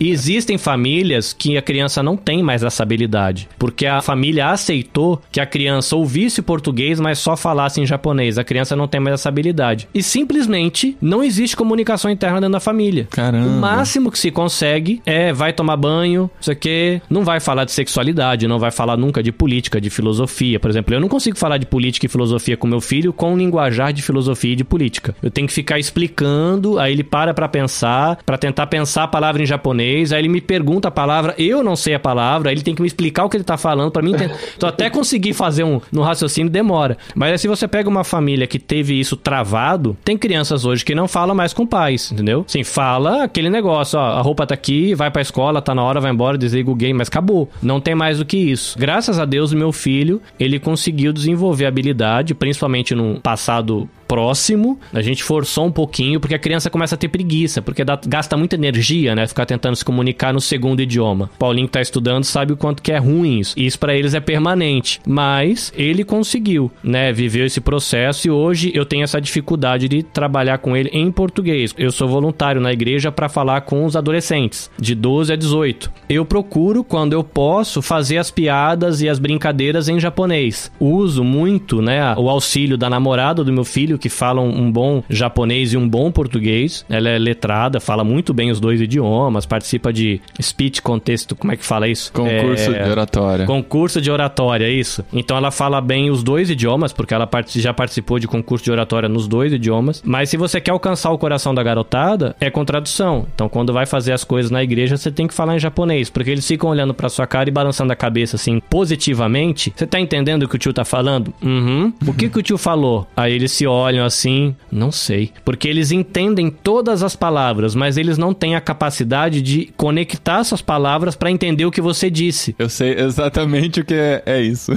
E 0.00 0.10
existem 0.10 0.58
famílias 0.58 1.32
que 1.32 1.56
a 1.56 1.62
criança 1.62 2.02
não 2.02 2.16
tem 2.16 2.42
mais 2.42 2.62
essa 2.62 2.82
habilidade, 2.82 3.48
porque 3.58 3.86
a 3.86 4.00
família 4.00 4.50
aceitou 4.50 5.20
que 5.30 5.40
a 5.40 5.46
criança 5.46 5.96
ouvisse 5.96 6.42
português, 6.42 7.00
mas 7.00 7.18
só 7.18 7.36
falasse 7.36 7.80
em 7.80 7.86
japonês. 7.86 8.38
A 8.38 8.44
criança 8.44 8.76
não 8.76 8.88
tem 8.88 9.00
mais 9.00 9.14
essa 9.14 9.28
habilidade. 9.28 9.88
E 9.94 10.02
simplesmente 10.02 10.96
não 11.00 11.22
existe 11.22 11.56
comunicação 11.56 12.10
interna 12.10 12.40
dentro 12.40 12.52
da 12.52 12.60
família. 12.60 13.06
Caramba. 13.10 13.55
O 13.56 13.60
máximo 13.60 14.10
que 14.10 14.18
se 14.18 14.30
consegue 14.30 15.00
é 15.06 15.32
vai 15.32 15.52
tomar 15.52 15.76
banho, 15.76 16.30
isso 16.40 16.50
aqui, 16.50 17.00
não 17.08 17.24
vai 17.24 17.40
falar 17.40 17.64
de 17.64 17.72
sexualidade, 17.72 18.46
não 18.46 18.58
vai 18.58 18.70
falar 18.70 18.96
nunca 18.96 19.22
de 19.22 19.32
política, 19.32 19.80
de 19.80 19.90
filosofia. 19.90 20.60
Por 20.60 20.70
exemplo, 20.70 20.94
eu 20.94 21.00
não 21.00 21.08
consigo 21.08 21.38
falar 21.38 21.58
de 21.58 21.66
política 21.66 22.06
e 22.06 22.08
filosofia 22.08 22.56
com 22.56 22.66
meu 22.66 22.80
filho 22.80 23.12
com 23.12 23.32
um 23.32 23.36
linguajar 23.36 23.92
de 23.92 24.02
filosofia 24.02 24.52
e 24.52 24.56
de 24.56 24.64
política. 24.64 25.14
Eu 25.22 25.30
tenho 25.30 25.46
que 25.46 25.54
ficar 25.54 25.78
explicando, 25.78 26.78
aí 26.78 26.92
ele 26.92 27.04
para 27.04 27.32
pra 27.32 27.48
pensar, 27.48 28.18
pra 28.24 28.36
tentar 28.36 28.66
pensar 28.66 29.04
a 29.04 29.08
palavra 29.08 29.42
em 29.42 29.46
japonês, 29.46 30.12
aí 30.12 30.20
ele 30.20 30.28
me 30.28 30.40
pergunta 30.40 30.88
a 30.88 30.90
palavra, 30.90 31.34
eu 31.38 31.62
não 31.62 31.76
sei 31.76 31.94
a 31.94 32.00
palavra, 32.00 32.50
aí 32.50 32.54
ele 32.54 32.62
tem 32.62 32.74
que 32.74 32.82
me 32.82 32.88
explicar 32.88 33.24
o 33.24 33.28
que 33.28 33.36
ele 33.36 33.44
tá 33.44 33.56
falando 33.56 33.90
pra 33.90 34.02
mim 34.02 34.12
entender. 34.12 34.36
Então 34.56 34.68
até 34.68 34.88
conseguir 34.88 35.34
fazer 35.34 35.64
um 35.64 35.80
no 35.92 36.02
raciocínio 36.02 36.50
demora. 36.50 36.96
Mas 37.14 37.32
aí, 37.32 37.38
se 37.38 37.48
você 37.48 37.68
pega 37.68 37.88
uma 37.88 38.04
família 38.04 38.46
que 38.46 38.58
teve 38.58 38.98
isso 38.98 39.16
travado, 39.16 39.96
tem 40.04 40.16
crianças 40.16 40.64
hoje 40.64 40.84
que 40.84 40.94
não 40.94 41.06
falam 41.06 41.34
mais 41.34 41.52
com 41.52 41.66
pais, 41.66 42.10
entendeu? 42.12 42.44
Sim, 42.46 42.64
fala 42.64 43.24
aquele 43.24 43.45
negócio, 43.50 43.98
ó, 43.98 44.02
a 44.02 44.20
roupa 44.20 44.46
tá 44.46 44.54
aqui, 44.54 44.94
vai 44.94 45.10
pra 45.10 45.22
escola, 45.22 45.62
tá 45.62 45.74
na 45.74 45.82
hora, 45.82 46.00
vai 46.00 46.10
embora, 46.10 46.38
desliga 46.38 46.70
o 46.70 46.74
game, 46.74 46.94
mas 46.94 47.08
acabou. 47.08 47.48
Não 47.62 47.80
tem 47.80 47.94
mais 47.94 48.18
do 48.18 48.24
que 48.24 48.36
isso. 48.36 48.78
Graças 48.78 49.18
a 49.18 49.24
Deus, 49.24 49.52
meu 49.52 49.72
filho, 49.72 50.20
ele 50.38 50.58
conseguiu 50.58 51.12
desenvolver 51.12 51.66
habilidade, 51.66 52.34
principalmente 52.34 52.94
no 52.94 53.20
passado 53.20 53.88
próximo, 54.06 54.78
a 54.92 55.02
gente 55.02 55.22
forçou 55.22 55.66
um 55.66 55.72
pouquinho, 55.72 56.18
porque 56.20 56.34
a 56.34 56.38
criança 56.38 56.70
começa 56.70 56.94
a 56.94 56.98
ter 56.98 57.08
preguiça, 57.08 57.60
porque 57.60 57.84
dá- 57.84 57.98
gasta 58.06 58.36
muita 58.36 58.54
energia, 58.56 59.14
né? 59.14 59.26
Ficar 59.26 59.46
tentando 59.46 59.76
se 59.76 59.84
comunicar 59.84 60.32
no 60.32 60.40
segundo 60.40 60.80
idioma. 60.80 61.30
Paulinho 61.38 61.66
que 61.66 61.72
tá 61.72 61.80
estudando 61.80 62.24
sabe 62.24 62.52
o 62.52 62.56
quanto 62.56 62.82
que 62.82 62.92
é 62.92 62.98
ruim 62.98 63.38
isso. 63.40 63.54
E 63.56 63.66
isso 63.66 63.78
pra 63.78 63.94
eles 63.94 64.14
é 64.14 64.20
permanente. 64.20 65.00
Mas 65.06 65.72
ele 65.76 66.04
conseguiu, 66.04 66.70
né? 66.82 67.12
Viveu 67.12 67.44
esse 67.46 67.60
processo 67.60 68.26
e 68.26 68.30
hoje 68.30 68.70
eu 68.74 68.84
tenho 68.86 69.04
essa 69.04 69.20
dificuldade 69.20 69.88
de 69.88 70.02
trabalhar 70.02 70.58
com 70.58 70.76
ele 70.76 70.88
em 70.92 71.10
português. 71.10 71.74
Eu 71.76 71.90
sou 71.90 72.08
voluntário 72.08 72.60
na 72.60 72.72
igreja 72.72 73.10
para 73.12 73.28
falar 73.28 73.62
com 73.62 73.84
os 73.84 73.96
adolescentes, 73.96 74.70
de 74.78 74.94
12 74.94 75.32
a 75.32 75.36
18. 75.36 75.90
Eu 76.08 76.24
procuro, 76.24 76.82
quando 76.84 77.12
eu 77.12 77.22
posso, 77.24 77.82
fazer 77.82 78.18
as 78.18 78.30
piadas 78.30 79.00
e 79.02 79.08
as 79.08 79.18
brincadeiras 79.18 79.88
em 79.88 79.98
japonês. 79.98 80.70
Uso 80.78 81.22
muito, 81.24 81.82
né, 81.82 82.14
o 82.16 82.28
auxílio 82.30 82.76
da 82.76 82.88
namorada 82.88 83.42
do 83.44 83.52
meu 83.52 83.64
filho, 83.64 83.95
filho 83.96 83.98
que 83.98 84.08
fala 84.08 84.40
um, 84.40 84.70
bom 84.70 85.02
japonês 85.08 85.72
e 85.72 85.76
um 85.76 85.88
bom 85.88 86.12
português. 86.12 86.84
Ela 86.88 87.08
é 87.10 87.18
letrada, 87.18 87.80
fala 87.80 88.04
muito 88.04 88.32
bem 88.32 88.50
os 88.50 88.60
dois 88.60 88.80
idiomas, 88.80 89.46
participa 89.46 89.92
de 89.92 90.20
speech 90.40 90.82
contexto, 90.82 91.34
como 91.34 91.52
é 91.52 91.56
que 91.56 91.64
fala 91.64 91.88
isso? 91.88 92.12
Concurso 92.12 92.70
É, 92.72 92.84
de 92.84 92.90
oratória. 92.90 93.46
Concurso 93.46 94.00
de 94.00 94.10
oratória, 94.10 94.68
isso. 94.68 95.04
Então 95.12 95.36
ela 95.36 95.50
fala 95.50 95.80
bem 95.80 96.10
os 96.10 96.22
dois 96.22 96.50
idiomas, 96.50 96.92
porque 96.92 97.14
ela 97.14 97.28
já 97.48 97.72
participou 97.72 98.18
de 98.18 98.28
concurso 98.28 98.64
de 98.64 98.70
oratória 98.70 99.08
nos 99.08 99.26
dois 99.26 99.52
idiomas. 99.52 100.02
Mas 100.04 100.30
se 100.30 100.36
você 100.36 100.60
quer 100.60 100.70
alcançar 100.70 101.10
o 101.10 101.18
coração 101.18 101.54
da 101.54 101.62
garotada, 101.62 102.36
é 102.40 102.50
com 102.50 102.64
tradução. 102.64 103.26
Então 103.34 103.48
quando 103.48 103.72
vai 103.72 103.86
fazer 103.86 104.12
as 104.12 104.24
coisas 104.24 104.50
na 104.50 104.62
igreja, 104.62 104.96
você 104.96 105.10
tem 105.10 105.26
que 105.26 105.34
falar 105.34 105.56
em 105.56 105.58
japonês, 105.58 106.10
porque 106.10 106.30
eles 106.30 106.46
ficam 106.46 106.70
olhando 106.70 106.94
pra 106.94 107.08
sua 107.08 107.26
cara 107.26 107.48
e 107.48 107.52
balançando 107.52 107.92
a 107.92 107.96
cabeça 107.96 108.36
assim, 108.36 108.60
positivamente. 108.68 109.72
Você 109.74 109.86
tá 109.86 109.98
entendendo 109.98 110.42
o 110.42 110.48
que 110.48 110.56
o 110.56 110.58
tio 110.58 110.72
tá 110.72 110.84
falando? 110.84 111.32
Uhum. 111.42 111.92
O 112.06 112.12
que 112.12 112.28
que 112.28 112.38
o 112.38 112.42
tio 112.42 112.58
falou? 112.58 113.06
Aí 113.16 113.32
eles 113.32 113.52
se 113.52 113.66
olham 113.86 114.04
assim, 114.04 114.54
não 114.70 114.90
sei. 114.90 115.30
Porque 115.44 115.68
eles 115.68 115.92
entendem 115.92 116.50
todas 116.50 117.02
as 117.02 117.16
palavras, 117.16 117.74
mas 117.74 117.96
eles 117.96 118.18
não 118.18 118.34
têm 118.34 118.54
a 118.54 118.60
capacidade 118.60 119.40
de 119.40 119.72
conectar 119.76 120.40
essas 120.40 120.60
palavras 120.60 121.14
pra 121.14 121.30
entender 121.30 121.64
o 121.64 121.70
que 121.70 121.80
você 121.80 122.10
disse. 122.10 122.54
Eu 122.58 122.68
sei 122.68 122.94
exatamente 122.94 123.80
o 123.80 123.84
que 123.84 123.94
é, 123.94 124.22
é 124.26 124.40
isso. 124.42 124.72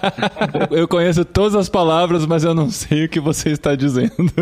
eu 0.70 0.86
conheço 0.86 1.24
todas 1.24 1.54
as 1.54 1.68
palavras, 1.68 2.26
mas 2.26 2.44
eu 2.44 2.54
não 2.54 2.70
sei 2.70 3.06
o 3.06 3.08
que 3.08 3.20
você 3.20 3.50
está 3.50 3.74
dizendo. 3.74 4.14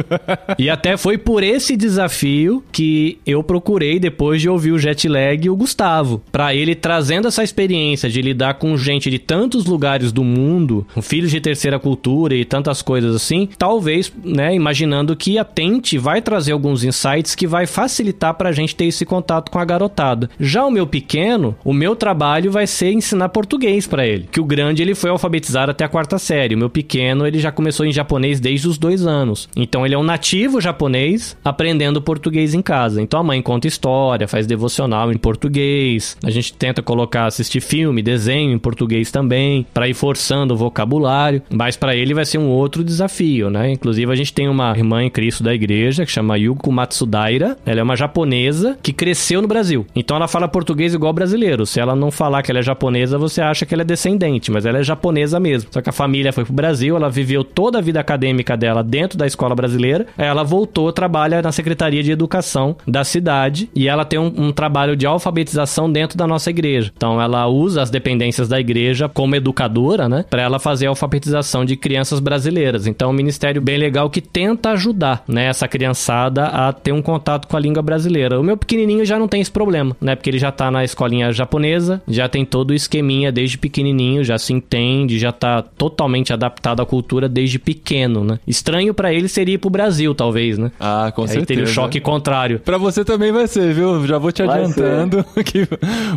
E 0.58 0.68
até 0.68 0.96
foi 0.96 1.16
por 1.16 1.42
esse 1.42 1.76
desafio 1.76 2.62
que 2.70 3.18
eu 3.26 3.42
procurei, 3.42 3.98
depois 3.98 4.40
de 4.40 4.48
ouvir 4.48 4.72
o 4.72 4.78
jet 4.78 5.08
lag, 5.08 5.48
o 5.48 5.56
Gustavo. 5.56 6.22
Pra 6.30 6.54
ele 6.54 6.74
trazendo 6.74 7.28
essa 7.28 7.42
experiência 7.42 8.08
de 8.08 8.20
lidar 8.20 8.54
com 8.54 8.76
gente 8.76 9.10
de 9.10 9.18
tantos 9.18 9.64
lugares 9.64 10.12
do 10.12 10.22
mundo, 10.22 10.86
com 10.94 11.02
filhos 11.02 11.30
de 11.30 11.40
terceira 11.40 11.78
cultura 11.78 12.34
e 12.34 12.44
tantas 12.44 12.82
coisas 12.82 13.14
assim, 13.14 13.48
talvez, 13.58 13.91
né, 14.24 14.54
imaginando 14.54 15.16
que 15.16 15.38
a 15.38 15.44
Tente 15.44 15.98
vai 15.98 16.22
trazer 16.22 16.52
alguns 16.52 16.84
insights 16.84 17.34
que 17.34 17.46
vai 17.46 17.66
facilitar 17.66 18.34
pra 18.34 18.52
gente 18.52 18.74
ter 18.74 18.86
esse 18.86 19.04
contato 19.04 19.50
com 19.50 19.58
a 19.58 19.64
garotada. 19.64 20.30
Já 20.38 20.64
o 20.64 20.70
meu 20.70 20.86
pequeno, 20.86 21.56
o 21.64 21.72
meu 21.72 21.94
trabalho 21.96 22.50
vai 22.50 22.66
ser 22.66 22.92
ensinar 22.92 23.28
português 23.28 23.86
pra 23.86 24.06
ele. 24.06 24.28
Que 24.30 24.40
o 24.40 24.44
grande 24.44 24.82
ele 24.82 24.94
foi 24.94 25.10
alfabetizado 25.10 25.70
até 25.70 25.84
a 25.84 25.88
quarta 25.88 26.18
série. 26.18 26.54
O 26.54 26.58
meu 26.58 26.70
pequeno 26.70 27.26
ele 27.26 27.38
já 27.38 27.52
começou 27.52 27.86
em 27.86 27.92
japonês 27.92 28.40
desde 28.40 28.68
os 28.68 28.78
dois 28.78 29.06
anos. 29.06 29.48
Então 29.56 29.84
ele 29.84 29.94
é 29.94 29.98
um 29.98 30.02
nativo 30.02 30.60
japonês 30.60 31.36
aprendendo 31.44 32.02
português 32.02 32.54
em 32.54 32.62
casa. 32.62 33.00
Então 33.00 33.20
a 33.20 33.24
mãe 33.24 33.42
conta 33.42 33.68
história, 33.68 34.28
faz 34.28 34.46
devocional 34.46 35.12
em 35.12 35.18
português. 35.18 36.16
A 36.24 36.30
gente 36.30 36.52
tenta 36.52 36.82
colocar 36.82 37.26
assistir 37.26 37.60
filme, 37.60 38.02
desenho 38.02 38.52
em 38.52 38.58
português 38.58 39.10
também, 39.10 39.66
pra 39.72 39.88
ir 39.88 39.94
forçando 39.94 40.54
o 40.54 40.56
vocabulário. 40.56 41.42
Mas 41.50 41.76
pra 41.76 41.96
ele 41.96 42.14
vai 42.14 42.24
ser 42.24 42.38
um 42.38 42.48
outro 42.48 42.84
desafio, 42.84 43.50
né? 43.50 43.72
Inclusive 43.82 44.12
a 44.12 44.14
gente 44.14 44.32
tem 44.32 44.48
uma 44.48 44.70
irmã 44.76 45.02
em 45.02 45.10
Cristo 45.10 45.42
da 45.42 45.52
igreja 45.52 46.06
que 46.06 46.12
chama 46.12 46.38
Yuko 46.38 46.70
Matsudaira. 46.70 47.58
Ela 47.66 47.80
é 47.80 47.82
uma 47.82 47.96
japonesa 47.96 48.78
que 48.80 48.92
cresceu 48.92 49.42
no 49.42 49.48
Brasil. 49.48 49.84
Então 49.92 50.16
ela 50.16 50.28
fala 50.28 50.46
português 50.46 50.94
igual 50.94 51.12
brasileiro. 51.12 51.66
Se 51.66 51.80
ela 51.80 51.96
não 51.96 52.12
falar 52.12 52.44
que 52.44 52.52
ela 52.52 52.60
é 52.60 52.62
japonesa, 52.62 53.18
você 53.18 53.40
acha 53.40 53.66
que 53.66 53.74
ela 53.74 53.82
é 53.82 53.84
descendente, 53.84 54.52
mas 54.52 54.64
ela 54.64 54.78
é 54.78 54.84
japonesa 54.84 55.40
mesmo. 55.40 55.68
Só 55.72 55.80
que 55.82 55.90
a 55.90 55.92
família 55.92 56.32
foi 56.32 56.44
pro 56.44 56.52
Brasil, 56.52 56.94
ela 56.94 57.10
viveu 57.10 57.42
toda 57.42 57.78
a 57.78 57.80
vida 57.82 57.98
acadêmica 57.98 58.56
dela 58.56 58.84
dentro 58.84 59.18
da 59.18 59.26
escola 59.26 59.52
brasileira. 59.52 60.06
Ela 60.16 60.44
voltou, 60.44 60.92
trabalha 60.92 61.42
na 61.42 61.50
Secretaria 61.50 62.04
de 62.04 62.12
Educação 62.12 62.76
da 62.86 63.02
cidade 63.02 63.68
e 63.74 63.88
ela 63.88 64.04
tem 64.04 64.20
um, 64.20 64.32
um 64.36 64.52
trabalho 64.52 64.94
de 64.94 65.06
alfabetização 65.06 65.90
dentro 65.90 66.16
da 66.16 66.26
nossa 66.28 66.50
igreja. 66.50 66.92
Então 66.96 67.20
ela 67.20 67.48
usa 67.48 67.82
as 67.82 67.90
dependências 67.90 68.48
da 68.48 68.60
igreja 68.60 69.08
como 69.08 69.34
educadora, 69.34 70.08
né, 70.08 70.24
para 70.30 70.42
ela 70.42 70.60
fazer 70.60 70.86
a 70.86 70.90
alfabetização 70.90 71.64
de 71.64 71.76
crianças 71.76 72.20
brasileiras. 72.20 72.86
Então 72.86 73.10
um 73.10 73.14
ministério 73.14 73.60
bem 73.60 73.71
legal 73.78 74.08
que 74.10 74.20
tenta 74.20 74.70
ajudar, 74.70 75.24
né, 75.26 75.46
essa 75.46 75.66
criançada 75.68 76.44
a 76.46 76.72
ter 76.72 76.92
um 76.92 77.02
contato 77.02 77.46
com 77.48 77.56
a 77.56 77.60
língua 77.60 77.82
brasileira. 77.82 78.40
O 78.40 78.42
meu 78.42 78.56
pequenininho 78.56 79.04
já 79.04 79.18
não 79.18 79.28
tem 79.28 79.40
esse 79.40 79.50
problema, 79.50 79.96
né, 80.00 80.14
porque 80.14 80.30
ele 80.30 80.38
já 80.38 80.50
tá 80.50 80.70
na 80.70 80.84
escolinha 80.84 81.32
japonesa, 81.32 82.02
já 82.08 82.28
tem 82.28 82.44
todo 82.44 82.70
o 82.70 82.74
esqueminha 82.74 83.30
desde 83.32 83.58
pequenininho, 83.58 84.24
já 84.24 84.38
se 84.38 84.52
entende, 84.52 85.18
já 85.18 85.32
tá 85.32 85.62
totalmente 85.62 86.32
adaptado 86.32 86.80
à 86.82 86.86
cultura 86.86 87.28
desde 87.28 87.58
pequeno, 87.58 88.24
né? 88.24 88.38
Estranho 88.46 88.92
pra 88.94 89.12
ele 89.12 89.28
seria 89.28 89.54
ir 89.54 89.58
pro 89.58 89.70
Brasil, 89.70 90.14
talvez, 90.14 90.58
né? 90.58 90.70
Ah, 90.78 91.12
com 91.14 91.22
Aí 91.22 91.28
certeza. 91.28 91.46
teria 91.46 91.64
o 91.64 91.66
choque 91.66 92.00
contrário. 92.00 92.58
Pra 92.60 92.78
você 92.78 93.04
também 93.04 93.32
vai 93.32 93.46
ser, 93.46 93.72
viu? 93.72 94.06
Já 94.06 94.18
vou 94.18 94.32
te 94.32 94.42
Vai 94.42 94.60
adiantando 94.64 95.24
que 95.44 95.66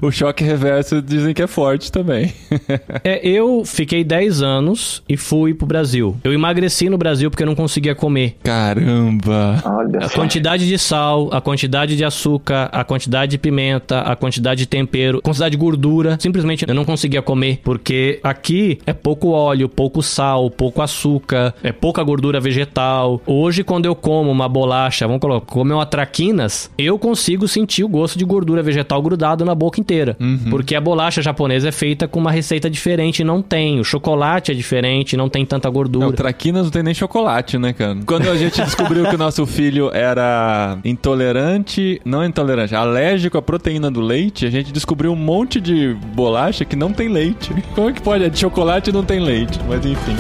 o 0.02 0.12
choque 0.12 0.44
reverso 0.44 1.02
dizem 1.02 1.34
que 1.34 1.42
é 1.42 1.48
forte 1.48 1.92
também. 1.92 2.34
É, 3.04 3.26
eu 3.28 3.64
fiquei 3.66 4.04
10 4.04 4.42
anos 4.42 5.04
e 5.08 5.16
fui 5.18 5.54
pro 5.54 5.68
Brasil. 5.68 6.16
Eu 6.24 6.34
emagreci 6.34 6.90
no 6.90 6.98
Brasil 6.98 7.30
porque 7.30 7.45
eu 7.46 7.48
não 7.48 7.56
conseguia 7.56 7.94
comer. 7.94 8.36
Caramba! 8.44 9.62
Olha 9.64 10.06
A 10.06 10.10
quantidade 10.10 10.68
de 10.68 10.78
sal, 10.78 11.30
a 11.32 11.40
quantidade 11.40 11.96
de 11.96 12.04
açúcar, 12.04 12.70
a 12.72 12.84
quantidade 12.84 13.32
de 13.32 13.38
pimenta, 13.38 14.02
a 14.02 14.16
quantidade 14.16 14.60
de 14.60 14.66
tempero, 14.66 15.20
a 15.20 15.22
quantidade 15.22 15.52
de 15.52 15.58
gordura, 15.58 16.18
simplesmente 16.20 16.66
eu 16.68 16.74
não 16.74 16.84
conseguia 16.84 17.22
comer, 17.22 17.60
porque 17.64 18.20
aqui 18.24 18.80
é 18.86 18.94
pouco 18.94 19.30
óleo, 19.30 19.70
pouco 19.70 20.02
sal, 20.02 20.50
pouco 20.50 20.82
açúcar, 20.82 21.54
é 21.64 21.72
pouca 21.72 22.02
gordura 22.04 22.40
vegetal. 22.40 23.22
Hoje, 23.26 23.64
quando 23.64 23.86
eu 23.86 23.96
como 23.96 24.32
uma 24.32 24.50
bolacha, 24.50 25.06
vamos 25.06 25.22
colocar, 25.22 25.46
comer 25.46 25.74
uma 25.74 25.86
traquinas, 25.86 26.72
eu 26.78 26.98
consigo 26.98 27.48
sentir 27.48 27.84
o 27.84 27.88
gosto 27.88 28.18
de 28.18 28.26
gordura 28.26 28.64
vegetal 28.64 29.02
grudado 29.02 29.46
na 29.46 29.54
boca 29.54 29.80
inteira. 29.80 30.18
Porque 30.50 30.76
a 30.76 30.82
bolacha 30.82 31.22
japonesa 31.22 31.70
é 31.70 31.72
feita 31.72 32.08
com 32.08 32.20
uma 32.20 32.32
receita 32.32 32.70
diferente, 32.70 33.24
não 33.24 33.42
tem. 33.42 33.80
O 33.80 33.84
chocolate 33.84 34.52
é 34.52 34.56
diferente, 34.56 35.16
não 35.16 35.30
tem 35.30 35.46
tanta 35.46 35.70
gordura. 35.70 36.06
Não, 36.06 36.14
traquinas 36.14 36.64
não 36.64 36.72
tem 36.72 36.84
nem 36.84 36.94
chocolate, 36.94 37.35
né, 37.60 37.74
cara? 37.74 37.98
Quando 38.06 38.30
a 38.30 38.36
gente 38.36 38.62
descobriu 38.62 39.08
que 39.08 39.16
o 39.16 39.18
nosso 39.18 39.46
filho 39.46 39.92
era 39.94 40.78
intolerante, 40.84 42.02
não 42.06 42.24
intolerante, 42.24 42.76
alérgico 42.76 43.38
à 43.38 43.42
proteína 43.42 43.92
do 43.92 44.02
leite, 44.02 44.46
a 44.46 44.50
gente 44.50 44.72
descobriu 44.72 45.12
um 45.12 45.16
monte 45.16 45.60
de 45.60 45.96
bolacha 46.16 46.66
que 46.66 46.76
não 46.76 46.92
tem 46.92 47.10
leite. 47.10 47.54
Como 47.76 47.90
é 47.90 47.94
que 47.94 48.02
pode? 48.02 48.24
É 48.24 48.30
de 48.30 48.40
chocolate 48.40 48.90
e 48.90 48.94
não 48.94 49.04
tem 49.04 49.20
leite, 49.20 49.60
mas 49.68 49.86
enfim. 49.86 50.16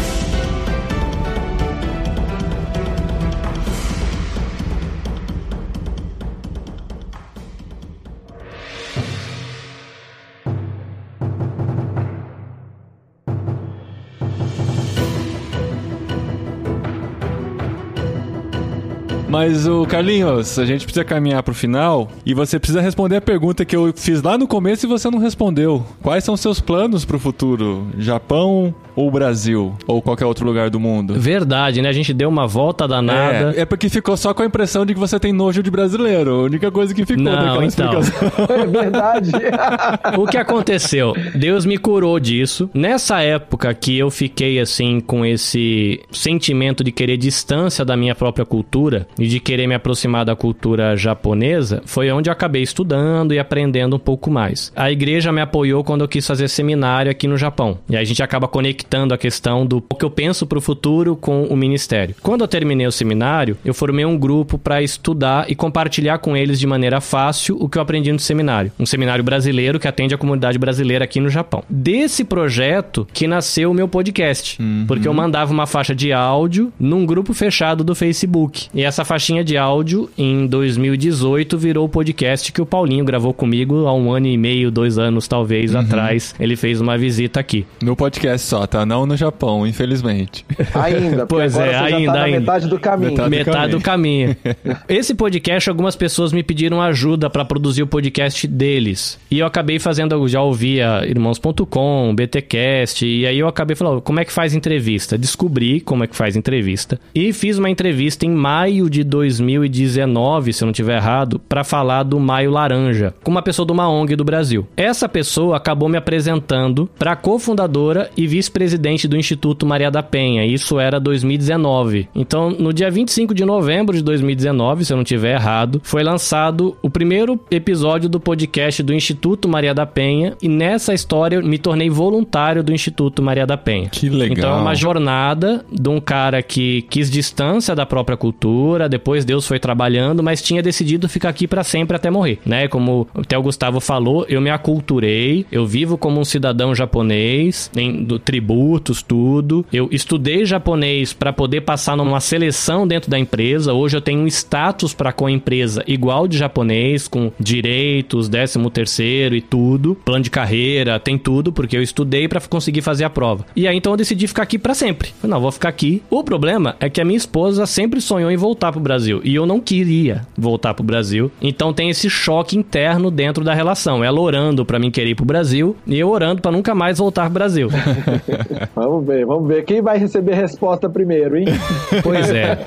Mas 19.35 19.67
o 19.67 19.85
Carlinhos, 19.85 20.57
a 20.57 20.65
gente 20.65 20.85
precisa 20.85 21.03
caminhar 21.03 21.43
pro 21.43 21.53
final 21.53 22.09
e 22.25 22.33
você 22.33 22.57
precisa 22.57 22.79
responder 22.79 23.17
a 23.17 23.21
pergunta 23.21 23.65
que 23.65 23.75
eu 23.75 23.91
fiz 23.93 24.21
lá 24.21 24.37
no 24.37 24.47
começo 24.47 24.85
e 24.85 24.87
você 24.87 25.11
não 25.11 25.19
respondeu. 25.19 25.85
Quais 26.01 26.23
são 26.23 26.37
seus 26.37 26.61
planos 26.61 27.03
pro 27.03 27.19
futuro? 27.19 27.85
Japão 27.97 28.73
ou 28.95 29.11
Brasil? 29.11 29.73
Ou 29.87 30.01
qualquer 30.01 30.25
outro 30.25 30.45
lugar 30.45 30.69
do 30.69 30.79
mundo? 30.79 31.13
Verdade, 31.15 31.81
né? 31.81 31.89
A 31.89 31.93
gente 31.93 32.13
deu 32.13 32.29
uma 32.29 32.47
volta 32.47 32.87
danada. 32.87 33.53
É, 33.55 33.61
é 33.61 33.65
porque 33.65 33.89
ficou 33.89 34.15
só 34.15 34.33
com 34.33 34.43
a 34.43 34.45
impressão 34.45 34.85
de 34.85 34.93
que 34.93 34.99
você 34.99 35.19
tem 35.19 35.33
nojo 35.33 35.61
de 35.61 35.69
brasileiro. 35.69 36.31
A 36.31 36.43
única 36.43 36.71
coisa 36.71 36.93
que 36.93 37.05
ficou 37.05 37.23
Não, 37.23 37.31
daquela 37.31 37.65
então. 37.65 37.99
explicação. 37.99 38.55
É 38.55 38.65
verdade. 38.65 39.31
O 40.17 40.25
que 40.27 40.37
aconteceu? 40.37 41.13
Deus 41.35 41.65
me 41.65 41.77
curou 41.77 42.19
disso. 42.19 42.69
Nessa 42.73 43.21
época 43.21 43.73
que 43.73 43.97
eu 43.97 44.09
fiquei 44.09 44.59
assim 44.59 44.99
com 44.99 45.25
esse 45.25 45.99
sentimento 46.11 46.83
de 46.83 46.91
querer 46.91 47.17
distância 47.17 47.83
da 47.83 47.97
minha 47.97 48.15
própria 48.15 48.45
cultura 48.45 49.07
e 49.19 49.27
de 49.27 49.39
querer 49.39 49.67
me 49.67 49.75
aproximar 49.75 50.25
da 50.25 50.35
cultura 50.35 50.95
japonesa, 50.95 51.81
foi 51.85 52.09
onde 52.11 52.29
eu 52.29 52.33
acabei 52.33 52.61
estudando 52.61 53.33
e 53.33 53.39
aprendendo 53.39 53.95
um 53.95 53.99
pouco 53.99 54.31
mais. 54.31 54.71
A 54.75 54.91
igreja 54.91 55.31
me 55.31 55.41
apoiou 55.41 55.83
quando 55.83 56.01
eu 56.01 56.07
quis 56.07 56.25
fazer 56.25 56.47
seminário 56.47 57.11
aqui 57.11 57.27
no 57.27 57.37
Japão. 57.37 57.79
E 57.89 57.95
aí 57.95 58.01
a 58.01 58.05
gente 58.05 58.23
acaba 58.23 58.47
conectando 58.47 58.84
a 59.13 59.17
questão 59.17 59.65
do 59.65 59.77
o 59.89 59.95
que 59.95 60.05
eu 60.05 60.09
penso 60.09 60.45
pro 60.45 60.61
futuro 60.61 61.15
com 61.15 61.43
o 61.43 61.55
ministério. 61.55 62.15
Quando 62.21 62.41
eu 62.41 62.47
terminei 62.47 62.85
o 62.85 62.91
seminário, 62.91 63.57
eu 63.63 63.73
formei 63.73 64.05
um 64.05 64.17
grupo 64.17 64.57
para 64.57 64.81
estudar 64.81 65.49
e 65.49 65.55
compartilhar 65.55 66.19
com 66.19 66.35
eles 66.35 66.59
de 66.59 66.67
maneira 66.67 67.01
fácil 67.01 67.57
o 67.59 67.67
que 67.67 67.77
eu 67.77 67.81
aprendi 67.81 68.11
no 68.11 68.19
seminário. 68.19 68.71
Um 68.79 68.85
seminário 68.85 69.23
brasileiro 69.23 69.79
que 69.79 69.87
atende 69.87 70.13
a 70.13 70.17
comunidade 70.17 70.57
brasileira 70.57 71.03
aqui 71.05 71.19
no 71.19 71.29
Japão. 71.29 71.63
Desse 71.69 72.23
projeto 72.23 73.07
que 73.13 73.27
nasceu 73.27 73.71
o 73.71 73.73
meu 73.73 73.87
podcast. 73.87 74.59
Porque 74.87 75.07
eu 75.07 75.13
mandava 75.13 75.51
uma 75.51 75.65
faixa 75.65 75.95
de 75.95 76.11
áudio 76.13 76.71
num 76.79 77.05
grupo 77.05 77.33
fechado 77.33 77.83
do 77.83 77.95
Facebook. 77.95 78.67
E 78.73 78.83
essa 78.83 79.03
faixinha 79.03 79.43
de 79.43 79.57
áudio, 79.57 80.09
em 80.17 80.45
2018, 80.47 81.57
virou 81.57 81.85
o 81.85 81.89
podcast 81.89 82.51
que 82.51 82.61
o 82.61 82.65
Paulinho 82.65 83.05
gravou 83.05 83.33
comigo 83.33 83.87
há 83.87 83.93
um 83.93 84.11
ano 84.11 84.27
e 84.27 84.37
meio, 84.37 84.69
dois 84.71 84.97
anos 84.97 85.27
talvez 85.27 85.75
atrás. 85.75 86.35
Ele 86.39 86.55
fez 86.55 86.81
uma 86.81 86.97
visita 86.97 87.39
aqui. 87.39 87.65
No 87.81 87.95
podcast 87.95 88.47
só, 88.47 88.65
Tá, 88.65 88.74
não 88.83 89.05
no 89.05 89.15
Japão, 89.15 89.67
infelizmente. 89.67 90.43
Ainda, 90.73 91.27
Pois 91.27 91.53
agora 91.55 91.69
é, 91.71 91.73
você 91.73 91.89
já 91.91 91.97
ainda, 91.97 92.11
tá 92.13 92.17
na 92.19 92.25
ainda. 92.25 92.39
metade 92.39 92.67
do 92.67 92.79
caminho. 92.79 93.11
Metade- 93.11 93.29
do 93.29 93.35
Metade 93.37 93.71
do 93.73 93.81
caminho. 93.81 94.35
Esse 94.89 95.13
podcast, 95.13 95.69
algumas 95.69 95.95
pessoas 95.95 96.33
me 96.33 96.41
pediram 96.41 96.81
ajuda 96.81 97.29
pra 97.29 97.45
produzir 97.45 97.83
o 97.83 97.87
podcast 97.87 98.47
deles. 98.47 99.19
E 99.29 99.37
eu 99.37 99.45
acabei 99.45 99.77
fazendo, 99.77 100.27
já 100.27 100.41
ouvia 100.41 101.05
irmãos.com, 101.07 102.13
BTcast, 102.15 103.05
e 103.05 103.27
aí 103.27 103.37
eu 103.37 103.47
acabei 103.47 103.75
falando, 103.75 104.01
como 104.01 104.19
é 104.19 104.25
que 104.25 104.31
faz 104.31 104.55
entrevista? 104.55 105.17
Descobri 105.17 105.79
como 105.81 106.03
é 106.03 106.07
que 106.07 106.15
faz 106.15 106.35
entrevista. 106.35 106.99
E 107.13 107.31
fiz 107.33 107.59
uma 107.59 107.69
entrevista 107.69 108.25
em 108.25 108.31
maio 108.31 108.89
de 108.89 109.03
2019, 109.03 110.53
se 110.53 110.63
eu 110.63 110.65
não 110.65 110.73
tiver 110.73 110.95
errado, 110.97 111.39
pra 111.47 111.63
falar 111.63 112.03
do 112.03 112.19
Maio 112.19 112.49
Laranja, 112.51 113.13
com 113.23 113.29
uma 113.31 113.41
pessoa 113.41 113.65
de 113.65 113.71
uma 113.71 113.89
ONG 113.89 114.15
do 114.15 114.23
Brasil. 114.23 114.65
Essa 114.77 115.07
pessoa 115.09 115.57
acabou 115.57 115.89
me 115.89 115.97
apresentando 115.97 116.89
pra 116.97 117.15
cofundadora 117.15 118.09
e 118.17 118.25
vice-presidente 118.25 118.64
do 119.07 119.17
Instituto 119.17 119.65
Maria 119.65 119.91
da 119.91 120.01
Penha. 120.01 120.45
Isso 120.45 120.79
era 120.79 120.99
2019. 120.99 122.09
Então, 122.15 122.49
no 122.49 122.73
dia 122.73 122.89
25 122.89 123.33
de 123.33 123.45
novembro 123.45 123.95
de 123.95 124.03
2019, 124.03 124.85
se 124.85 124.93
eu 124.93 124.97
não 124.97 125.03
tiver 125.03 125.33
errado, 125.33 125.81
foi 125.83 126.03
lançado 126.03 126.75
o 126.81 126.89
primeiro 126.89 127.39
episódio 127.51 128.09
do 128.09 128.19
podcast 128.19 128.81
do 128.81 128.93
Instituto 128.93 129.47
Maria 129.47 129.73
da 129.73 129.85
Penha. 129.85 130.35
E 130.41 130.47
nessa 130.47 130.93
história 130.93 131.37
eu 131.37 131.43
me 131.43 131.57
tornei 131.57 131.89
voluntário 131.89 132.63
do 132.63 132.73
Instituto 132.73 133.21
Maria 133.21 133.45
da 133.45 133.57
Penha. 133.57 133.89
Que 133.89 134.09
legal. 134.09 134.37
Então 134.37 134.57
é 134.57 134.61
uma 134.61 134.75
jornada 134.75 135.65
de 135.71 135.89
um 135.89 135.99
cara 135.99 136.41
que 136.41 136.83
quis 136.83 137.09
distância 137.09 137.75
da 137.75 137.85
própria 137.85 138.17
cultura, 138.17 138.87
depois 138.89 139.25
Deus 139.25 139.47
foi 139.47 139.59
trabalhando, 139.59 140.23
mas 140.23 140.41
tinha 140.41 140.61
decidido 140.61 141.09
ficar 141.09 141.29
aqui 141.29 141.47
pra 141.47 141.63
sempre 141.63 141.95
até 141.95 142.09
morrer, 142.09 142.39
né? 142.45 142.67
Como 142.67 143.07
até 143.13 143.37
o 143.37 143.41
Gustavo 143.41 143.79
falou, 143.79 144.25
eu 144.29 144.41
me 144.41 144.49
aculturei, 144.49 145.45
eu 145.51 145.65
vivo 145.65 145.97
como 145.97 146.19
um 146.19 146.25
cidadão 146.25 146.73
japonês, 146.73 147.69
em 147.75 148.03
do, 148.03 148.19
tributos, 148.55 149.01
tudo. 149.01 149.65
Eu 149.71 149.89
estudei 149.91 150.45
japonês 150.45 151.11
pra 151.11 151.33
poder 151.33 151.61
passar 151.61 151.97
numa 151.97 152.21
seleção 152.21 152.87
dentro 152.87 153.11
da 153.11 153.19
empresa. 153.19 153.73
Hoje 153.73 153.97
eu 153.97 154.01
tenho 154.01 154.21
um 154.21 154.27
status 154.27 154.93
pra 154.93 155.11
com 155.11 155.25
a 155.25 155.31
empresa 155.31 155.83
igual 155.85 156.27
de 156.27 156.37
japonês, 156.37 157.07
com 157.07 157.31
direitos, 157.37 158.29
décimo 158.29 158.69
terceiro 158.69 159.35
e 159.35 159.41
tudo, 159.41 159.95
plano 160.05 160.23
de 160.23 160.29
carreira, 160.29 160.99
tem 160.99 161.17
tudo, 161.17 161.51
porque 161.51 161.75
eu 161.75 161.81
estudei 161.81 162.27
pra 162.27 162.39
conseguir 162.39 162.81
fazer 162.81 163.03
a 163.03 163.09
prova. 163.09 163.45
E 163.55 163.67
aí 163.67 163.75
então 163.75 163.93
eu 163.93 163.97
decidi 163.97 164.25
ficar 164.27 164.43
aqui 164.43 164.57
pra 164.57 164.73
sempre. 164.73 165.09
Falei, 165.19 165.33
não, 165.33 165.41
vou 165.41 165.51
ficar 165.51 165.69
aqui. 165.69 166.01
O 166.09 166.23
problema 166.23 166.75
é 166.79 166.89
que 166.89 167.01
a 167.01 167.05
minha 167.05 167.17
esposa 167.17 167.65
sempre 167.65 167.99
sonhou 167.99 168.31
em 168.31 168.37
voltar 168.37 168.71
pro 168.71 168.79
Brasil 168.79 169.19
e 169.23 169.35
eu 169.35 169.45
não 169.45 169.59
queria 169.59 170.25
voltar 170.37 170.73
pro 170.73 170.83
Brasil. 170.83 171.29
Então 171.41 171.73
tem 171.73 171.89
esse 171.89 172.09
choque 172.09 172.57
interno 172.57 173.11
dentro 173.11 173.43
da 173.43 173.53
relação. 173.53 174.03
Ela 174.03 174.19
orando 174.19 174.65
pra 174.65 174.79
mim 174.79 174.91
querer 174.91 175.09
ir 175.09 175.15
pro 175.15 175.25
Brasil 175.25 175.75
e 175.85 175.99
eu 175.99 176.09
orando 176.09 176.41
pra 176.41 176.51
nunca 176.51 176.73
mais 176.73 176.99
voltar 176.99 177.23
pro 177.23 177.33
Brasil. 177.33 177.69
Vamos 178.75 179.05
ver, 179.05 179.25
vamos 179.25 179.47
ver. 179.47 179.63
Quem 179.63 179.81
vai 179.81 179.97
receber 179.97 180.33
resposta 180.33 180.89
primeiro, 180.89 181.37
hein? 181.37 181.45
Pois 182.03 182.29
é. 182.29 182.57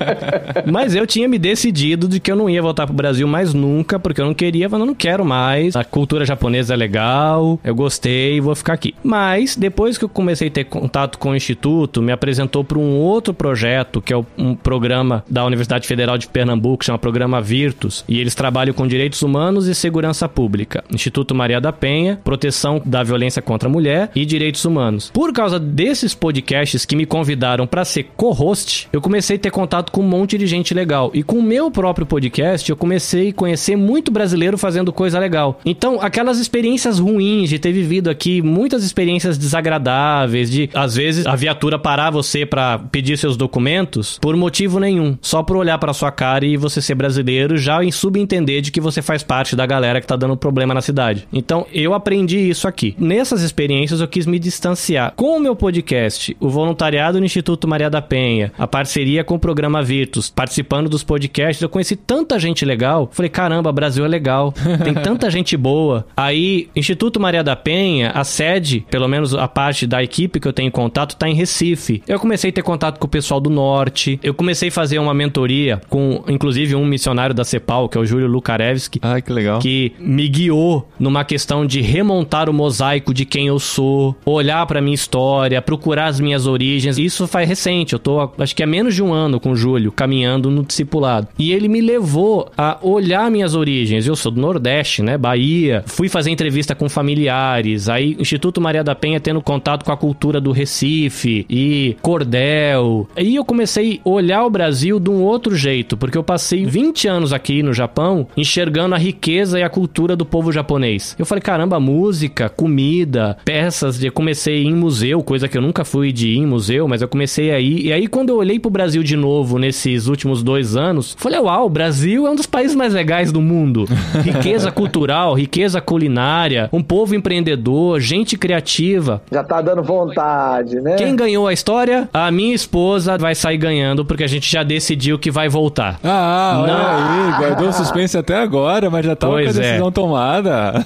Mas 0.69 0.95
eu 0.95 1.05
tinha 1.05 1.27
me 1.27 1.37
decidido 1.37 2.07
de 2.07 2.19
que 2.19 2.31
eu 2.31 2.35
não 2.35 2.49
ia 2.49 2.61
voltar 2.61 2.85
pro 2.85 2.95
Brasil 2.95 3.27
mais 3.27 3.53
nunca, 3.53 3.99
porque 3.99 4.21
eu 4.21 4.25
não 4.25 4.33
queria, 4.33 4.65
eu 4.65 4.79
não 4.79 4.95
quero 4.95 5.23
mais. 5.23 5.75
A 5.75 5.83
cultura 5.83 6.25
japonesa 6.25 6.73
é 6.73 6.77
legal, 6.77 7.59
eu 7.63 7.75
gostei, 7.75 8.41
vou 8.41 8.55
ficar 8.55 8.73
aqui. 8.73 8.95
Mas 9.03 9.55
depois 9.55 9.97
que 9.97 10.05
eu 10.05 10.09
comecei 10.09 10.47
a 10.47 10.51
ter 10.51 10.63
contato 10.65 11.17
com 11.17 11.31
o 11.31 11.35
instituto, 11.35 12.01
me 12.01 12.11
apresentou 12.11 12.63
para 12.63 12.77
um 12.77 12.97
outro 12.97 13.33
projeto, 13.33 14.01
que 14.01 14.13
é 14.13 14.17
um 14.37 14.55
programa 14.55 15.23
da 15.29 15.45
Universidade 15.45 15.87
Federal 15.87 16.17
de 16.17 16.27
Pernambuco, 16.27 16.83
chama 16.83 16.97
Programa 16.97 17.41
Virtus, 17.41 18.03
e 18.07 18.19
eles 18.19 18.35
trabalham 18.35 18.73
com 18.73 18.87
direitos 18.87 19.21
humanos 19.21 19.67
e 19.67 19.75
segurança 19.75 20.27
pública. 20.27 20.83
Instituto 20.91 21.35
Maria 21.35 21.61
da 21.61 21.71
Penha, 21.71 22.19
proteção 22.23 22.81
da 22.85 23.03
violência 23.03 23.41
contra 23.41 23.69
a 23.69 23.71
mulher 23.71 24.09
e 24.15 24.25
direitos 24.25 24.65
humanos. 24.65 25.11
Por 25.13 25.33
causa 25.33 25.58
desses 25.59 26.15
podcasts 26.15 26.85
que 26.85 26.95
me 26.95 27.05
convidaram 27.05 27.67
para 27.67 27.85
ser 27.85 28.07
co-host, 28.15 28.87
eu 28.91 29.01
comecei 29.01 29.35
a 29.35 29.39
ter 29.39 29.51
contato 29.51 29.91
com 29.91 30.01
um 30.01 30.07
monte 30.07 30.37
de 30.37 30.47
gente 30.47 30.73
legal. 30.73 31.11
E 31.13 31.21
com 31.21 31.37
o 31.37 31.43
meu 31.43 31.69
próprio 31.69 32.05
podcast, 32.05 32.69
eu 32.69 32.77
comecei 32.77 33.29
a 33.29 33.33
conhecer 33.33 33.75
muito 33.75 34.11
brasileiro 34.11 34.57
fazendo 34.57 34.91
coisa 34.91 35.19
legal. 35.19 35.59
Então, 35.65 35.99
aquelas 36.01 36.39
experiências 36.39 36.99
ruins 36.99 37.49
de 37.49 37.59
ter 37.59 37.71
vivido 37.71 38.09
aqui, 38.09 38.41
muitas 38.41 38.83
experiências 38.83 39.37
desagradáveis, 39.37 40.49
de 40.49 40.69
às 40.73 40.95
vezes 40.95 41.25
a 41.25 41.35
viatura 41.35 41.77
parar 41.77 42.09
você 42.09 42.45
para 42.45 42.79
pedir 42.79 43.17
seus 43.17 43.35
documentos 43.37 44.17
por 44.19 44.35
motivo 44.35 44.79
nenhum, 44.79 45.17
só 45.21 45.43
por 45.43 45.57
olhar 45.57 45.77
para 45.77 45.93
sua 45.93 46.11
cara 46.11 46.45
e 46.45 46.57
você 46.57 46.81
ser 46.81 46.95
brasileiro, 46.95 47.57
já 47.57 47.83
em 47.83 47.91
subentender 47.91 48.61
de 48.61 48.71
que 48.71 48.81
você 48.81 49.01
faz 49.01 49.23
parte 49.23 49.55
da 49.55 49.65
galera 49.65 50.01
que 50.01 50.07
tá 50.07 50.15
dando 50.15 50.37
problema 50.37 50.73
na 50.73 50.81
cidade. 50.81 51.27
Então, 51.31 51.65
eu 51.73 51.93
aprendi 51.93 52.49
isso 52.49 52.67
aqui. 52.67 52.95
Nessas 52.97 53.41
experiências 53.41 54.01
eu 54.01 54.07
quis 54.07 54.25
me 54.25 54.39
distanciar. 54.39 55.13
Com 55.15 55.37
o 55.37 55.39
meu 55.39 55.48
podcast, 55.55 56.35
o 56.39 56.49
voluntariado 56.49 57.19
no 57.19 57.25
Instituto 57.25 57.67
Maria 57.67 57.89
da 57.89 58.01
Penha, 58.01 58.51
a 58.57 58.67
parceria 58.67 59.23
com 59.23 59.35
o 59.35 59.39
programa 59.39 59.81
Virtus, 59.81 60.29
participando 60.29 60.89
dos 60.89 61.03
podcasts, 61.03 61.61
eu 61.61 61.69
conheci 61.69 61.95
tanta 61.95 62.39
gente 62.39 62.65
legal. 62.65 63.09
Falei, 63.11 63.29
caramba, 63.29 63.71
Brasil 63.71 64.03
é 64.05 64.07
legal. 64.07 64.53
Tem 64.83 64.93
tanta 65.01 65.29
gente 65.29 65.55
boa. 65.57 66.05
Aí, 66.15 66.69
Instituto 66.75 67.19
Maria 67.19 67.43
da 67.43 67.55
Penha, 67.55 68.11
a 68.11 68.23
sede, 68.23 68.85
pelo 68.89 69.07
menos 69.07 69.33
a 69.33 69.47
parte 69.47 69.85
da 69.85 70.03
equipe 70.03 70.39
que 70.39 70.47
eu 70.47 70.53
tenho 70.53 70.71
contato, 70.71 71.15
tá 71.15 71.27
em 71.27 71.33
Recife. 71.33 72.01
Eu 72.07 72.19
comecei 72.19 72.49
a 72.49 72.53
ter 72.53 72.61
contato 72.61 72.99
com 72.99 73.07
o 73.07 73.09
pessoal 73.09 73.39
do 73.39 73.49
norte. 73.49 74.19
Eu 74.23 74.33
comecei 74.33 74.69
a 74.69 74.71
fazer 74.71 74.99
uma 74.99 75.13
mentoria 75.13 75.81
com, 75.89 76.23
inclusive, 76.27 76.75
um 76.75 76.85
missionário 76.85 77.33
da 77.33 77.43
CEPAL, 77.43 77.89
que 77.89 77.97
é 77.97 78.01
o 78.01 78.05
Júlio 78.05 78.27
Lukarevski 78.27 78.99
Ai, 79.01 79.21
que 79.21 79.31
legal. 79.31 79.59
que 79.59 79.93
me 79.99 80.27
guiou 80.27 80.89
numa 80.99 81.23
questão 81.23 81.65
de 81.65 81.81
remontar 81.81 82.49
o 82.49 82.53
mosaico 82.53 83.13
de 83.13 83.25
quem 83.25 83.47
eu 83.47 83.59
sou, 83.59 84.15
olhar 84.25 84.65
pra 84.65 84.81
minha 84.81 84.95
história, 84.95 85.38
procurar 85.65 86.07
as 86.07 86.19
minhas 86.19 86.47
origens. 86.47 86.97
Isso 86.97 87.27
faz 87.27 87.47
recente, 87.47 87.93
eu 87.93 87.99
tô 87.99 88.29
acho 88.37 88.55
que 88.55 88.63
é 88.63 88.65
menos 88.65 88.95
de 88.95 89.03
um 89.03 89.13
ano 89.13 89.39
com 89.39 89.51
o 89.51 89.55
Júlio 89.55 89.91
caminhando 89.91 90.49
no 90.49 90.63
discipulado. 90.63 91.27
E 91.37 91.51
ele 91.51 91.67
me 91.67 91.81
levou 91.81 92.51
a 92.57 92.77
olhar 92.81 93.29
minhas 93.29 93.55
origens. 93.55 94.07
Eu 94.07 94.15
sou 94.15 94.31
do 94.31 94.39
Nordeste, 94.39 95.01
né, 95.01 95.17
Bahia. 95.17 95.83
Fui 95.85 96.09
fazer 96.09 96.31
entrevista 96.31 96.75
com 96.75 96.89
familiares, 96.89 97.89
aí 97.89 98.15
Instituto 98.19 98.61
Maria 98.61 98.83
da 98.83 98.95
Penha 98.95 99.19
tendo 99.19 99.41
contato 99.41 99.83
com 99.83 99.91
a 99.91 99.97
cultura 99.97 100.39
do 100.41 100.51
Recife 100.51 101.45
e 101.49 101.95
cordel. 102.01 103.07
Aí 103.15 103.35
eu 103.35 103.45
comecei 103.45 104.01
a 104.05 104.09
olhar 104.09 104.45
o 104.45 104.49
Brasil 104.49 104.99
de 104.99 105.09
um 105.09 105.21
outro 105.21 105.55
jeito, 105.55 105.97
porque 105.97 106.17
eu 106.17 106.23
passei 106.23 106.65
20 106.65 107.07
anos 107.07 107.33
aqui 107.33 107.63
no 107.63 107.73
Japão 107.73 108.27
enxergando 108.35 108.95
a 108.95 108.97
riqueza 108.97 109.59
e 109.59 109.63
a 109.63 109.69
cultura 109.69 110.15
do 110.15 110.25
povo 110.25 110.51
japonês. 110.51 111.15
Eu 111.17 111.25
falei, 111.25 111.41
caramba, 111.41 111.79
música, 111.79 112.49
comida, 112.49 113.37
peças. 113.45 114.03
Eu 114.03 114.11
comecei 114.11 114.63
em 114.63 114.73
museu, 114.73 115.23
coisa 115.29 115.47
que 115.47 115.55
eu 115.55 115.61
nunca 115.61 115.85
fui 115.85 116.11
de 116.11 116.29
ir 116.29 116.37
em 116.39 116.45
museu, 116.47 116.87
mas 116.87 117.03
eu 117.03 117.07
comecei 117.07 117.51
aí. 117.51 117.81
E 117.85 117.93
aí, 117.93 118.07
quando 118.07 118.29
eu 118.29 118.37
olhei 118.37 118.59
pro 118.59 118.71
Brasil 118.71 119.03
de 119.03 119.15
novo 119.15 119.59
nesses 119.59 120.07
últimos 120.07 120.41
dois 120.41 120.75
anos, 120.75 121.15
falei, 121.19 121.39
uau, 121.39 121.67
o 121.67 121.69
Brasil 121.69 122.25
é 122.25 122.31
um 122.31 122.35
dos 122.35 122.47
países 122.47 122.75
mais 122.75 122.95
legais 122.95 123.31
do 123.31 123.39
mundo. 123.39 123.85
Riqueza 124.25 124.71
cultural, 124.71 125.35
riqueza 125.35 125.79
culinária, 125.79 126.67
um 126.73 126.81
povo 126.81 127.13
empreendedor, 127.13 127.99
gente 127.99 128.35
criativa. 128.39 129.21
Já 129.31 129.43
tá 129.43 129.61
dando 129.61 129.83
vontade, 129.83 130.81
né? 130.81 130.95
Quem 130.95 131.15
ganhou 131.15 131.45
a 131.45 131.53
história? 131.53 132.09
A 132.11 132.31
minha 132.31 132.55
esposa 132.55 133.15
vai 133.15 133.35
sair 133.35 133.57
ganhando, 133.57 134.03
porque 134.03 134.23
a 134.23 134.27
gente 134.27 134.51
já 134.51 134.63
decidiu 134.63 135.19
que 135.19 135.29
vai 135.29 135.47
voltar. 135.47 135.99
Ah, 136.03 136.59
olha 136.63 136.73
Não. 136.73 136.87
aí, 136.87 137.37
guardou 137.37 137.69
o 137.69 137.73
suspense 137.73 138.17
até 138.17 138.35
agora, 138.35 138.89
mas 138.89 139.05
já 139.05 139.15
tava 139.15 139.33
Pois 139.33 139.51
com 139.51 139.61
a 139.61 139.63
é. 139.63 139.67
decisão 139.67 139.91
tomada. 139.91 140.83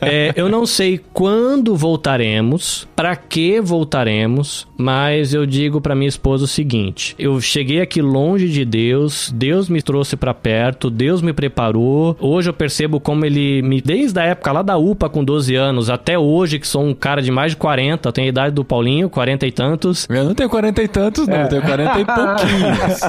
É, 0.00 0.32
eu 0.34 0.48
não 0.48 0.64
sei 0.64 0.98
quando 1.12 1.76
voltaremos, 1.76 2.88
pra 2.96 3.14
que 3.16 3.60
voltaremos, 3.60 3.81
mas 4.76 5.32
eu 5.34 5.46
digo 5.46 5.80
pra 5.80 5.94
minha 5.94 6.08
esposa 6.08 6.44
o 6.44 6.48
seguinte: 6.48 7.14
eu 7.18 7.40
cheguei 7.40 7.80
aqui 7.80 8.02
longe 8.02 8.48
de 8.48 8.64
Deus, 8.64 9.32
Deus 9.34 9.68
me 9.68 9.82
trouxe 9.82 10.16
pra 10.16 10.34
perto, 10.34 10.90
Deus 10.90 11.22
me 11.22 11.32
preparou. 11.32 12.16
Hoje 12.20 12.50
eu 12.50 12.54
percebo 12.54 13.00
como 13.00 13.24
ele 13.24 13.62
me 13.62 13.80
desde 13.80 14.18
a 14.18 14.24
época 14.24 14.52
lá 14.52 14.62
da 14.62 14.76
UPA 14.76 15.08
com 15.08 15.24
12 15.24 15.54
anos 15.54 15.90
até 15.90 16.18
hoje 16.18 16.58
que 16.58 16.66
sou 16.66 16.84
um 16.84 16.94
cara 16.94 17.20
de 17.20 17.30
mais 17.30 17.52
de 17.52 17.56
40, 17.56 18.12
tenho 18.12 18.26
a 18.26 18.28
idade 18.28 18.54
do 18.54 18.64
Paulinho, 18.64 19.08
40 19.08 19.46
e 19.46 19.52
tantos. 19.52 20.06
Eu 20.08 20.24
não 20.24 20.34
tenho 20.34 20.48
40 20.48 20.82
e 20.82 20.88
tantos, 20.88 21.26
não, 21.26 21.36
eu 21.36 21.48
tenho 21.48 21.62
40 21.62 22.00
e 22.00 22.04
pouquinhos. 22.04 23.00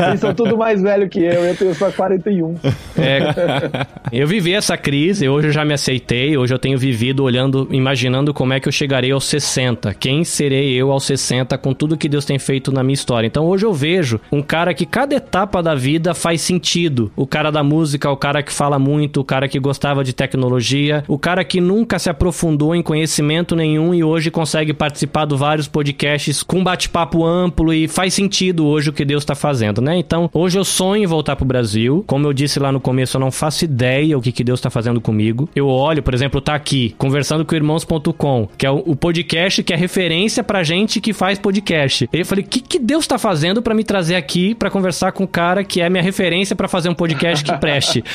Eles 0.08 0.20
são 0.20 0.34
tudo 0.34 0.56
mais 0.56 0.82
velho 0.82 1.08
que 1.08 1.20
eu, 1.20 1.44
eu 1.44 1.56
tenho 1.56 1.74
só 1.74 1.90
41. 1.90 2.56
É, 2.96 3.86
eu 4.12 4.26
vivi 4.26 4.54
essa 4.54 4.76
crise, 4.76 5.28
hoje 5.28 5.48
eu 5.48 5.52
já 5.52 5.64
me 5.64 5.74
aceitei, 5.74 6.36
hoje 6.36 6.54
eu 6.54 6.58
tenho 6.58 6.78
vivido 6.78 7.22
olhando, 7.24 7.68
imaginando 7.70 8.32
como 8.32 8.52
é 8.52 8.60
que 8.60 8.68
eu 8.68 8.72
chegarei 8.72 9.10
aos 9.10 9.24
60. 9.24 9.59
Quem 9.98 10.24
serei 10.24 10.72
eu 10.74 10.90
aos 10.92 11.04
60 11.04 11.56
com 11.58 11.72
tudo 11.74 11.96
que 11.96 12.08
Deus 12.08 12.24
tem 12.24 12.38
feito 12.38 12.72
na 12.72 12.82
minha 12.82 12.94
história? 12.94 13.26
Então 13.26 13.46
hoje 13.46 13.64
eu 13.64 13.72
vejo 13.72 14.20
um 14.30 14.42
cara 14.42 14.72
que 14.72 14.86
cada 14.86 15.14
etapa 15.14 15.62
da 15.62 15.74
vida 15.74 16.14
faz 16.14 16.40
sentido. 16.40 17.10
O 17.16 17.26
cara 17.26 17.50
da 17.50 17.62
música, 17.62 18.10
o 18.10 18.16
cara 18.16 18.42
que 18.42 18.52
fala 18.52 18.78
muito, 18.78 19.20
o 19.20 19.24
cara 19.24 19.48
que 19.48 19.58
gostava 19.58 20.04
de 20.04 20.12
tecnologia, 20.12 21.04
o 21.08 21.18
cara 21.18 21.44
que 21.44 21.60
nunca 21.60 21.98
se 21.98 22.08
aprofundou 22.08 22.74
em 22.74 22.82
conhecimento 22.82 23.56
nenhum 23.56 23.94
e 23.94 24.04
hoje 24.04 24.30
consegue 24.30 24.72
participar 24.72 25.26
de 25.26 25.36
vários 25.36 25.68
podcasts 25.68 26.42
com 26.42 26.62
bate-papo 26.62 27.24
amplo 27.24 27.72
e 27.72 27.88
faz 27.88 28.14
sentido 28.14 28.66
hoje 28.66 28.90
o 28.90 28.92
que 28.92 29.04
Deus 29.04 29.22
está 29.22 29.34
fazendo, 29.34 29.80
né? 29.80 29.96
Então, 29.96 30.30
hoje 30.32 30.58
eu 30.58 30.64
sonho 30.64 31.04
em 31.04 31.06
voltar 31.06 31.36
pro 31.36 31.44
Brasil. 31.44 32.04
Como 32.06 32.26
eu 32.26 32.32
disse 32.32 32.58
lá 32.58 32.70
no 32.70 32.80
começo, 32.80 33.16
eu 33.16 33.20
não 33.20 33.30
faço 33.30 33.64
ideia 33.64 34.16
o 34.16 34.22
que, 34.22 34.32
que 34.32 34.44
Deus 34.44 34.60
está 34.60 34.70
fazendo 34.70 35.00
comigo. 35.00 35.48
Eu 35.54 35.66
olho, 35.68 36.02
por 36.02 36.14
exemplo, 36.14 36.40
tá 36.40 36.54
aqui 36.54 36.94
conversando 36.96 37.44
com 37.44 37.54
irmãos.com, 37.54 38.48
que 38.56 38.66
é 38.66 38.70
o 38.70 38.94
podcast 38.94 39.49
podcast 39.50 39.62
que 39.64 39.72
é 39.72 39.76
referência 39.76 40.42
pra 40.44 40.62
gente 40.62 41.00
que 41.00 41.12
faz 41.12 41.38
podcast. 41.38 42.08
E 42.12 42.18
eu 42.18 42.24
falei, 42.24 42.44
o 42.44 42.48
que, 42.48 42.60
que 42.60 42.78
Deus 42.78 43.06
tá 43.06 43.18
fazendo 43.18 43.60
pra 43.60 43.74
me 43.74 43.82
trazer 43.84 44.14
aqui 44.14 44.54
pra 44.54 44.70
conversar 44.70 45.12
com 45.12 45.24
um 45.24 45.26
cara 45.26 45.64
que 45.64 45.80
é 45.80 45.90
minha 45.90 46.02
referência 46.02 46.54
pra 46.54 46.68
fazer 46.68 46.88
um 46.88 46.94
podcast 46.94 47.44
que 47.44 47.56
preste? 47.58 48.02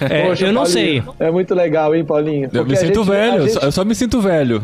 É, 0.00 0.26
Poxa, 0.26 0.46
eu 0.46 0.52
não 0.52 0.62
Paulinho, 0.62 0.72
sei. 0.72 1.02
É 1.18 1.30
muito 1.30 1.54
legal, 1.54 1.94
hein, 1.94 2.04
Paulinho? 2.04 2.48
Eu 2.52 2.64
me 2.64 2.70
Porque 2.70 2.76
sinto 2.76 3.04
gente- 3.04 3.08
velho, 3.10 3.48
gente- 3.48 3.64
eu 3.64 3.72
só 3.72 3.84
me 3.84 3.94
sinto 3.94 4.20
velho. 4.20 4.62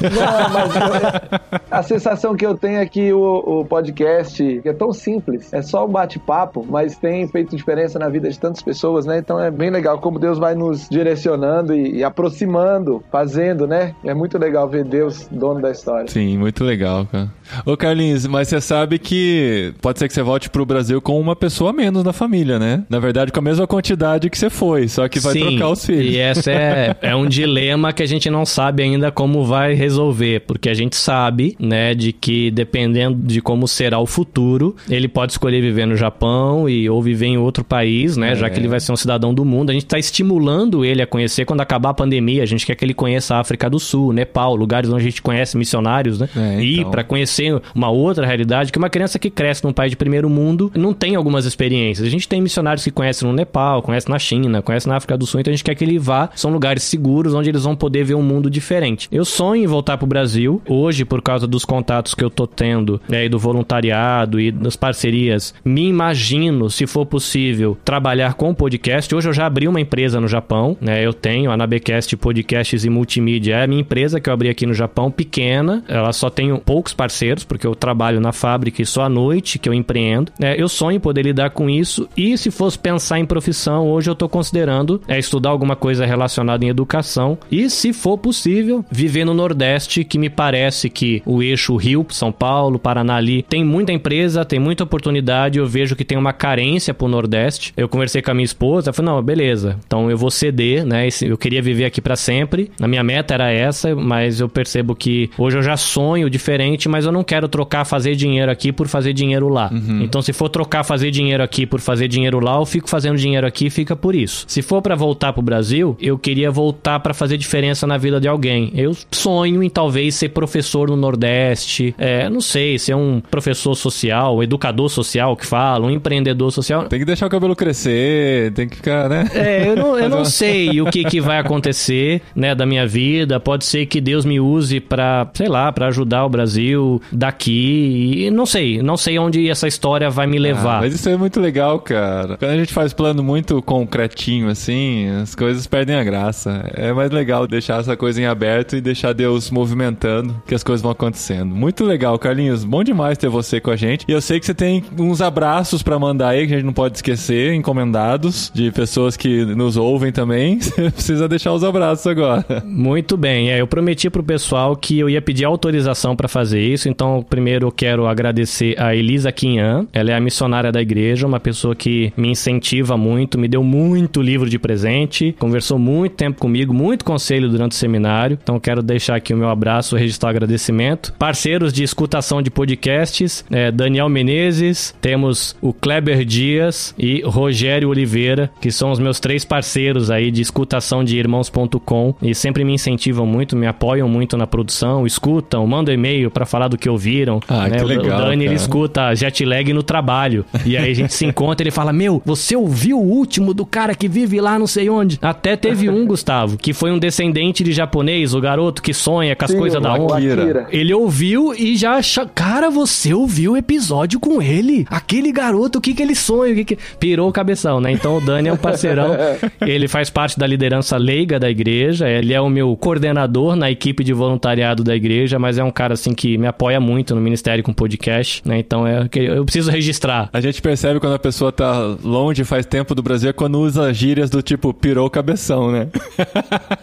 Não, 0.00 0.50
mas 0.50 0.74
eu- 0.76 1.60
a 1.70 1.82
sensação 1.82 2.34
que 2.34 2.44
eu 2.44 2.56
tenho 2.56 2.78
é 2.78 2.86
que 2.86 3.12
o, 3.12 3.60
o 3.60 3.64
podcast 3.64 4.60
é 4.64 4.72
tão 4.72 4.92
simples, 4.92 5.52
é 5.52 5.62
só 5.62 5.84
um 5.86 5.88
bate-papo, 5.88 6.64
mas 6.68 6.96
tem 6.96 7.26
feito 7.28 7.56
diferença 7.56 7.98
na 7.98 8.08
vida 8.08 8.28
de 8.30 8.38
tantas 8.38 8.62
pessoas, 8.62 9.06
né? 9.06 9.18
Então 9.18 9.38
é 9.40 9.50
bem 9.50 9.70
legal 9.70 9.98
como 9.98 10.18
Deus 10.18 10.38
vai 10.38 10.54
nos 10.54 10.88
direcionando 10.88 11.74
e, 11.74 11.98
e 11.98 12.04
aproximando, 12.04 13.02
fazendo, 13.10 13.66
né? 13.66 13.94
É 14.04 14.14
muito 14.14 14.38
legal 14.38 14.68
ver 14.68 14.84
Deus 14.84 15.28
dono 15.40 15.60
da 15.60 15.70
história. 15.72 16.06
Sim, 16.08 16.38
muito 16.38 16.62
legal, 16.62 17.06
cara. 17.10 17.32
Ô 17.66 17.76
Carlinhos, 17.76 18.26
mas 18.26 18.46
você 18.48 18.60
sabe 18.60 18.98
que 18.98 19.74
pode 19.80 19.98
ser 19.98 20.06
que 20.06 20.14
você 20.14 20.22
volte 20.22 20.48
pro 20.48 20.64
Brasil 20.64 21.00
com 21.02 21.18
uma 21.20 21.34
pessoa 21.34 21.70
a 21.70 21.72
menos 21.72 22.04
na 22.04 22.12
família, 22.12 22.58
né? 22.58 22.84
Na 22.88 23.00
verdade, 23.00 23.32
com 23.32 23.40
a 23.40 23.42
mesma 23.42 23.66
quantidade 23.66 24.30
que 24.30 24.38
você 24.38 24.48
foi, 24.48 24.86
só 24.86 25.08
que 25.08 25.18
vai 25.18 25.32
Sim, 25.32 25.40
trocar 25.56 25.70
os 25.70 25.84
filhos. 25.84 26.14
E 26.14 26.18
essa 26.18 26.52
é, 26.52 26.94
é 27.02 27.16
um 27.16 27.26
dilema 27.26 27.92
que 27.92 28.02
a 28.02 28.06
gente 28.06 28.30
não 28.30 28.44
sabe 28.46 28.82
ainda 28.84 29.10
como 29.10 29.44
vai 29.44 29.74
resolver, 29.74 30.40
porque 30.46 30.68
a 30.68 30.74
gente 30.74 30.94
sabe, 30.94 31.56
né, 31.58 31.94
de 31.94 32.12
que 32.12 32.50
dependendo 32.50 33.16
de 33.20 33.40
como 33.40 33.66
será 33.66 33.98
o 33.98 34.06
futuro, 34.06 34.76
ele 34.88 35.08
pode 35.08 35.32
escolher 35.32 35.60
viver 35.60 35.86
no 35.86 35.96
Japão 35.96 36.68
e 36.68 36.88
ou 36.88 37.02
viver 37.02 37.26
em 37.26 37.38
outro 37.38 37.64
país, 37.64 38.16
né, 38.16 38.36
já 38.36 38.46
É. 38.46 38.50
que 38.50 38.58
ele 38.60 38.68
vai 38.68 38.78
ser 38.78 38.92
um 38.92 38.96
cidadão 38.96 39.32
do 39.34 39.44
mundo. 39.44 39.70
A 39.70 39.72
gente 39.72 39.86
está 39.86 39.98
estimulando 39.98 40.84
ele 40.84 41.02
a 41.02 41.06
conhecer 41.06 41.44
quando 41.44 41.60
acabar 41.62 41.90
a 41.90 41.94
pandemia. 41.94 42.42
A 42.42 42.46
gente 42.46 42.66
quer 42.66 42.74
que 42.74 42.84
ele 42.84 42.94
conheça 42.94 43.34
a 43.34 43.40
África 43.40 43.68
do 43.70 43.78
Sul, 43.78 44.12
Nepal, 44.12 44.54
lugares 44.54 44.90
onde 44.90 45.00
a 45.00 45.04
gente 45.04 45.19
conhece 45.22 45.56
missionários, 45.56 46.18
né? 46.18 46.28
É, 46.36 46.62
E 46.62 46.78
então. 46.80 46.90
para 46.90 47.04
conhecer 47.04 47.60
uma 47.74 47.90
outra 47.90 48.26
realidade, 48.26 48.72
que 48.72 48.78
uma 48.78 48.90
criança 48.90 49.18
que 49.18 49.30
cresce 49.30 49.64
num 49.64 49.72
país 49.72 49.90
de 49.90 49.96
primeiro 49.96 50.28
mundo 50.28 50.70
não 50.74 50.92
tem 50.92 51.14
algumas 51.14 51.44
experiências. 51.44 52.06
A 52.06 52.10
gente 52.10 52.28
tem 52.28 52.40
missionários 52.40 52.84
que 52.84 52.90
conhecem 52.90 53.26
no 53.28 53.34
Nepal, 53.34 53.82
conhecem 53.82 54.10
na 54.10 54.18
China, 54.18 54.62
conhecem 54.62 54.90
na 54.90 54.96
África 54.96 55.16
do 55.16 55.26
Sul, 55.26 55.40
então 55.40 55.50
a 55.52 55.54
gente 55.56 55.64
quer 55.64 55.74
que 55.74 55.84
ele 55.84 55.98
vá. 55.98 56.30
São 56.34 56.50
lugares 56.52 56.82
seguros 56.82 57.34
onde 57.34 57.48
eles 57.48 57.64
vão 57.64 57.76
poder 57.76 58.04
ver 58.04 58.14
um 58.14 58.22
mundo 58.22 58.50
diferente. 58.50 59.08
Eu 59.10 59.24
sonho 59.24 59.64
em 59.64 59.66
voltar 59.66 59.96
pro 59.98 60.06
Brasil. 60.06 60.60
Hoje, 60.68 61.04
por 61.04 61.22
causa 61.22 61.46
dos 61.46 61.64
contatos 61.64 62.14
que 62.14 62.24
eu 62.24 62.30
tô 62.30 62.46
tendo, 62.46 63.00
né, 63.08 63.24
e 63.24 63.28
do 63.28 63.38
voluntariado 63.38 64.40
e 64.40 64.50
das 64.50 64.76
parcerias, 64.76 65.54
me 65.64 65.88
imagino, 65.88 66.68
se 66.70 66.86
for 66.86 67.06
possível, 67.06 67.76
trabalhar 67.84 68.34
com 68.34 68.54
podcast. 68.54 69.14
Hoje 69.14 69.28
eu 69.28 69.32
já 69.32 69.46
abri 69.46 69.68
uma 69.68 69.80
empresa 69.80 70.20
no 70.20 70.28
Japão, 70.28 70.76
né? 70.80 71.04
Eu 71.04 71.12
tenho 71.12 71.50
a 71.50 71.56
Nabecast 71.56 72.16
Podcasts 72.16 72.84
e 72.84 72.90
Multimídia. 72.90 73.56
É 73.56 73.64
a 73.64 73.66
minha 73.66 73.80
empresa 73.80 74.20
que 74.20 74.28
eu 74.28 74.34
abri 74.34 74.48
aqui 74.48 74.66
no 74.66 74.74
Japão, 74.74 75.09
pequena. 75.10 75.82
Ela 75.88 76.12
só 76.12 76.30
tem 76.30 76.54
poucos 76.56 76.92
parceiros, 76.92 77.44
porque 77.44 77.66
eu 77.66 77.74
trabalho 77.74 78.20
na 78.20 78.32
fábrica 78.32 78.82
e 78.82 78.86
só 78.86 79.02
à 79.02 79.08
noite 79.08 79.58
que 79.58 79.68
eu 79.68 79.74
empreendo. 79.74 80.32
É, 80.40 80.60
eu 80.60 80.68
sonho 80.68 81.00
poder 81.00 81.22
lidar 81.22 81.50
com 81.50 81.68
isso. 81.68 82.08
E 82.16 82.36
se 82.36 82.50
fosse 82.50 82.78
pensar 82.78 83.18
em 83.18 83.26
profissão, 83.26 83.88
hoje 83.88 84.10
eu 84.10 84.14
tô 84.14 84.28
considerando 84.28 85.00
é, 85.08 85.18
estudar 85.18 85.50
alguma 85.50 85.76
coisa 85.76 86.06
relacionada 86.06 86.64
em 86.64 86.68
educação. 86.68 87.38
E, 87.50 87.68
se 87.70 87.92
for 87.92 88.18
possível, 88.18 88.84
viver 88.90 89.24
no 89.24 89.34
Nordeste, 89.34 90.04
que 90.04 90.18
me 90.18 90.30
parece 90.30 90.88
que 90.88 91.22
o 91.24 91.42
eixo 91.42 91.76
Rio, 91.76 92.06
São 92.10 92.32
Paulo, 92.32 92.78
Paraná 92.78 93.16
ali, 93.16 93.42
tem 93.42 93.64
muita 93.64 93.92
empresa, 93.92 94.44
tem 94.44 94.58
muita 94.58 94.84
oportunidade. 94.84 95.58
Eu 95.58 95.66
vejo 95.66 95.96
que 95.96 96.04
tem 96.04 96.18
uma 96.18 96.32
carência 96.32 96.94
pro 96.94 97.08
Nordeste. 97.08 97.72
Eu 97.76 97.88
conversei 97.88 98.22
com 98.22 98.30
a 98.30 98.34
minha 98.34 98.44
esposa, 98.44 98.92
falou: 98.92 99.16
não, 99.16 99.22
beleza, 99.22 99.78
então 99.86 100.10
eu 100.10 100.16
vou 100.16 100.30
ceder, 100.30 100.84
né? 100.84 101.08
Eu 101.22 101.36
queria 101.36 101.62
viver 101.62 101.84
aqui 101.84 102.00
pra 102.00 102.16
sempre. 102.16 102.70
A 102.80 102.88
minha 102.88 103.02
meta 103.02 103.34
era 103.34 103.50
essa, 103.50 103.94
mas 103.94 104.40
eu 104.40 104.48
percebo 104.48 104.94
que 105.00 105.30
hoje 105.38 105.56
eu 105.56 105.62
já 105.62 105.76
sonho 105.76 106.28
diferente, 106.28 106.88
mas 106.88 107.06
eu 107.06 107.10
não 107.10 107.24
quero 107.24 107.48
trocar 107.48 107.86
fazer 107.86 108.14
dinheiro 108.14 108.52
aqui 108.52 108.70
por 108.70 108.86
fazer 108.86 109.14
dinheiro 109.14 109.48
lá. 109.48 109.70
Então, 110.02 110.20
se 110.20 110.32
for 110.32 110.48
trocar 110.48 110.84
fazer 110.84 111.10
dinheiro 111.10 111.42
aqui 111.42 111.64
por 111.64 111.80
fazer 111.80 112.06
dinheiro 112.06 112.38
lá, 112.38 112.56
eu 112.56 112.66
fico 112.66 112.88
fazendo 112.88 113.16
dinheiro 113.16 113.46
aqui 113.46 113.66
e 113.66 113.70
fica 113.70 113.96
por 113.96 114.14
isso. 114.14 114.44
Se 114.46 114.60
for 114.60 114.82
pra 114.82 114.94
voltar 114.94 115.32
pro 115.32 115.42
Brasil, 115.42 115.96
eu 116.00 116.18
queria 116.18 116.50
voltar 116.50 117.00
pra 117.00 117.14
fazer 117.14 117.38
diferença 117.38 117.86
na 117.86 117.96
vida 117.96 118.20
de 118.20 118.28
alguém. 118.28 118.70
Eu 118.74 118.94
sonho 119.10 119.62
em 119.62 119.70
talvez 119.70 120.14
ser 120.16 120.28
professor 120.28 120.90
no 120.90 120.96
Nordeste, 120.96 121.94
é, 121.96 122.28
não 122.28 122.40
sei, 122.40 122.78
ser 122.78 122.94
um 122.94 123.22
professor 123.30 123.74
social, 123.74 124.42
educador 124.42 124.88
social 124.88 125.34
que 125.36 125.46
fala, 125.46 125.86
um 125.86 125.90
empreendedor 125.90 126.50
social. 126.52 126.84
Tem 126.84 126.98
que 126.98 127.04
deixar 127.04 127.26
o 127.26 127.30
cabelo 127.30 127.56
crescer, 127.56 128.52
tem 128.52 128.68
que 128.68 128.76
ficar, 128.76 129.08
né? 129.08 129.30
É, 129.34 129.68
eu 129.68 129.76
não, 129.76 129.98
eu 129.98 130.08
não 130.10 130.24
sei 130.24 130.80
o 130.80 130.86
que, 130.86 131.04
que 131.04 131.20
vai 131.20 131.38
acontecer, 131.38 132.20
né, 132.34 132.54
da 132.54 132.66
minha 132.66 132.86
vida. 132.86 133.40
Pode 133.40 133.64
ser 133.64 133.86
que 133.86 134.00
Deus 134.00 134.24
me 134.24 134.38
use 134.38 134.80
pra, 134.90 135.30
sei 135.34 135.48
lá, 135.48 135.70
pra 135.72 135.86
ajudar 135.86 136.24
o 136.26 136.28
Brasil 136.28 137.00
daqui. 137.12 138.26
E 138.26 138.30
não 138.30 138.44
sei, 138.44 138.82
não 138.82 138.96
sei 138.96 139.18
onde 139.18 139.48
essa 139.48 139.68
história 139.68 140.10
vai 140.10 140.26
me 140.26 140.36
Ah, 140.36 140.40
levar. 140.40 140.80
mas 140.80 140.92
isso 140.94 141.08
é 141.08 141.16
muito 141.16 141.40
legal, 141.40 141.78
cara. 141.78 142.36
Quando 142.36 142.50
a 142.50 142.56
gente 142.56 142.72
faz 142.72 142.92
plano 142.92 143.22
muito 143.22 143.62
concretinho, 143.62 144.48
assim, 144.48 145.08
as 145.22 145.34
coisas 145.34 145.66
perdem 145.66 145.94
a 145.96 146.02
graça. 146.04 146.68
É 146.74 146.92
mais 146.92 147.10
legal 147.10 147.46
deixar 147.46 147.80
essa 147.80 147.96
coisa 147.96 148.20
em 148.20 148.26
aberto 148.26 148.76
e 148.76 148.80
deixar 148.80 149.12
Deus 149.12 149.50
movimentando, 149.50 150.34
que 150.46 150.54
as 150.54 150.62
coisas 150.64 150.82
vão 150.82 150.90
acontecendo. 150.90 151.54
Muito 151.54 151.84
legal, 151.84 152.18
Carlinhos. 152.18 152.64
Bom 152.64 152.82
demais 152.82 153.16
ter 153.16 153.28
você 153.28 153.60
com 153.60 153.70
a 153.70 153.76
gente. 153.76 154.04
E 154.08 154.12
eu 154.12 154.20
sei 154.20 154.40
que 154.40 154.46
você 154.46 154.54
tem 154.54 154.82
uns 154.98 155.22
abraços 155.22 155.82
pra 155.82 155.98
mandar 155.98 156.30
aí, 156.30 156.46
que 156.48 156.52
a 156.52 156.56
gente 156.56 156.66
não 156.66 156.72
pode 156.72 156.96
esquecer, 156.96 157.54
encomendados, 157.54 158.50
de 158.52 158.70
pessoas 158.72 159.16
que 159.16 159.44
nos 159.44 159.76
ouvem 159.76 160.10
também. 160.12 160.58
Você 160.60 160.90
precisa 160.90 161.28
deixar 161.28 161.52
os 161.52 161.62
abraços 161.62 162.06
agora. 162.06 162.44
Muito 162.64 163.16
bem, 163.16 163.50
é, 163.50 163.60
eu 163.60 163.66
prometi 163.66 164.08
pro 164.10 164.22
pessoal 164.22 164.74
que 164.80 164.98
eu 164.98 165.08
ia 165.08 165.20
pedir 165.20 165.44
autorização 165.44 166.16
para 166.16 166.28
fazer 166.28 166.60
isso, 166.60 166.88
então 166.88 167.24
primeiro 167.28 167.66
eu 167.66 167.72
quero 167.72 168.06
agradecer 168.06 168.74
a 168.80 168.94
Elisa 168.94 169.30
Quinhan, 169.30 169.86
ela 169.92 170.10
é 170.10 170.14
a 170.14 170.20
missionária 170.20 170.72
da 170.72 170.80
igreja, 170.80 171.26
uma 171.26 171.40
pessoa 171.40 171.74
que 171.74 172.12
me 172.16 172.30
incentiva 172.30 172.96
muito, 172.96 173.38
me 173.38 173.48
deu 173.48 173.62
muito 173.62 174.22
livro 174.22 174.48
de 174.48 174.58
presente, 174.58 175.34
conversou 175.38 175.78
muito 175.78 176.16
tempo 176.16 176.40
comigo, 176.40 176.72
muito 176.72 177.04
conselho 177.04 177.48
durante 177.48 177.72
o 177.72 177.74
seminário, 177.74 178.38
então 178.42 178.58
quero 178.58 178.82
deixar 178.82 179.16
aqui 179.16 179.34
o 179.34 179.36
meu 179.36 179.48
abraço, 179.48 179.96
registrar 179.96 180.28
o 180.28 180.30
agradecimento. 180.30 181.12
Parceiros 181.18 181.72
de 181.72 181.82
escutação 181.82 182.40
de 182.40 182.50
podcasts, 182.50 183.44
é, 183.50 183.70
Daniel 183.70 184.08
Menezes, 184.08 184.94
temos 185.00 185.56
o 185.60 185.72
Kleber 185.72 186.24
Dias 186.24 186.94
e 186.98 187.22
Rogério 187.22 187.88
Oliveira, 187.88 188.50
que 188.60 188.70
são 188.70 188.90
os 188.90 188.98
meus 188.98 189.20
três 189.20 189.44
parceiros 189.44 190.10
aí 190.10 190.30
de 190.30 190.42
escutação 190.42 191.04
de 191.04 191.16
irmãos.com 191.16 192.14
e 192.22 192.34
sempre 192.34 192.64
me 192.64 192.72
incentivam 192.72 193.26
muito, 193.26 193.56
me 193.56 193.66
apoiam 193.66 194.08
muito 194.08 194.36
na 194.36 194.46
produção, 194.46 194.69
escutam, 195.06 195.66
mandam 195.66 195.94
e-mail 195.94 196.30
pra 196.30 196.46
falar 196.46 196.68
do 196.68 196.78
que 196.78 196.88
ouviram. 196.88 197.40
Ah, 197.48 197.68
né? 197.68 197.78
que 197.78 197.84
O- 197.84 197.86
legal, 197.86 198.04
o 198.04 198.22
Dani, 198.22 198.44
ele 198.44 198.54
cara. 198.54 198.54
escuta 198.56 199.14
jet 199.14 199.44
lag 199.44 199.72
no 199.72 199.82
trabalho. 199.82 200.44
E 200.64 200.76
aí 200.76 200.90
a 200.90 200.94
gente 200.94 201.12
se 201.12 201.24
encontra 201.24 201.62
e 201.62 201.64
ele 201.64 201.70
fala: 201.70 201.92
Meu, 201.92 202.22
você 202.24 202.56
ouviu 202.56 202.98
o 202.98 203.02
último 203.02 203.52
do 203.54 203.64
cara 203.66 203.94
que 203.94 204.08
vive 204.08 204.40
lá 204.40 204.58
não 204.58 204.66
sei 204.66 204.88
onde? 204.88 205.18
Até 205.22 205.56
teve 205.56 205.88
um, 205.88 206.06
Gustavo, 206.06 206.56
que 206.56 206.72
foi 206.72 206.90
um 206.90 206.98
descendente 206.98 207.62
de 207.64 207.72
japonês, 207.72 208.34
o 208.34 208.40
garoto 208.40 208.82
que 208.82 208.92
sonha 208.94 209.34
com 209.36 209.44
as 209.44 209.54
coisas 209.54 209.82
da 209.82 209.94
o 209.94 210.04
honra. 210.04 210.16
Akira. 210.18 210.66
Ele 210.70 210.92
ouviu 210.94 211.54
e 211.54 211.76
já 211.76 211.92
achou. 211.96 212.26
Cara, 212.34 212.70
você 212.70 213.12
ouviu 213.14 213.52
o 213.52 213.56
episódio 213.56 214.20
com 214.20 214.40
ele? 214.40 214.86
Aquele 214.90 215.32
garoto, 215.32 215.78
o 215.78 215.80
que 215.82 215.94
que 215.94 216.02
ele 216.02 216.14
sonha? 216.14 216.52
O 216.52 216.56
que 216.56 216.64
que... 216.64 216.78
Pirou 216.98 217.28
o 217.28 217.32
cabeção, 217.32 217.80
né? 217.80 217.90
Então 217.92 218.16
o 218.16 218.20
Dani 218.20 218.48
é 218.48 218.52
um 218.52 218.56
parceirão. 218.56 219.16
ele 219.66 219.88
faz 219.88 220.10
parte 220.10 220.38
da 220.38 220.46
liderança 220.46 220.96
leiga 220.96 221.38
da 221.38 221.50
igreja. 221.50 222.08
Ele 222.08 222.32
é 222.32 222.40
o 222.40 222.48
meu 222.48 222.76
coordenador 222.76 223.56
na 223.56 223.70
equipe 223.70 224.04
de 224.04 224.12
voluntariado 224.12 224.59
da 224.84 224.94
igreja, 224.94 225.38
mas 225.38 225.58
é 225.58 225.64
um 225.64 225.70
cara 225.70 225.94
assim 225.94 226.12
que 226.12 226.36
me 226.38 226.46
apoia 226.46 226.80
muito 226.80 227.14
no 227.14 227.20
ministério 227.20 227.62
com 227.64 227.72
podcast, 227.72 228.42
né? 228.46 228.58
Então 228.58 228.86
é 228.86 229.08
que 229.08 229.20
eu 229.20 229.44
preciso 229.44 229.70
registrar. 229.70 230.28
A 230.32 230.40
gente 230.40 230.60
percebe 230.60 231.00
quando 231.00 231.14
a 231.14 231.18
pessoa 231.18 231.50
tá 231.52 231.96
longe 232.02 232.44
faz 232.44 232.64
tempo 232.66 232.94
do 232.94 233.02
Brasil 233.02 233.30
é 233.30 233.32
quando 233.32 233.58
usa 233.60 233.92
gírias 233.92 234.30
do 234.30 234.42
tipo 234.42 234.72
pirou 234.72 235.06
o 235.06 235.10
cabeção, 235.10 235.70
né? 235.70 235.88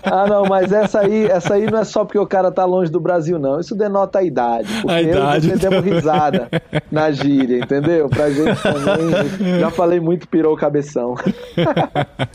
Ah, 0.09 0.25
não, 0.25 0.45
mas 0.45 0.71
essa 0.71 1.01
aí, 1.01 1.25
essa 1.25 1.55
aí 1.55 1.69
não 1.69 1.80
é 1.80 1.84
só 1.84 2.05
porque 2.05 2.17
o 2.17 2.25
cara 2.25 2.49
tá 2.49 2.63
longe 2.63 2.89
do 2.89 2.99
Brasil, 2.99 3.38
não. 3.38 3.59
Isso 3.59 3.75
denota 3.75 4.19
a 4.19 4.23
idade. 4.23 4.69
Porque 4.82 4.93
A 4.93 5.01
idade. 5.01 5.49
eu 5.49 5.59
demos 5.59 5.84
risada 5.84 6.47
na 6.89 7.11
gíria, 7.11 7.57
entendeu? 7.59 8.07
Pra 8.07 8.30
gente 8.30 8.55
também. 8.61 9.59
Já 9.59 9.69
falei 9.69 9.99
muito 9.99 10.25
pirou 10.28 10.53
o 10.53 10.57
cabeção. 10.57 11.15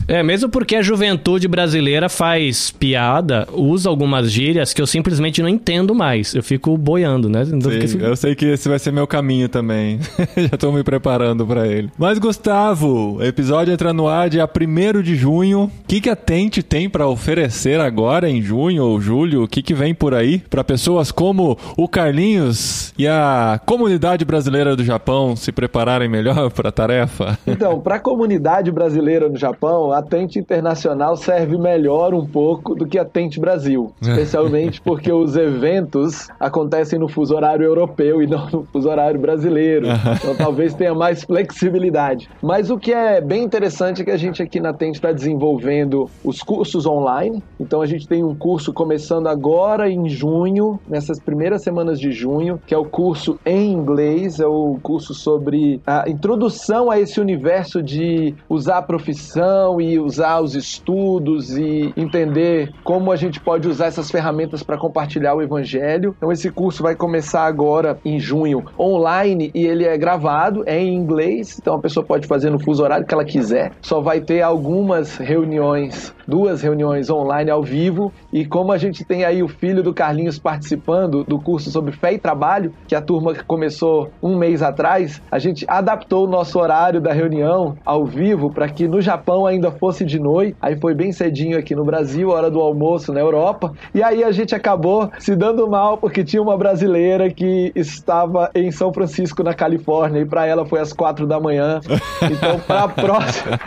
É, 0.07 0.21
mesmo 0.21 0.49
porque 0.49 0.75
a 0.75 0.81
juventude 0.83 1.47
brasileira 1.47 2.09
faz 2.09 2.69
piada, 2.71 3.47
usa 3.51 3.89
algumas 3.89 4.31
gírias 4.31 4.71
que 4.73 4.81
eu 4.81 4.87
simplesmente 4.87 5.32
não 5.41 5.49
entendo 5.49 5.93
mais. 5.95 6.33
Eu 6.35 6.43
fico 6.43 6.77
boiando, 6.77 7.29
né? 7.29 7.43
Então, 7.45 7.71
Sim, 7.71 7.87
fico- 7.87 8.03
eu 8.03 8.15
sei 8.15 8.35
que 8.35 8.45
esse 8.45 8.67
vai 8.69 8.79
ser 8.79 8.91
meu 8.91 9.07
caminho 9.07 9.47
também. 9.49 9.99
Já 10.37 10.57
tô 10.57 10.71
me 10.71 10.83
preparando 10.83 11.45
pra 11.45 11.67
ele. 11.67 11.89
Mas, 11.97 12.17
Gustavo, 12.19 13.15
o 13.17 13.23
episódio 13.23 13.73
entra 13.73 13.93
no 13.93 14.07
ar 14.07 14.29
dia 14.29 14.47
1 14.47 15.01
de 15.01 15.15
junho. 15.15 15.63
O 15.63 15.87
que, 15.87 16.01
que 16.01 16.09
a 16.09 16.15
Tente 16.15 16.61
tem 16.61 16.89
pra 16.89 17.07
oferecer 17.07 17.79
agora 17.79 18.29
em 18.29 18.41
junho 18.41 18.83
ou 18.83 18.99
julho? 18.99 19.43
O 19.43 19.47
que, 19.47 19.61
que 19.61 19.73
vem 19.73 19.93
por 19.93 20.13
aí 20.13 20.39
pra 20.39 20.63
pessoas 20.63 21.11
como 21.11 21.57
o 21.77 21.87
Carlinhos 21.87 22.93
e 22.97 23.07
a 23.07 23.59
comunidade 23.65 24.23
brasileira 24.25 24.75
do 24.75 24.83
Japão 24.83 25.35
se 25.35 25.51
prepararem 25.51 26.09
melhor 26.09 26.51
pra 26.51 26.71
tarefa? 26.71 27.37
Então, 27.45 27.79
para 27.79 27.95
a 27.95 27.99
comunidade 27.99 28.71
brasileira 28.71 29.27
no 29.29 29.37
Japão, 29.37 29.91
a 29.91 30.01
Tente 30.01 30.39
Internacional 30.39 31.15
serve 31.15 31.57
melhor 31.57 32.13
um 32.13 32.25
pouco 32.25 32.75
do 32.75 32.85
que 32.85 32.97
a 32.97 33.05
Tente 33.05 33.39
Brasil. 33.39 33.93
Especialmente 34.01 34.81
porque 34.81 35.11
os 35.13 35.35
eventos 35.35 36.27
acontecem 36.39 36.99
no 36.99 37.07
fuso 37.07 37.35
horário 37.35 37.65
europeu 37.65 38.21
e 38.21 38.27
não 38.27 38.49
no 38.49 38.63
fuso 38.65 38.89
horário 38.89 39.19
brasileiro. 39.19 39.87
Então 40.15 40.35
talvez 40.35 40.73
tenha 40.73 40.93
mais 40.93 41.23
flexibilidade. 41.23 42.29
Mas 42.41 42.69
o 42.69 42.77
que 42.77 42.91
é 42.91 43.21
bem 43.21 43.43
interessante 43.43 44.01
é 44.01 44.05
que 44.05 44.11
a 44.11 44.17
gente 44.17 44.41
aqui 44.41 44.59
na 44.59 44.73
Tente 44.73 44.97
está 44.97 45.11
desenvolvendo 45.11 46.09
os 46.23 46.41
cursos 46.41 46.85
online. 46.85 47.41
Então 47.59 47.81
a 47.81 47.85
gente 47.85 48.07
tem 48.07 48.23
um 48.23 48.35
curso 48.35 48.73
começando 48.73 49.27
agora 49.27 49.89
em 49.89 50.09
junho, 50.09 50.79
nessas 50.87 51.19
primeiras 51.19 51.63
semanas 51.63 51.99
de 51.99 52.11
junho, 52.11 52.59
que 52.65 52.73
é 52.73 52.77
o 52.77 52.85
curso 52.85 53.39
em 53.45 53.71
inglês, 53.71 54.39
é 54.39 54.47
o 54.47 54.77
curso 54.81 55.13
sobre 55.13 55.81
a 55.85 56.09
introdução 56.09 56.89
a 56.89 56.99
esse 56.99 57.19
universo 57.19 57.81
de 57.81 58.35
usar 58.49 58.79
a 58.79 58.81
profissão 58.81 59.79
e 59.79 59.99
usar 59.99 60.41
os 60.41 60.55
estudos 60.55 61.57
e 61.57 61.93
entender 61.95 62.71
como 62.83 63.11
a 63.11 63.15
gente 63.15 63.39
pode 63.39 63.67
usar 63.67 63.87
essas 63.87 64.09
ferramentas 64.09 64.63
para 64.63 64.77
compartilhar 64.77 65.02
o 65.35 65.41
evangelho. 65.41 66.15
Então 66.17 66.31
esse 66.31 66.49
curso 66.49 66.83
vai 66.83 66.95
começar 66.95 67.45
agora 67.45 67.97
em 68.03 68.19
junho 68.19 68.63
online 68.79 69.51
e 69.53 69.65
ele 69.65 69.85
é 69.85 69.97
gravado, 69.97 70.63
é 70.65 70.79
em 70.79 70.93
inglês, 70.93 71.57
então 71.59 71.75
a 71.75 71.79
pessoa 71.79 72.05
pode 72.05 72.27
fazer 72.27 72.49
no 72.49 72.59
fuso 72.59 72.83
horário 72.83 73.05
que 73.05 73.13
ela 73.13 73.25
quiser. 73.25 73.71
Só 73.81 74.01
vai 74.01 74.21
ter 74.21 74.41
algumas 74.41 75.17
reuniões, 75.17 76.13
duas 76.27 76.61
reuniões 76.61 77.09
online 77.09 77.49
ao 77.49 77.63
vivo 77.63 78.11
e 78.31 78.45
como 78.45 78.71
a 78.71 78.77
gente 78.77 79.03
tem 79.03 79.23
aí 79.25 79.43
o 79.43 79.47
filho 79.47 79.83
do 79.83 79.93
Carlinhos 79.93 80.39
participando 80.39 81.23
do 81.23 81.39
curso 81.39 81.69
sobre 81.69 81.91
fé 81.91 82.13
e 82.13 82.19
trabalho, 82.19 82.73
que 82.87 82.95
a 82.95 83.01
turma 83.01 83.33
começou 83.45 84.09
um 84.21 84.37
mês 84.37 84.61
atrás, 84.61 85.21
a 85.31 85.39
gente 85.39 85.65
adaptou 85.67 86.25
o 86.25 86.29
nosso 86.29 86.59
horário 86.59 87.01
da 87.01 87.11
reunião 87.11 87.75
ao 87.85 88.05
vivo 88.05 88.51
para 88.51 88.67
que 88.69 88.87
no 88.87 89.01
Japão 89.01 89.45
ainda 89.45 89.71
fosse 89.71 90.05
de 90.05 90.19
noite. 90.19 90.55
Aí 90.61 90.79
foi 90.79 90.93
bem 90.93 91.11
cedinho 91.11 91.57
aqui 91.57 91.75
no 91.75 91.83
Brasil, 91.83 92.29
hora 92.29 92.49
do 92.49 92.59
almoço 92.59 93.13
na 93.13 93.19
Europa. 93.19 93.73
E 93.93 94.01
aí 94.01 94.23
a 94.23 94.31
gente 94.31 94.55
acabou 94.55 94.92
se 95.19 95.35
dando 95.35 95.67
mal 95.67 95.97
porque 95.97 96.23
tinha 96.23 96.41
uma 96.41 96.57
brasileira 96.57 97.29
que 97.29 97.71
estava 97.75 98.49
em 98.53 98.71
São 98.71 98.93
Francisco, 98.93 99.43
na 99.43 99.53
Califórnia, 99.53 100.21
e 100.21 100.25
para 100.25 100.45
ela 100.45 100.65
foi 100.65 100.79
às 100.79 100.91
quatro 100.91 101.25
da 101.25 101.39
manhã. 101.39 101.79
Então, 102.21 102.59
para 102.59 102.83
a 102.83 102.87
próxima, 102.89 103.59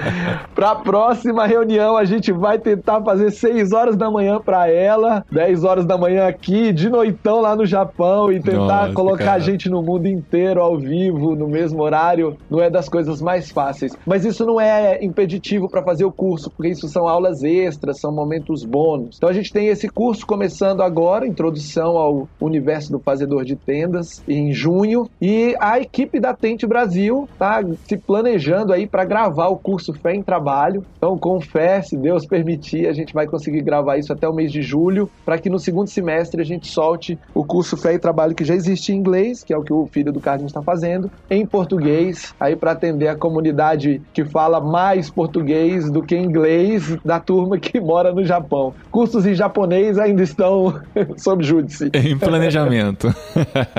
pra 0.55 0.75
próxima 0.75 1.47
reunião, 1.47 1.97
a 1.97 2.05
gente 2.05 2.33
vai 2.33 2.59
tentar 2.59 3.01
fazer 3.03 3.31
seis 3.31 3.73
horas 3.73 3.97
da 3.97 4.11
manhã 4.11 4.41
para 4.41 4.69
ela, 4.69 5.25
10 5.31 5.65
horas 5.65 5.85
da 5.85 5.97
manhã 5.97 6.27
aqui, 6.27 6.73
de 6.73 6.89
noitão 6.89 7.41
lá 7.41 7.55
no 7.57 7.65
Japão 7.65 8.33
e 8.33 8.41
tentar 8.41 8.83
Nossa, 8.83 8.93
colocar 8.93 9.25
cara. 9.25 9.37
a 9.37 9.39
gente 9.39 9.69
no 9.69 9.83
mundo 9.83 10.07
inteiro 10.07 10.61
ao 10.61 10.79
vivo, 10.79 11.35
no 11.35 11.49
mesmo 11.49 11.83
horário, 11.83 12.37
não 12.51 12.61
é 12.61 12.69
das 12.69 12.89
coisas 12.89 13.21
mais 13.23 13.51
fáceis. 13.51 13.97
Mas 14.05 14.25
isso 14.25 14.45
não 14.45 14.61
é 14.61 15.03
impeditivo 15.03 15.69
para 15.69 15.83
fazer 15.83 16.05
o 16.05 16.13
curso, 16.13 16.51
porque 16.51 16.71
isso 16.71 16.89
são 16.89 17.09
aulas 17.09 17.43
extras, 17.43 18.01
são 18.01 18.13
momentos 18.13 18.65
bônus. 18.65 19.17
Então 19.17 19.29
a 19.29 19.33
gente 19.33 19.53
tem 19.53 19.69
esse 19.69 19.89
curso 19.89 20.27
começando 20.27 20.83
agora, 20.83 21.16
introdução 21.25 21.97
ao 21.97 22.29
universo 22.41 22.91
do 22.91 22.99
fazedor 22.99 23.45
de 23.45 23.55
tendas, 23.55 24.21
em 24.27 24.53
junho, 24.53 25.09
e 25.23 25.55
a 25.61 25.79
equipe 25.79 26.19
da 26.19 26.35
Tente 26.35 26.67
Brasil 26.67 27.29
está 27.33 27.63
se 27.87 27.97
planejando 27.97 28.73
aí 28.73 28.89
para 28.89 29.05
gravar 29.05 29.47
o 29.49 29.57
curso 29.57 29.93
Fé 29.93 30.15
em 30.15 30.23
Trabalho. 30.23 30.85
Então, 30.97 31.17
com 31.17 31.41
fé, 31.41 31.81
se 31.81 31.97
Deus 31.97 32.27
permitir, 32.27 32.89
a 32.89 32.93
gente 32.93 33.15
vai 33.15 33.27
conseguir 33.27 33.61
gravar 33.61 33.99
isso 33.99 34.13
até 34.13 34.29
o 34.29 34.35
mês 34.35 34.51
de 34.51 34.63
julho, 34.63 35.09
para 35.25 35.39
que 35.39 35.49
no 35.49 35.59
segundo 35.61 35.89
semestre 35.89 36.41
a 36.41 36.45
gente 36.45 36.67
solte 36.67 37.17
o 37.33 37.45
curso 37.45 37.77
Fé 37.77 37.95
e 37.95 37.99
Trabalho 37.99 38.35
que 38.35 38.45
já 38.45 38.55
existe 38.55 38.93
em 38.93 38.97
inglês, 38.97 39.45
que 39.45 39.53
é 39.53 39.57
o 39.57 39.63
que 39.63 39.73
o 39.73 39.87
filho 39.87 40.13
do 40.13 40.21
Carlinhos 40.21 40.51
está 40.51 40.63
fazendo, 40.63 41.11
em 41.31 41.47
português, 41.47 42.35
aí 42.41 42.57
para 42.57 42.73
atender 42.73 43.09
a 43.09 43.17
comunidade 43.17 44.03
que 44.13 44.25
fala 44.25 44.61
mais 44.61 45.11
português 45.11 45.91
do 45.91 46.03
que 46.03 46.17
inglês 46.17 46.97
da 47.05 47.21
turma 47.21 47.59
que 47.59 47.79
mora 47.79 48.13
no 48.13 48.25
Japão. 48.25 48.75
Cursos 48.91 49.27
em 49.27 49.35
japonês 49.35 49.99
ainda 49.99 50.23
estão 50.23 50.81
sob 51.17 51.45
júdice. 51.45 51.91
Em 51.95 52.19
planejamento. 52.19 53.15